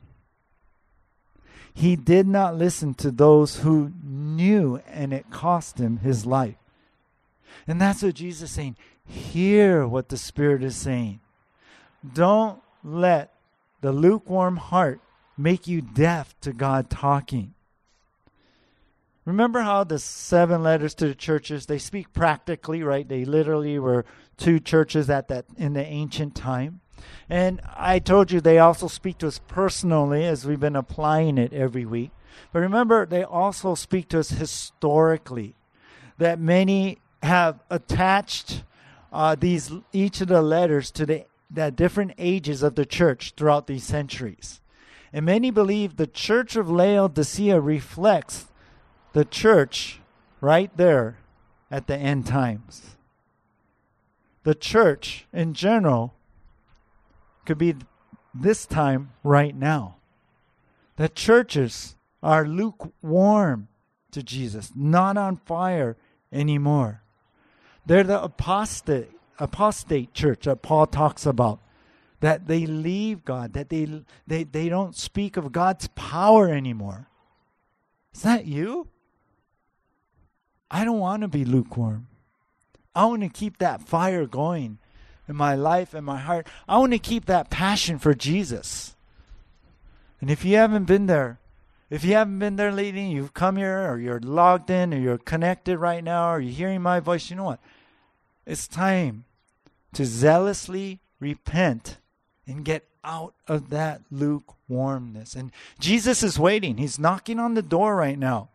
He 1.73 1.95
did 1.95 2.27
not 2.27 2.57
listen 2.57 2.93
to 2.95 3.11
those 3.11 3.61
who 3.61 3.93
knew, 4.03 4.81
and 4.85 5.13
it 5.13 5.31
cost 5.31 5.77
him 5.79 5.99
his 5.99 6.25
life. 6.25 6.57
And 7.65 7.79
that's 7.79 8.03
what 8.03 8.15
Jesus 8.15 8.49
is 8.49 8.51
saying. 8.53 8.75
Hear 9.05 9.87
what 9.87 10.09
the 10.09 10.17
Spirit 10.17 10.63
is 10.63 10.75
saying. 10.75 11.21
Don't 12.13 12.59
let 12.83 13.33
the 13.79 13.93
lukewarm 13.93 14.57
heart 14.57 14.99
make 15.39 15.67
you 15.67 15.81
deaf 15.81 16.35
to 16.41 16.51
God 16.51 16.89
talking. 16.89 17.53
Remember 19.23 19.61
how 19.61 19.83
the 19.83 19.99
seven 19.99 20.63
letters 20.63 20.93
to 20.95 21.07
the 21.07 21.15
churches 21.15 21.65
they 21.65 21.77
speak 21.77 22.11
practically, 22.13 22.83
right? 22.83 23.07
They 23.07 23.25
literally 23.25 23.79
were 23.79 24.05
two 24.37 24.59
churches 24.59 25.09
at 25.09 25.27
that 25.29 25.45
in 25.57 25.73
the 25.73 25.85
ancient 25.85 26.35
time. 26.35 26.81
And 27.29 27.61
I 27.77 27.99
told 27.99 28.31
you 28.31 28.41
they 28.41 28.59
also 28.59 28.87
speak 28.87 29.19
to 29.19 29.27
us 29.27 29.39
personally 29.47 30.25
as 30.25 30.45
we've 30.45 30.59
been 30.59 30.75
applying 30.75 31.37
it 31.37 31.53
every 31.53 31.85
week. 31.85 32.11
But 32.51 32.59
remember, 32.59 33.05
they 33.05 33.23
also 33.23 33.75
speak 33.75 34.09
to 34.09 34.19
us 34.19 34.31
historically. 34.31 35.55
That 36.17 36.39
many 36.39 36.99
have 37.23 37.59
attached 37.69 38.63
uh, 39.13 39.35
these 39.35 39.71
each 39.93 40.21
of 40.21 40.27
the 40.27 40.41
letters 40.41 40.91
to 40.91 41.05
the, 41.05 41.25
the 41.49 41.71
different 41.71 42.13
ages 42.17 42.61
of 42.61 42.75
the 42.75 42.85
church 42.85 43.33
throughout 43.37 43.67
these 43.67 43.83
centuries. 43.83 44.59
And 45.11 45.25
many 45.25 45.51
believe 45.51 45.95
the 45.95 46.07
church 46.07 46.55
of 46.55 46.69
Laodicea 46.69 47.59
reflects 47.59 48.47
the 49.13 49.25
church 49.25 49.99
right 50.41 50.75
there 50.77 51.17
at 51.71 51.87
the 51.87 51.95
end 51.97 52.27
times. 52.27 52.95
The 54.43 54.55
church 54.55 55.27
in 55.33 55.53
general 55.53 56.13
could 57.45 57.57
be 57.57 57.75
this 58.33 58.65
time 58.65 59.11
right 59.23 59.55
now. 59.55 59.95
The 60.95 61.09
churches 61.09 61.95
are 62.21 62.45
lukewarm 62.45 63.67
to 64.11 64.23
Jesus, 64.23 64.71
not 64.75 65.17
on 65.17 65.37
fire 65.37 65.97
anymore. 66.31 67.01
They're 67.85 68.03
the 68.03 68.21
apostate 68.21 69.11
apostate 69.39 70.13
church 70.13 70.43
that 70.43 70.61
Paul 70.61 70.85
talks 70.85 71.25
about 71.25 71.59
that 72.19 72.47
they 72.47 72.65
leave 72.65 73.23
God, 73.23 73.53
that 73.53 73.69
they, 73.69 74.03
they, 74.27 74.43
they 74.43 74.69
don't 74.69 74.95
speak 74.95 75.37
of 75.37 75.51
God's 75.51 75.87
power 75.95 76.49
anymore. 76.49 77.07
Is 78.13 78.23
that 78.23 78.45
you? 78.45 78.87
I 80.69 80.83
don't 80.83 80.99
want 80.99 81.21
to 81.21 81.27
be 81.27 81.45
lukewarm. 81.45 82.07
I 82.93 83.05
want 83.05 83.21
to 83.21 83.29
keep 83.29 83.57
that 83.59 83.87
fire 83.87 84.25
going 84.25 84.79
in 85.27 85.35
my 85.35 85.55
life 85.55 85.93
and 85.93 86.05
my 86.05 86.19
heart. 86.19 86.47
I 86.67 86.77
want 86.77 86.91
to 86.91 86.99
keep 86.99 87.25
that 87.25 87.49
passion 87.49 87.99
for 87.99 88.13
Jesus. 88.13 88.95
And 90.19 90.29
if 90.29 90.43
you 90.43 90.57
haven't 90.57 90.85
been 90.85 91.05
there, 91.05 91.39
if 91.89 92.03
you 92.03 92.13
haven't 92.13 92.39
been 92.39 92.55
there 92.55 92.71
lately, 92.71 93.07
you've 93.07 93.33
come 93.33 93.55
here 93.55 93.89
or 93.89 93.99
you're 93.99 94.19
logged 94.19 94.69
in 94.69 94.93
or 94.93 94.97
you're 94.97 95.17
connected 95.17 95.77
right 95.77 96.03
now 96.03 96.33
or 96.33 96.39
you're 96.39 96.53
hearing 96.53 96.81
my 96.81 96.99
voice, 96.99 97.29
you 97.29 97.35
know 97.35 97.45
what? 97.45 97.59
It's 98.45 98.67
time 98.67 99.25
to 99.93 100.05
zealously 100.05 100.99
repent 101.19 101.97
and 102.49 102.65
get 102.65 102.83
out 103.03 103.33
of 103.47 103.69
that 103.69 104.01
lukewarmness. 104.11 105.35
And 105.35 105.51
Jesus 105.79 106.23
is 106.23 106.39
waiting. 106.39 106.77
He's 106.77 106.99
knocking 106.99 107.39
on 107.39 107.53
the 107.53 107.61
door 107.61 107.95
right 107.95 108.17
now. 108.17 108.49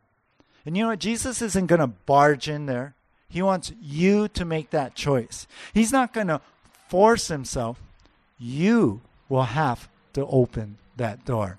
And 0.67 0.77
you 0.77 0.83
know 0.83 0.91
what? 0.91 0.99
Jesus 0.99 1.41
isn't 1.41 1.67
going 1.67 1.81
to 1.81 1.87
barge 1.87 2.49
in 2.49 2.67
there. 2.67 2.95
He 3.29 3.41
wants 3.41 3.73
you 3.81 4.29
to 4.29 4.45
make 4.45 4.71
that 4.71 4.95
choice. 4.95 5.47
He's 5.73 5.93
not 5.93 6.13
going 6.13 6.27
to 6.27 6.41
force 6.89 7.29
himself. 7.29 7.81
You 8.39 9.01
will 9.29 9.45
have 9.45 9.89
to 10.15 10.27
open 10.27 10.79
that 10.97 11.25
door. 11.25 11.59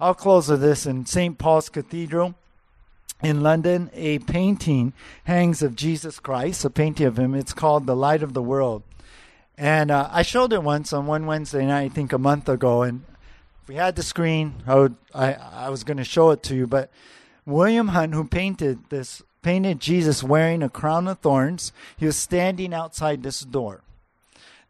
I'll 0.00 0.14
close 0.14 0.48
with 0.48 0.60
this 0.60 0.86
in 0.86 1.06
St. 1.06 1.38
Paul's 1.38 1.68
Cathedral 1.68 2.34
in 3.22 3.42
London, 3.42 3.90
a 3.94 4.18
painting 4.20 4.92
hangs 5.24 5.62
of 5.62 5.76
Jesus 5.76 6.20
Christ, 6.20 6.64
a 6.64 6.70
painting 6.70 7.06
of 7.06 7.18
him. 7.18 7.34
It's 7.34 7.52
called 7.52 7.86
The 7.86 7.96
Light 7.96 8.22
of 8.22 8.34
the 8.34 8.42
World. 8.42 8.82
And 9.56 9.90
uh, 9.90 10.08
I 10.10 10.22
showed 10.22 10.52
it 10.52 10.62
once 10.62 10.92
on 10.92 11.06
one 11.06 11.26
Wednesday 11.26 11.64
night, 11.64 11.84
I 11.84 11.88
think 11.88 12.12
a 12.12 12.18
month 12.18 12.48
ago. 12.48 12.82
And 12.82 13.04
if 13.62 13.68
we 13.68 13.76
had 13.76 13.96
the 13.96 14.02
screen, 14.02 14.54
I, 14.66 14.74
would, 14.74 14.96
I, 15.14 15.34
I 15.34 15.68
was 15.68 15.84
going 15.84 15.96
to 15.98 16.04
show 16.04 16.30
it 16.30 16.42
to 16.44 16.56
you. 16.56 16.66
But 16.66 16.90
William 17.46 17.88
Hunt, 17.88 18.14
who 18.14 18.24
painted 18.24 18.90
this, 18.90 19.22
painted 19.42 19.80
Jesus 19.80 20.22
wearing 20.22 20.62
a 20.62 20.68
crown 20.68 21.06
of 21.06 21.20
thorns. 21.20 21.72
He 21.96 22.06
was 22.06 22.16
standing 22.16 22.74
outside 22.74 23.22
this 23.22 23.40
door. 23.40 23.82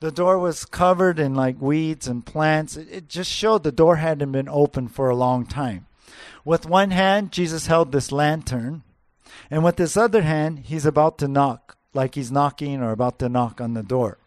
The 0.00 0.12
door 0.12 0.38
was 0.38 0.66
covered 0.66 1.18
in 1.18 1.34
like 1.34 1.60
weeds 1.62 2.06
and 2.06 2.26
plants. 2.26 2.76
It, 2.76 2.88
it 2.90 3.08
just 3.08 3.30
showed 3.30 3.62
the 3.62 3.72
door 3.72 3.96
hadn't 3.96 4.32
been 4.32 4.50
open 4.50 4.88
for 4.88 5.08
a 5.08 5.16
long 5.16 5.46
time. 5.46 5.86
With 6.44 6.66
one 6.66 6.90
hand, 6.90 7.32
Jesus 7.32 7.68
held 7.68 7.90
this 7.90 8.12
lantern, 8.12 8.82
and 9.50 9.64
with 9.64 9.78
his 9.78 9.96
other 9.96 10.20
hand, 10.20 10.58
he's 10.58 10.84
about 10.84 11.16
to 11.18 11.28
knock, 11.28 11.78
like 11.94 12.16
he's 12.16 12.30
knocking 12.30 12.82
or 12.82 12.92
about 12.92 13.18
to 13.20 13.30
knock 13.30 13.62
on 13.62 13.72
the 13.72 13.82
door. 13.82 14.18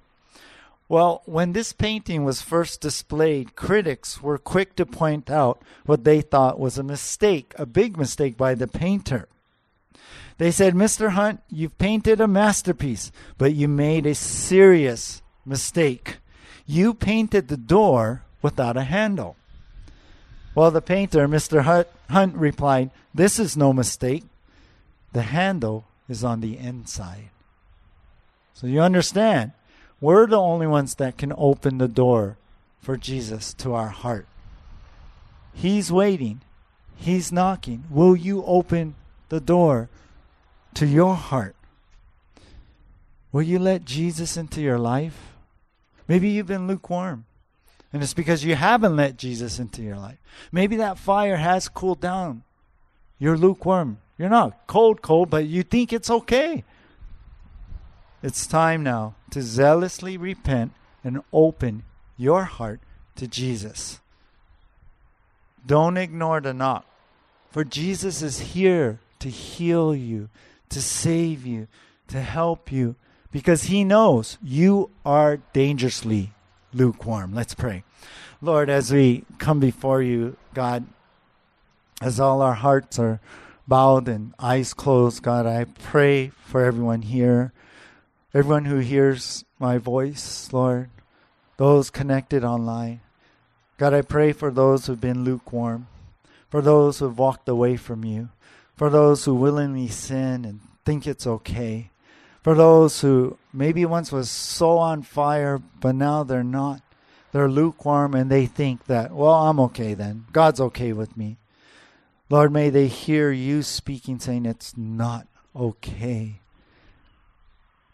Well, 0.89 1.21
when 1.25 1.51
this 1.51 1.73
painting 1.73 2.23
was 2.23 2.41
first 2.41 2.79
displayed, 2.79 3.55
critics 3.55 4.21
were 4.21 4.37
quick 4.37 4.75
to 4.77 4.85
point 4.85 5.29
out 5.29 5.61
what 5.85 6.05
they 6.05 6.21
thought 6.21 6.59
was 6.59 6.77
a 6.77 6.83
mistake, 6.83 7.53
a 7.57 7.65
big 7.65 7.97
mistake 7.97 8.37
by 8.37 8.55
the 8.55 8.67
painter. 8.67 9.27
They 10.37 10.51
said, 10.51 10.75
Mr. 10.75 11.09
Hunt, 11.09 11.41
you've 11.49 11.77
painted 11.77 12.21
a 12.21 12.27
masterpiece, 12.27 13.11
but 13.37 13.53
you 13.53 13.67
made 13.67 14.05
a 14.05 14.15
serious 14.15 15.21
mistake. 15.45 16.19
You 16.65 16.93
painted 16.93 17.47
the 17.47 17.57
door 17.57 18.23
without 18.41 18.77
a 18.77 18.83
handle. 18.83 19.35
Well, 20.55 20.71
the 20.71 20.81
painter, 20.81 21.27
Mr. 21.27 21.85
Hunt, 22.09 22.35
replied, 22.35 22.91
This 23.13 23.39
is 23.39 23.57
no 23.57 23.73
mistake. 23.73 24.23
The 25.11 25.23
handle 25.23 25.85
is 26.07 26.23
on 26.23 26.41
the 26.41 26.57
inside. 26.57 27.29
So 28.53 28.67
you 28.67 28.81
understand, 28.81 29.51
we're 29.99 30.27
the 30.27 30.39
only 30.39 30.67
ones 30.67 30.95
that 30.95 31.17
can 31.17 31.33
open 31.37 31.77
the 31.77 31.87
door 31.87 32.37
for 32.81 32.97
Jesus 32.97 33.53
to 33.55 33.73
our 33.73 33.89
heart. 33.89 34.27
He's 35.53 35.91
waiting, 35.91 36.41
He's 36.95 37.31
knocking. 37.31 37.85
Will 37.89 38.15
you 38.15 38.43
open 38.45 38.95
the 39.29 39.39
door 39.39 39.89
to 40.73 40.85
your 40.85 41.15
heart? 41.15 41.55
Will 43.31 43.43
you 43.43 43.59
let 43.59 43.85
Jesus 43.85 44.37
into 44.37 44.61
your 44.61 44.79
life? 44.79 45.33
Maybe 46.07 46.29
you've 46.29 46.47
been 46.47 46.67
lukewarm. 46.67 47.25
And 47.93 48.03
it's 48.03 48.13
because 48.13 48.43
you 48.43 48.55
haven't 48.55 48.95
let 48.95 49.17
Jesus 49.17 49.59
into 49.59 49.81
your 49.81 49.97
life. 49.97 50.17
Maybe 50.51 50.75
that 50.77 50.97
fire 50.97 51.37
has 51.37 51.69
cooled 51.69 52.01
down. 52.01 52.43
You're 53.19 53.37
lukewarm. 53.37 53.99
You're 54.17 54.29
not 54.29 54.67
cold, 54.67 55.01
cold, 55.01 55.29
but 55.29 55.45
you 55.45 55.63
think 55.63 55.93
it's 55.93 56.09
okay. 56.09 56.63
It's 58.23 58.47
time 58.47 58.83
now 58.83 59.15
to 59.31 59.41
zealously 59.41 60.17
repent 60.17 60.71
and 61.03 61.21
open 61.31 61.83
your 62.17 62.45
heart 62.45 62.79
to 63.15 63.27
Jesus. 63.27 63.99
Don't 65.65 65.97
ignore 65.97 66.41
the 66.41 66.53
knock, 66.53 66.85
for 67.51 67.63
Jesus 67.63 68.21
is 68.21 68.39
here 68.39 68.99
to 69.19 69.29
heal 69.29 69.93
you, 69.93 70.29
to 70.69 70.81
save 70.81 71.45
you, 71.45 71.67
to 72.07 72.21
help 72.21 72.71
you, 72.71 72.95
because 73.31 73.63
he 73.63 73.83
knows 73.83 74.37
you 74.41 74.89
are 75.05 75.37
dangerously 75.53 76.31
lukewarm. 76.73 77.33
Let's 77.33 77.53
pray. 77.53 77.83
Lord, 78.41 78.69
as 78.69 78.91
we 78.91 79.25
come 79.37 79.59
before 79.59 80.01
you, 80.01 80.37
God, 80.53 80.85
as 82.01 82.19
all 82.19 82.41
our 82.41 82.53
hearts 82.53 82.97
are 82.99 83.19
bowed 83.67 84.07
and 84.07 84.33
eyes 84.39 84.73
closed, 84.73 85.21
God, 85.23 85.45
I 85.45 85.65
pray 85.65 86.29
for 86.29 86.63
everyone 86.63 87.01
here, 87.01 87.51
everyone 88.33 88.65
who 88.65 88.77
hears 88.77 89.45
my 89.59 89.77
voice, 89.77 90.51
Lord, 90.51 90.89
those 91.57 91.89
connected 91.89 92.43
online. 92.43 93.01
God, 93.77 93.93
I 93.93 94.01
pray 94.01 94.31
for 94.31 94.51
those 94.51 94.85
who've 94.85 94.99
been 94.99 95.23
lukewarm, 95.23 95.87
for 96.49 96.61
those 96.61 96.99
who've 96.99 97.17
walked 97.17 97.47
away 97.49 97.77
from 97.77 98.03
you, 98.03 98.29
for 98.75 98.89
those 98.89 99.25
who 99.25 99.35
willingly 99.35 99.87
sin 99.87 100.45
and 100.45 100.61
think 100.85 101.05
it's 101.05 101.27
okay 101.27 101.91
for 102.47 102.55
those 102.55 103.01
who 103.01 103.37
maybe 103.51 103.85
once 103.85 104.09
was 104.09 104.29
so 104.31 104.77
on 104.77 105.01
fire, 105.01 105.61
but 105.81 105.93
now 105.93 106.23
they're 106.23 106.45
not. 106.45 106.81
They're 107.33 107.49
lukewarm 107.49 108.13
and 108.13 108.31
they 108.31 108.45
think 108.45 108.85
that, 108.85 109.11
well, 109.11 109.33
I'm 109.33 109.59
okay 109.59 109.93
then. 109.93 110.27
God's 110.31 110.61
okay 110.61 110.93
with 110.93 111.17
me. 111.17 111.39
Lord, 112.29 112.53
may 112.53 112.69
they 112.69 112.87
hear 112.87 113.33
you 113.33 113.63
speaking, 113.63 114.17
saying 114.17 114.45
it's 114.45 114.77
not 114.77 115.27
okay. 115.53 116.39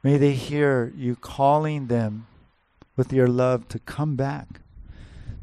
May 0.03 0.17
they 0.17 0.33
hear 0.33 0.91
you 0.95 1.15
calling 1.15 1.87
them 1.87 2.27
with 2.95 3.13
your 3.13 3.27
love 3.27 3.67
to 3.69 3.79
come 3.79 4.15
back, 4.15 4.59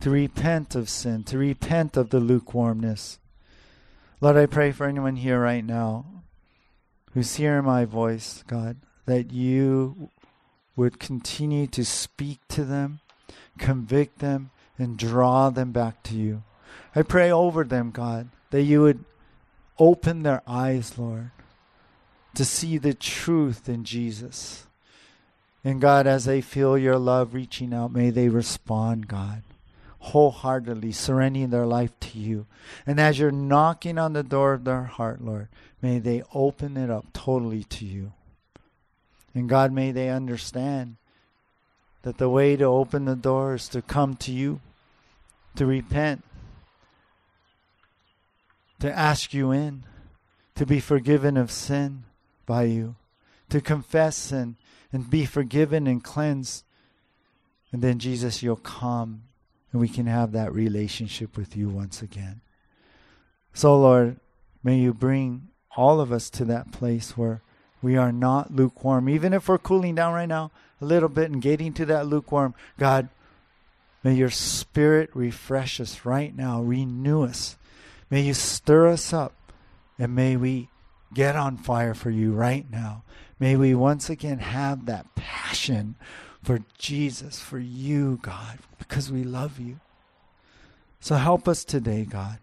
to 0.00 0.10
repent 0.10 0.74
of 0.74 0.88
sin, 0.88 1.24
to 1.24 1.38
repent 1.38 1.96
of 1.96 2.10
the 2.10 2.20
lukewarmness. 2.20 3.18
Lord, 4.20 4.36
I 4.36 4.46
pray 4.46 4.70
for 4.70 4.86
anyone 4.86 5.16
here 5.16 5.40
right 5.40 5.64
now 5.64 6.04
who's 7.14 7.36
hearing 7.36 7.64
my 7.64 7.84
voice, 7.86 8.44
God 8.46 8.76
that 9.10 9.32
you 9.32 10.08
would 10.76 11.00
continue 11.00 11.66
to 11.66 11.84
speak 11.84 12.38
to 12.46 12.64
them, 12.64 13.00
convict 13.58 14.20
them, 14.20 14.50
and 14.78 14.96
draw 14.96 15.50
them 15.50 15.72
back 15.72 16.00
to 16.04 16.14
you. 16.14 16.44
I 16.94 17.02
pray 17.02 17.28
over 17.28 17.64
them, 17.64 17.90
God, 17.90 18.28
that 18.50 18.62
you 18.62 18.82
would 18.82 19.04
open 19.80 20.22
their 20.22 20.42
eyes, 20.46 20.96
Lord, 20.96 21.32
to 22.34 22.44
see 22.44 22.78
the 22.78 22.94
truth 22.94 23.68
in 23.68 23.84
Jesus. 23.84 24.66
And 25.64 25.80
God, 25.80 26.06
as 26.06 26.24
they 26.24 26.40
feel 26.40 26.78
your 26.78 26.98
love 26.98 27.34
reaching 27.34 27.74
out, 27.74 27.92
may 27.92 28.10
they 28.10 28.28
respond, 28.28 29.08
God, 29.08 29.42
wholeheartedly, 29.98 30.92
surrendering 30.92 31.50
their 31.50 31.66
life 31.66 31.92
to 32.00 32.18
you. 32.18 32.46
And 32.86 32.98
as 32.98 33.18
you're 33.18 33.30
knocking 33.30 33.98
on 33.98 34.14
the 34.14 34.22
door 34.22 34.54
of 34.54 34.64
their 34.64 34.84
heart, 34.84 35.22
Lord, 35.22 35.48
may 35.82 35.98
they 35.98 36.22
open 36.32 36.76
it 36.76 36.88
up 36.88 37.06
totally 37.12 37.64
to 37.64 37.84
you. 37.84 38.12
And 39.34 39.48
God, 39.48 39.72
may 39.72 39.92
they 39.92 40.08
understand 40.08 40.96
that 42.02 42.16
the 42.16 42.30
way 42.30 42.56
to 42.56 42.64
open 42.64 43.04
the 43.04 43.16
door 43.16 43.54
is 43.54 43.68
to 43.68 43.82
come 43.82 44.16
to 44.16 44.32
you, 44.32 44.60
to 45.56 45.66
repent, 45.66 46.24
to 48.78 48.90
ask 48.90 49.34
you 49.34 49.50
in, 49.50 49.84
to 50.54 50.64
be 50.64 50.80
forgiven 50.80 51.36
of 51.36 51.50
sin 51.50 52.04
by 52.50 52.64
you, 52.64 52.96
to 53.48 53.60
confess 53.60 54.16
sin 54.16 54.56
and 54.92 55.08
be 55.08 55.24
forgiven 55.24 55.86
and 55.86 56.02
cleansed. 56.02 56.64
And 57.70 57.80
then, 57.80 58.00
Jesus, 58.00 58.42
you'll 58.42 58.56
come 58.56 59.22
and 59.70 59.80
we 59.80 59.88
can 59.88 60.06
have 60.06 60.32
that 60.32 60.52
relationship 60.52 61.36
with 61.36 61.56
you 61.56 61.68
once 61.68 62.02
again. 62.02 62.40
So, 63.54 63.78
Lord, 63.78 64.16
may 64.64 64.80
you 64.80 64.92
bring 64.92 65.46
all 65.76 66.00
of 66.00 66.10
us 66.10 66.28
to 66.30 66.44
that 66.46 66.72
place 66.72 67.16
where 67.16 67.40
we 67.82 67.96
are 67.96 68.10
not 68.10 68.52
lukewarm. 68.52 69.08
Even 69.08 69.32
if 69.32 69.48
we're 69.48 69.56
cooling 69.56 69.94
down 69.94 70.12
right 70.12 70.28
now 70.28 70.50
a 70.80 70.84
little 70.84 71.08
bit 71.08 71.30
and 71.30 71.40
getting 71.40 71.72
to 71.74 71.86
that 71.86 72.08
lukewarm, 72.08 72.56
God, 72.80 73.10
may 74.02 74.14
your 74.14 74.30
spirit 74.30 75.08
refresh 75.14 75.78
us 75.78 76.04
right 76.04 76.36
now, 76.36 76.60
renew 76.60 77.22
us. 77.22 77.56
May 78.10 78.22
you 78.22 78.34
stir 78.34 78.88
us 78.88 79.12
up, 79.12 79.34
and 80.00 80.16
may 80.16 80.36
we 80.36 80.69
get 81.12 81.36
on 81.36 81.56
fire 81.56 81.94
for 81.94 82.10
you 82.10 82.32
right 82.32 82.70
now. 82.70 83.02
May 83.38 83.56
we 83.56 83.74
once 83.74 84.10
again 84.10 84.38
have 84.38 84.86
that 84.86 85.14
passion 85.14 85.96
for 86.42 86.60
Jesus, 86.78 87.40
for 87.40 87.58
you, 87.58 88.18
God, 88.22 88.58
because 88.78 89.10
we 89.10 89.24
love 89.24 89.58
you. 89.58 89.80
So 91.00 91.16
help 91.16 91.48
us 91.48 91.64
today, 91.64 92.04
God. 92.04 92.38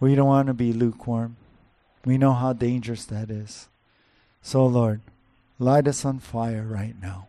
We 0.00 0.14
don't 0.14 0.26
want 0.26 0.48
to 0.48 0.54
be 0.54 0.72
lukewarm. 0.72 1.36
We 2.04 2.18
know 2.18 2.32
how 2.32 2.52
dangerous 2.52 3.04
that 3.06 3.30
is. 3.30 3.68
So, 4.42 4.66
Lord, 4.66 5.00
light 5.60 5.86
us 5.86 6.04
on 6.04 6.18
fire 6.18 6.66
right 6.68 7.00
now. 7.00 7.28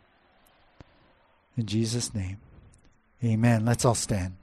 In 1.56 1.68
Jesus' 1.68 2.16
name, 2.16 2.38
amen. 3.24 3.64
Let's 3.64 3.86
all 3.86 3.94
stand. 3.94 4.34